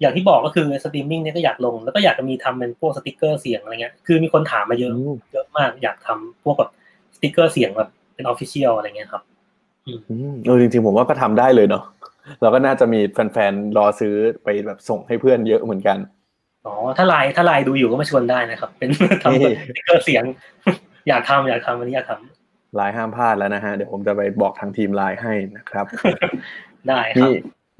[0.00, 4.92] อย่างที่บอกก็คือสตรีมมิ่งเนี่ยก็อยากลง แล้วก็อยากจะมีทำเป็นพวกสติกเกอร์เสียงอะไรเงี้ยคือมีคนถามมาเยอะ
[5.32, 6.70] เยอะมากอยากทำพวกแบบ
[7.14, 9.22] สติกเกอร์เสียงแบบเป็น official อะไรเงี้ยครับ
[9.86, 9.92] อื
[10.32, 11.84] มเออจริงๆผมว่าก็ทำได้เลยเนาะ
[12.40, 14.14] เราก็น่าจะมีแฟนๆรอซื้อ
[14.44, 15.98] ไปแบบส่งให้เพื่อนเยอะเหมือนกัน
[16.66, 18.90] อ๋อถ้าไลน์ถ้าไลน์ดูอยู่ก็มาชวนได้นะครับ เป็น
[19.22, 19.44] ทำส
[19.76, 20.24] ติกเกอร์เสียง
[21.08, 25.86] อยากทำอยากทำอันนี้อยากทำ ไลน์ห้ามพลาดแล้วนะฮะ เดี๋ยวผมจะไปบอกทางทีมไลน์ให้นะครับ
[26.88, 27.32] ได้ครัมีบ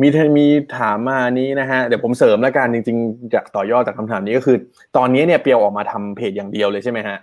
[0.03, 0.47] มีมี
[0.79, 4.57] ถามมานี้นะฮะ เดี๋ยวผมเสริมแล้วกันจริงๆจากต่อยอดจากคำถามนี้ก็คือ
[4.97, 7.19] ตอนนี้เนี่ยเปียวออกมาทำเพจอย่างเดียวเลยใช่ไหมฮะ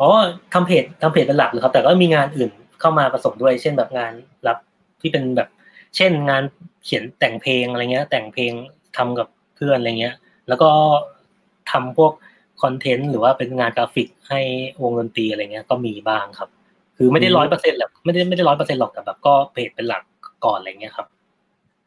[0.00, 0.08] อ๋อ
[0.52, 2.50] ทำเพจทำเพจเป็นหลักเลยครับ แต่ก็มีงานอื่น
[2.80, 4.12] เข้ามาผสมด้วย เช่นแบบงาน
[4.46, 4.58] รับ
[5.00, 5.48] ที่เป็นแบบ
[5.96, 6.42] เช่นงาน
[6.84, 8.52] เขียนแต่งเพลงอะไรเงี้ย แต่งเพลง
[8.96, 10.14] ทำกับเพื่อนอะไรเงี้ย
[10.48, 10.70] แล้วก็
[11.70, 12.12] ทำพวก
[12.62, 14.40] คอนเทนต์หรือว่าเป็นงานกราฟิกให้
[14.82, 16.48] วงดนตรีอะไรเงี้ยก็มีบ้างครับ
[17.02, 20.02] คือไม่ได้อืมร้อยเปอร์เซ็นต์หรอกไม่ได้ไม่ได้ร้อยเปอร์เซ็นต์หรอกแต่แบบก็เพจเป็นหลัก
[20.44, 21.06] ก่อนอะไรเงี้ยครับ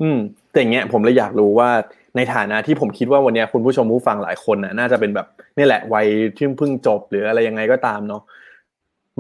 [0.02, 0.18] อืม
[0.52, 1.70] แต่อย่างเงี้ยผมเลยอยากรู้ว่า
[2.16, 6.08] ในฐานะที่ผมคิดว่าวันเนี้ยคุณผู้ชมผู้ฟังหลายคนน่ะน่าจะเป็นแบบนี่แหละวัย
[6.38, 8.22] ที่เพิ่งจบหรืออะไรยังไงก็ตามเนาะ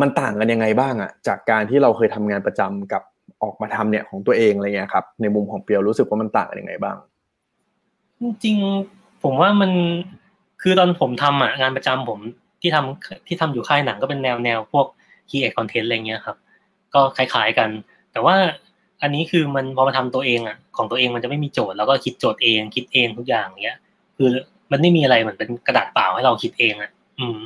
[0.02, 3.04] มันต่างกันยังไงบ้างอะจากการที่เราเคยทำงานประจำกับ
[3.44, 6.96] ออกมาทำเนี่ยของตัวเองอะไรเงี้ยครับ ในมุมของเปียวรู้สึกว่ามันต่างกันยังไงบ้าง
[8.22, 9.72] จริงๆผมว่ามัน
[10.62, 12.20] คือตอนผมทำอะงานประจำผม
[12.62, 14.86] ที่ทำที่ทำอยู่ค่ายหนังก็เป็นแนวแนวพวก
[15.30, 16.38] create content อะไรเงี้ยครับ
[16.94, 17.70] ก็คล้ายๆกัน
[18.12, 18.36] แต่ว่า
[19.02, 23.78] อันนี้คือมันพอมาทำตัวเองอะของตัวเองมันจะไม่มีโจทย์แล้วก็คิดโจทย์เองคิดเองทุกอย่างเงี้ย
[24.18, 24.30] คือ
[24.72, 27.38] มันไม่มีอะไรเหมือนเป็นกระดาษเปล่าให้เราคิดเองอะ อืม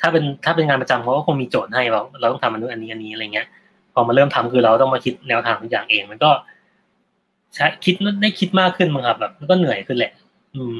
[0.00, 3.46] ถ้าเป็นถ้าเป็นงานประจำเขาก็คงมีโจทย์ให้เราเราต้องทำอันนู้นอันนี้อันนี้อะไรเงี้ย
[3.94, 6.30] พอมาเริ่มทำคือเราต้องมาคิดแนวทางทุกอย่างเอง มันก็
[7.54, 10.12] ใช้คิดได้คิดมากขึ้นมั้งครับแบบมันก็เหนื่อยขึ้นแหละ
[10.54, 10.76] อืม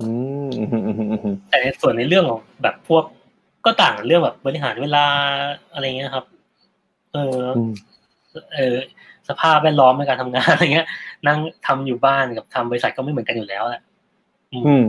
[0.00, 0.08] อื
[0.46, 3.04] มอืมอืมอืมอืมแต่ในส่วนในเรื่องของแบบพวก
[3.64, 5.04] ก็ต่างเรื่องแบบบริหารเวลา
[5.72, 6.24] อะไรเงี้ยครับ
[7.12, 7.72] เอออืม
[8.54, 8.76] เออ
[9.28, 10.86] สภาพแวดล้อมในการทำงานอะไรเงี้ย
[11.26, 13.82] นั่งทำอยู่บ้านกับทำบริษัทก็ไม่เหมือนกันอยู่แล้วแหละ
[14.52, 14.84] อืมอืม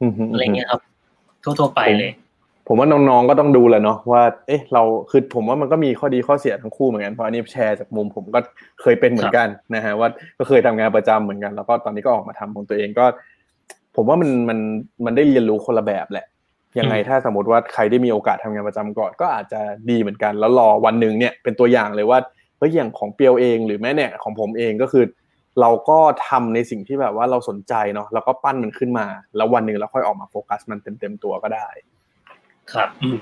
[0.00, 0.80] อืมมอะไรเงี้ยครับ
[1.42, 2.12] ทั่วๆไปเลย
[2.66, 8.40] ผมว่าน้องๆก็ต้องดูแหละเนาะว่า เอ๊ะ เราคือผมว่ามันก็มีข้อดีข้อเสียทั้งคู่เหมือนกันเพราะอันนี้แชร์จากมุมผมก็
[8.82, 13.06] เคยเป็นเหมือนกันนะฮะว่าก็เคยทำงานประจำเหมือนกัน แล้วก็ตอนนี้ก็ออกมาทำของตัวเองก็
[13.96, 14.58] ผมว่ามันมัน
[15.04, 16.26] มันได้เรียนรู้คนละแบบแหละ
[16.78, 19.60] ยังไงถ้าสมมติว่าใครได้มีโอกาสทำงานประจำก่อน ก็อาจจะ
[19.90, 22.18] ดีเหมือนกันแล้วรอวันหนึ่งเนี่ยเป็นตัวอย่างเลยว่า
[22.58, 25.04] เฮ้ยอย่างของเปียวเองหรือแม้เนี่ยของผมเองก็คือ
[25.60, 25.98] เราก็
[26.28, 29.06] ทำในสิ่งที่แบบว่าเราสนใจเนาะแล้วก็ปั้นมันขึ้นมา
[29.36, 31.68] แล้ววันหนึ่งเราค่อยออกมาโฟกัสมันเต็มๆตัวก็ได้
[32.72, 33.18] ครับอืม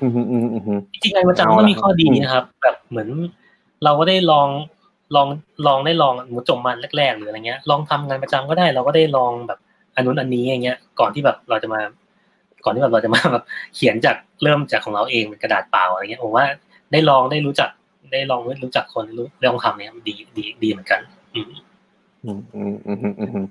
[0.00, 3.08] อืมอืมอืมอืมจริงๆงานประจำก็มีข้อดีนะครับ แบบเหมือน
[3.84, 4.48] เราก็ได้ลอง
[5.16, 5.28] ลอง
[5.66, 9.58] ลองได้ลองหมูจบมาแรกๆหรืออะไรเงี้ย ลองทำงานประจำก็ได้ เราก็ได้ลองแบบ
[9.94, 11.80] อันนู้นอันนี้อย่างเงี้ย ก่อนที่แบบเราจะมา
[12.64, 13.44] ก่อนที่แบบเราจะมาแบบ
[13.74, 16.44] เขียนจากเริ่มจากของเราเองเป็นกระดาษเปล่าอะไรเงี้ยผมว่า
[16.92, 17.70] ได้ลองได้รู้จัก
[18.12, 21.00] ได้ลองรู้จักคนรู้ลองทำเนี่ยดีดีดีเหมือนกัน
[21.34, 21.50] อืม
[22.24, 23.46] อืมอืมอืมอืมอืมอืม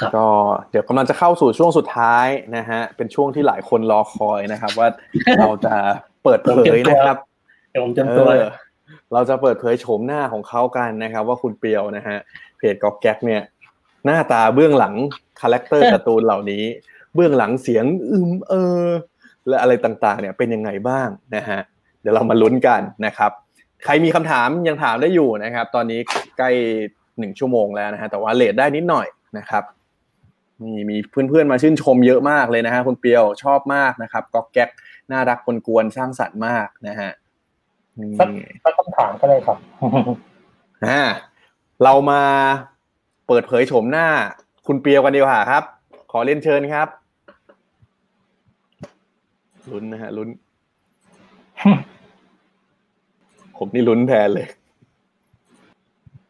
[0.00, 0.26] ครับก็
[0.70, 2.26] เดี๋ยวกำลังจะเข้าสู่ช่วงสุดท้าย
[2.56, 4.88] นะฮะ เป็นช่วงที่หลายคนรอคอยนะครับ ว่า
[5.40, 5.74] เราจะ
[6.24, 7.16] เปิดเผยนะครับ
[7.70, 8.48] เดี๋ยวผมจำตัวเออ
[9.12, 12.16] เราจะเปิดเผยโฉมหน้าของเขากันนะครับ ว่าคุณเปียวนะฮะ
[12.58, 13.42] เพจก๊อกแก๊กเนี่ย
[14.04, 14.94] หน้าตาเบื้องหลัง
[15.40, 16.64] character การ์ตูนเหล่านี้
[17.14, 18.54] เบื้องหลังเสียงอึมเอ
[18.84, 18.88] อ
[19.48, 21.60] และอะไรต่างๆเนี่ยเป็นยังไงบ้างนะฮะ
[22.00, 23.30] เดี๋ยวเรามาลุ้นกันนะครับ
[23.84, 26.00] ใครมีคำถามยังถามได้อยู่นะครับ ตอนนี้
[26.38, 26.50] ใกล้
[27.18, 29.06] หนึ่งชั่วโมงแล้วนะฮะแต่ว่า late ได้นิดหน่อย
[29.38, 29.64] นะครับ
[30.62, 34.68] มีมีเพื่อนๆมาชื่นชมเยอะมากเลยนะฮะคุณเปียวชอบมากนะครับก๊อกแก๊ก
[35.12, 37.10] น่ารักกวนๆสร้างสรรค์มากนะฮะ
[37.98, 38.28] นี่สัก
[38.64, 39.56] สักคำถามก็ได้ครับ
[40.86, 41.02] อ่า
[41.84, 42.22] เรามา
[43.26, 44.06] เปิดเผยโฉมหน้า
[44.66, 45.62] คุณเปียวกันดีกว่าครับ
[46.12, 46.88] ขอเรียนเชิญครับ
[49.72, 50.28] ลุ้นนะฮะลุ้น
[53.58, 54.46] ผมนี่ลุ้นแทนเลย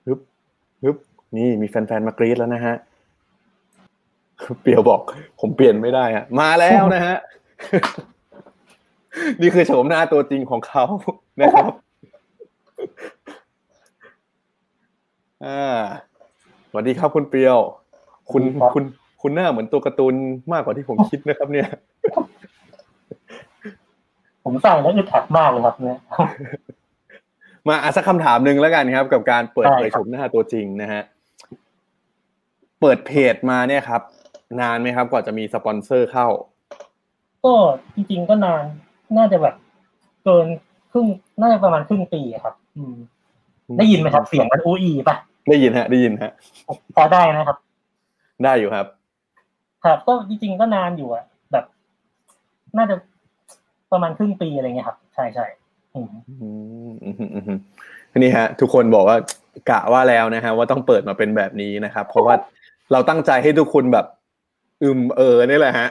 [0.06, 0.20] ฮึบ
[0.82, 0.96] ฮึบ
[1.36, 2.74] นี่มีแฟนๆมากรี๊ดแล้วนะฮะ
[4.62, 5.00] เปียวบอก
[5.40, 7.16] ผมเปลี่ยนไม่ได้ฮะมาแล้วนะฮะ
[9.40, 10.84] นี่คือโฉมหน้าตัวจริงของเขา
[11.42, 11.72] นะครับ
[15.44, 15.78] อ่า
[16.70, 17.58] สวัสดีครับคุณเปียว
[18.32, 18.84] คุณครับคุณ
[19.22, 20.14] คุณหน้าเหมือนตัวการ์ตูน
[20.52, 21.68] มากกว่าที่ผมคิดนะครับ เนี่ย
[24.50, 26.00] ผมสั่งแล้วอึดอัดมากเลยครับเนี่ย
[27.68, 31.02] มาอะสักคำถามหนึ่งแล้วกันครับ กับการเปิดเผยได้ครับชมหน้าตัวจริงนะฮะ
[32.80, 34.02] เปิดเพจมาเนี่ยครับ
[34.60, 36.26] นานไหมครับ กว่าจะมีสปอนเซอร์เข้า
[37.44, 37.54] ก็
[37.94, 38.64] จริงๆก็นาน
[39.16, 39.54] น่าจะแบบ
[40.24, 40.46] เกิน
[40.92, 41.06] ครึ่ง
[41.40, 42.96] น่าจะประมาณครึ่งปีอะครับ อืม
[43.78, 45.16] ได้ยินไหมครับเสียงมันอูอีป่ะ
[45.48, 46.32] ได้ยินฮะ ได้ยินฮะ
[46.96, 47.56] พอได้นะครับ
[48.44, 48.86] ได้อยู่ครับ
[49.84, 51.64] ครับก็จริงๆก็นานอยู่อะแบบ
[52.76, 52.94] น่าจะ
[53.92, 55.46] ประมาณครึ่งปีอะไรเงี้ยครับ ใช่ใช่
[55.94, 56.08] อืม
[56.40, 56.48] อื
[56.90, 57.58] มอืมอืมอืม
[58.18, 59.16] นี่ฮะ ทุกคนบอกว่า
[59.70, 62.34] กะว่าแล้วนะฮะว่าต้องเปิดมาเป็นแบบนี้นะครับ เพราะว่า
[62.92, 64.06] เราตั้งใจให้ทุกคนแบบ
[64.82, 65.88] อึมเออนี่แหละฮะ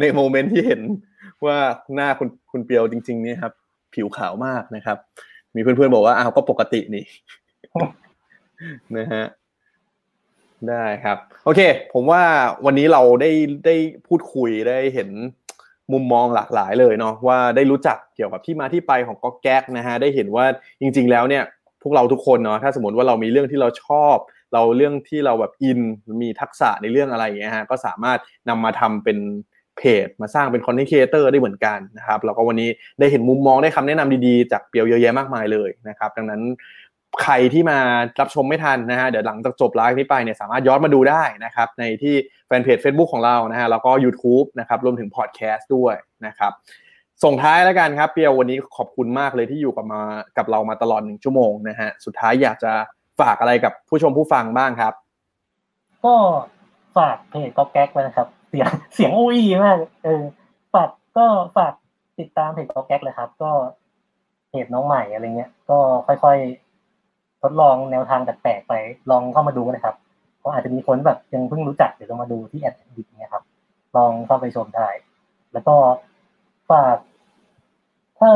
[0.00, 0.80] ในโมเมนต์ที่เห็น
[1.46, 1.58] ว่า
[1.94, 3.52] หน้าคุณคุณเปียวจริง ๆ เนี่ยครับ
[3.94, 4.96] ผิวขาวมากนะครับ
[5.54, 7.04] มีเพื่อนๆบอกว่าอ้าวก็ปกตินี่
[8.98, 9.24] นะฮะ
[10.68, 11.60] ได้ครับ โอเค
[11.92, 12.22] ผมว่า
[12.66, 13.30] วันนี้เราได้
[13.66, 13.74] ได้
[14.06, 15.08] พูดคุยได้เห็น
[15.92, 20.44] มุมมองหลากหลายเลยเนาะว่าได้รู้จักเกี่ยวกับที่มาที่ไปของก๊อกแก๊กนะฮะได้เห็นว่า
[20.80, 21.42] จริง ๆ แล้วเนี่ย
[21.82, 24.16] พวกเราทุกคนเนาะถ้าสมมติว่าเรามีเรื่องที่เราชอบ
[24.52, 25.80] เราเรื่องที่เราแบบอิน
[26.22, 28.18] มีทักษะในเรื่องอะไรอย่างเงี้ยฮะก็สามารถ
[28.48, 29.18] นำมาทำเป็น
[29.78, 36.42] เพจมาสร้างเป็นคอนเทนต์ครีเอเตอร์ได้เหมือนกันนะครับแล้วก็วันนี้ได้เห็นมุมมองได้คำแนะนำดีๆ จากเปียวเยอะแยะมากมายเลยนะครับดังนั้น
[37.22, 37.78] ใครที่มา
[38.20, 42.14] รับชมไม่ทันนะฮะเดี๋ยวหลังจากจบไลฟ์นี้ไปเนี่ยสามารถย้อนมาดูได้นะครับในที่
[42.46, 45.94] แฟนเพจ Facebook ของเรานะฮะแล้วก็ YouTube นะครับรวมถึงพอดแคสต์ด้วย
[46.26, 46.52] นะครับ
[47.24, 50.02] ส่งท้ายแล้วกันครับเปียววันนี้ขอบคุณมากเลยที่อยู่กับมา
[50.36, 52.72] กับเรามาตลอดหนึ่งชั่วโมงนะฮะสุดท้ายอยากจะ
[53.20, 54.92] ฝากอะไรกับผู้ชมผู้ฟังบ้างครับ
[56.04, 56.14] ก็
[56.96, 60.22] ฝากเพจก็แก๊กไว้นะครับ เสียงเสียงอุ้ยมากเออ
[60.74, 61.26] ฝากก็
[61.56, 61.74] ฝาก
[62.18, 63.50] ติดตามเพจก็แก๊กเลยครับ ก็
[64.50, 66.65] เพจน้องใหม่อะไรเงี้ย ก็ค่อยๆ
[67.50, 68.74] ดลองแนวทางแปลกๆไป
[69.10, 69.94] ลองเข้ามาดูนะครับ
[70.38, 73.44] เพราะอาจจะมีคนแบบยังเพิ่งรู้จักเดี๋ยวจะมาดูที่แอดดิกเนี่ยครับ
[73.96, 74.88] ลองเข้าไปชมได้
[75.52, 75.74] แล้วก็
[76.70, 76.96] ฝาก
[78.18, 78.30] ถ้า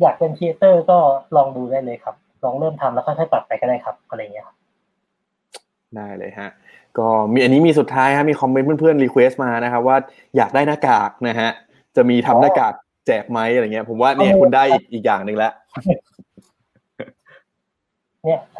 [0.00, 0.98] อยากเป็น creator ก็
[1.36, 4.56] ลองดูได้เลยครับ ลองเริ่มทำแล้วค่อยๆปรับไปก็ได้ครับอะไรเงี้ยครับ
[5.96, 6.50] ได้เลยฮะ
[6.98, 9.96] ก็มีอันนี้มีสุดท้ายฮะมีคอมเมนต์เพื่อนๆ request มานะครับว่า
[10.36, 11.50] อยากได้หน้ากากนะฮะ
[11.96, 12.74] จะมีทำหน้ากาก
[13.06, 15.52] แจกไหมอะไรเงี้ย ผมว่าเนี่ยคุณได้อีกอีกอย่างหนึ่งแล้ว
[18.24, 18.58] เนี่ยท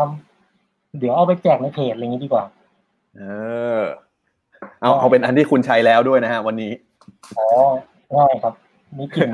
[0.48, 2.44] ำเดี๋ยวเอาไปแจกในเพจอะไรอย่างนี้ดีกว่า
[3.16, 3.22] เอ
[3.78, 3.80] อ
[4.80, 6.72] เอาเอาเป็นอันที่คุณใช้แล้วด้วยนะฮะ วันนี้
[7.38, 7.46] อ๋อ
[8.16, 8.54] ง่ายครับ
[8.98, 9.30] มีกลิ่น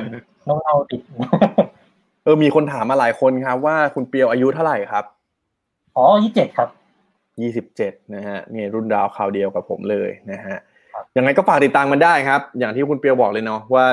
[0.48, 1.00] น้องเอาติด
[2.24, 5.04] เออมีคนถามมาหลายคนครับ ว่าคุณเปียวอายุเท่าไหร่ครับ
[5.96, 6.68] อ๋อยี่เจ็ดครับ
[7.40, 10.56] ยี่สิบเจ็ดนะฮะนี่รุ่นราวคราวเดียวกับผมเลยนะฮะ
[10.92, 13.84] ครับยังไงก็ฝากติดตามมันได้ครับ อย่างที่คุณเปียวบอกเลยเนาะว่า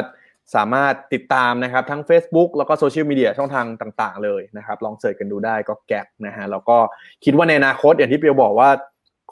[0.55, 6.77] สามารถติดตามนะครับทั้ง Facebook แล้วก็โซเชียลมีเดียช่องทางต่างๆ เลยนะครับลองเสิร์ชกันดูได้ก็แก็บนะฮะแล้วก็
[7.23, 8.69] คิดว่าในอนาคตอย่างที่เปียวบอกว่า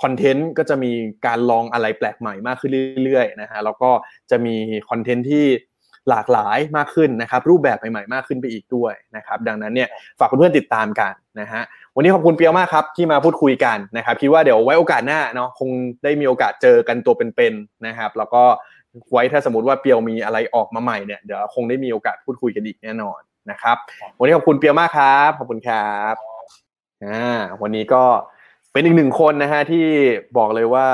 [0.02, 0.92] คอนเทนต์ก็จะมี
[1.26, 2.72] การลองอะไรแปลกใหม่มากขึ้น
[3.04, 3.92] เรื่อยๆนะฮะแล้วก็
[4.32, 4.56] จะมี
[4.90, 5.46] คอนเทนต์ที่
[6.10, 9.90] หลากหลายมากขึ้นนะครับรูปแบบใหม่ๆมากขึ้นไปอีกด้วยนะครับดังนั้นเนี่ย
[10.20, 11.62] ฝากเพื่อนๆติดตามกันนะฮะ
[11.96, 15.70] วันนี้ขอบคุณเปียวมากครับที่มาพูดคุยกันนะครับคิดว่าเดี๋ยวไว้โอกาสหน้าเนาะคง
[16.04, 18.44] ได้มีโอกาสเจอกันตัวเป็นๆนะครับ แล้วก็
[19.12, 23.20] ไว้ถ้าสมมติว่าเปียวมีอะไรออกมาใหม่เนี่ยเดี๋ยวคงได้มีโอกาสพูดคุยกันอีกแน่นอน
[23.52, 23.78] นะครับ
[24.20, 26.16] วันนี้ขอบคุณเปียวมากครับขอบคุณครับ
[27.06, 28.04] อ่าวันนี้ก็
[28.72, 29.86] เป็นอีกหนึ่งคนนะฮะที่
[30.38, 30.88] บอกเลยว่า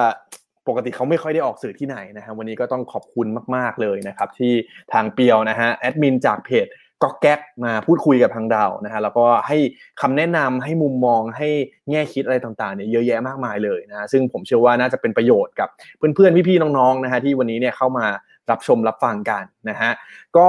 [0.67, 4.53] ปกติเขาไม่ค่อยได้ออกสื่อที่ไหนนะฮะวันนี้ก็ต้องขอบคุณมาก ๆเลยนะครับ ที่
[4.93, 6.67] ทางเปียวนะฮะแอดมินจากเพจ
[7.03, 9.57] ก็แก๊กมาพูดคุยกับทางเรานะฮะแล้วก็ให้
[10.01, 11.49] คำแนะนำให้มุมมองให้
[11.89, 18.05] แง่คิดอะไรต่างๆเนี่ยเยอะแยะมากมายเลยนะฮะซึ่งผมเชื่อว่าน่าจะเป็นประโยชน์กับเพื่อนๆพี่ๆน้องๆนะฮะที่วันนี้เนี่ยเข้ามา
[18.51, 19.91] รับชมรับฟังกันนะฮะ
[20.37, 20.47] ก็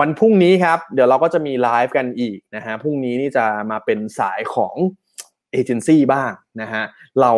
[0.00, 4.74] วันพรุ่งนี้ครับ เดี๋ยวเราก็จะมีไลฟ์กันอีกนะฮะพรุ่งนี้นี่จะมาเป็นสายของ
[5.52, 6.30] เอเจนซี่บ้าง
[6.60, 6.82] นะฮะ
[7.20, 7.32] เรา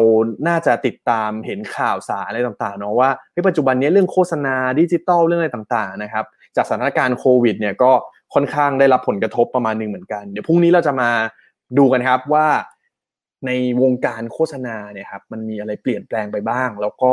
[0.49, 6.25] น่าจะติดตามเห็นข่าวสารอะไรต่างๆเนาะว่าเฮ้ยปัจจุบันนี้เรื่องโฆษณาดิจิตอลเรื่องอะไรต่างๆนะครับ
[6.57, 7.93] จากสถานการณ์โควิดเนี่ยก็
[8.35, 11.11] ค่อนข้างได้รับผลกระทบประมาณหนึ่งเหมือนกัน เดี๋ยวพรุ่งนี้เราจะมา
[11.79, 12.47] ดูกันครับว่า
[13.47, 13.51] ใน
[13.83, 17.13] วงการโฆษณาเนี่ยครับมันมีอะไรเปลี่ยนแปลงไปบ้าง แล้วก็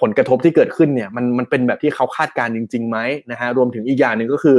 [0.00, 2.98] ผลกระทบที่เกิดขึ้นเนี่ยมันมันเป็นแบบที่เขาคาดการณ์จริงๆไหม
[3.30, 4.58] นะฮะรวมถึงอีกอย่างหนึ่งก็คือ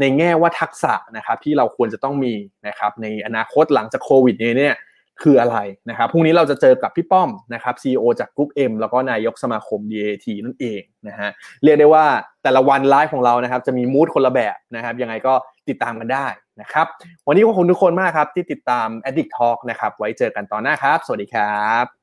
[0.00, 2.34] ในแง่ว่าทักษะนะครับที่เราควรจะต้องมี
[2.68, 4.76] นะครับในอนาคตหลังจากโควิดนี้เนี่ย
[5.22, 5.58] คืออะไร
[5.88, 11.30] นะครับพรุ่งนี้เราจะเจอกับพี่ป้อมนะครับ CEO จากกรุ๊ป M แล้วก็นายกสมาคม DAT นั่นเองนะฮะ
[11.62, 12.04] เรียกได้ว่า
[12.42, 15.34] แต่ละวันไลฟ์ของเรานะครับจะมีมูดคนละแบบนะครับยังไงก็
[15.68, 16.26] ติดตามกันได้
[16.60, 16.86] นะครับ
[17.26, 21.99] วันนี้ขอบคุณทุกคนมากครับที่ติดตาม Addict Talk นะครับไว้เจอกันตอนหน้าครับ สวัสดีครับ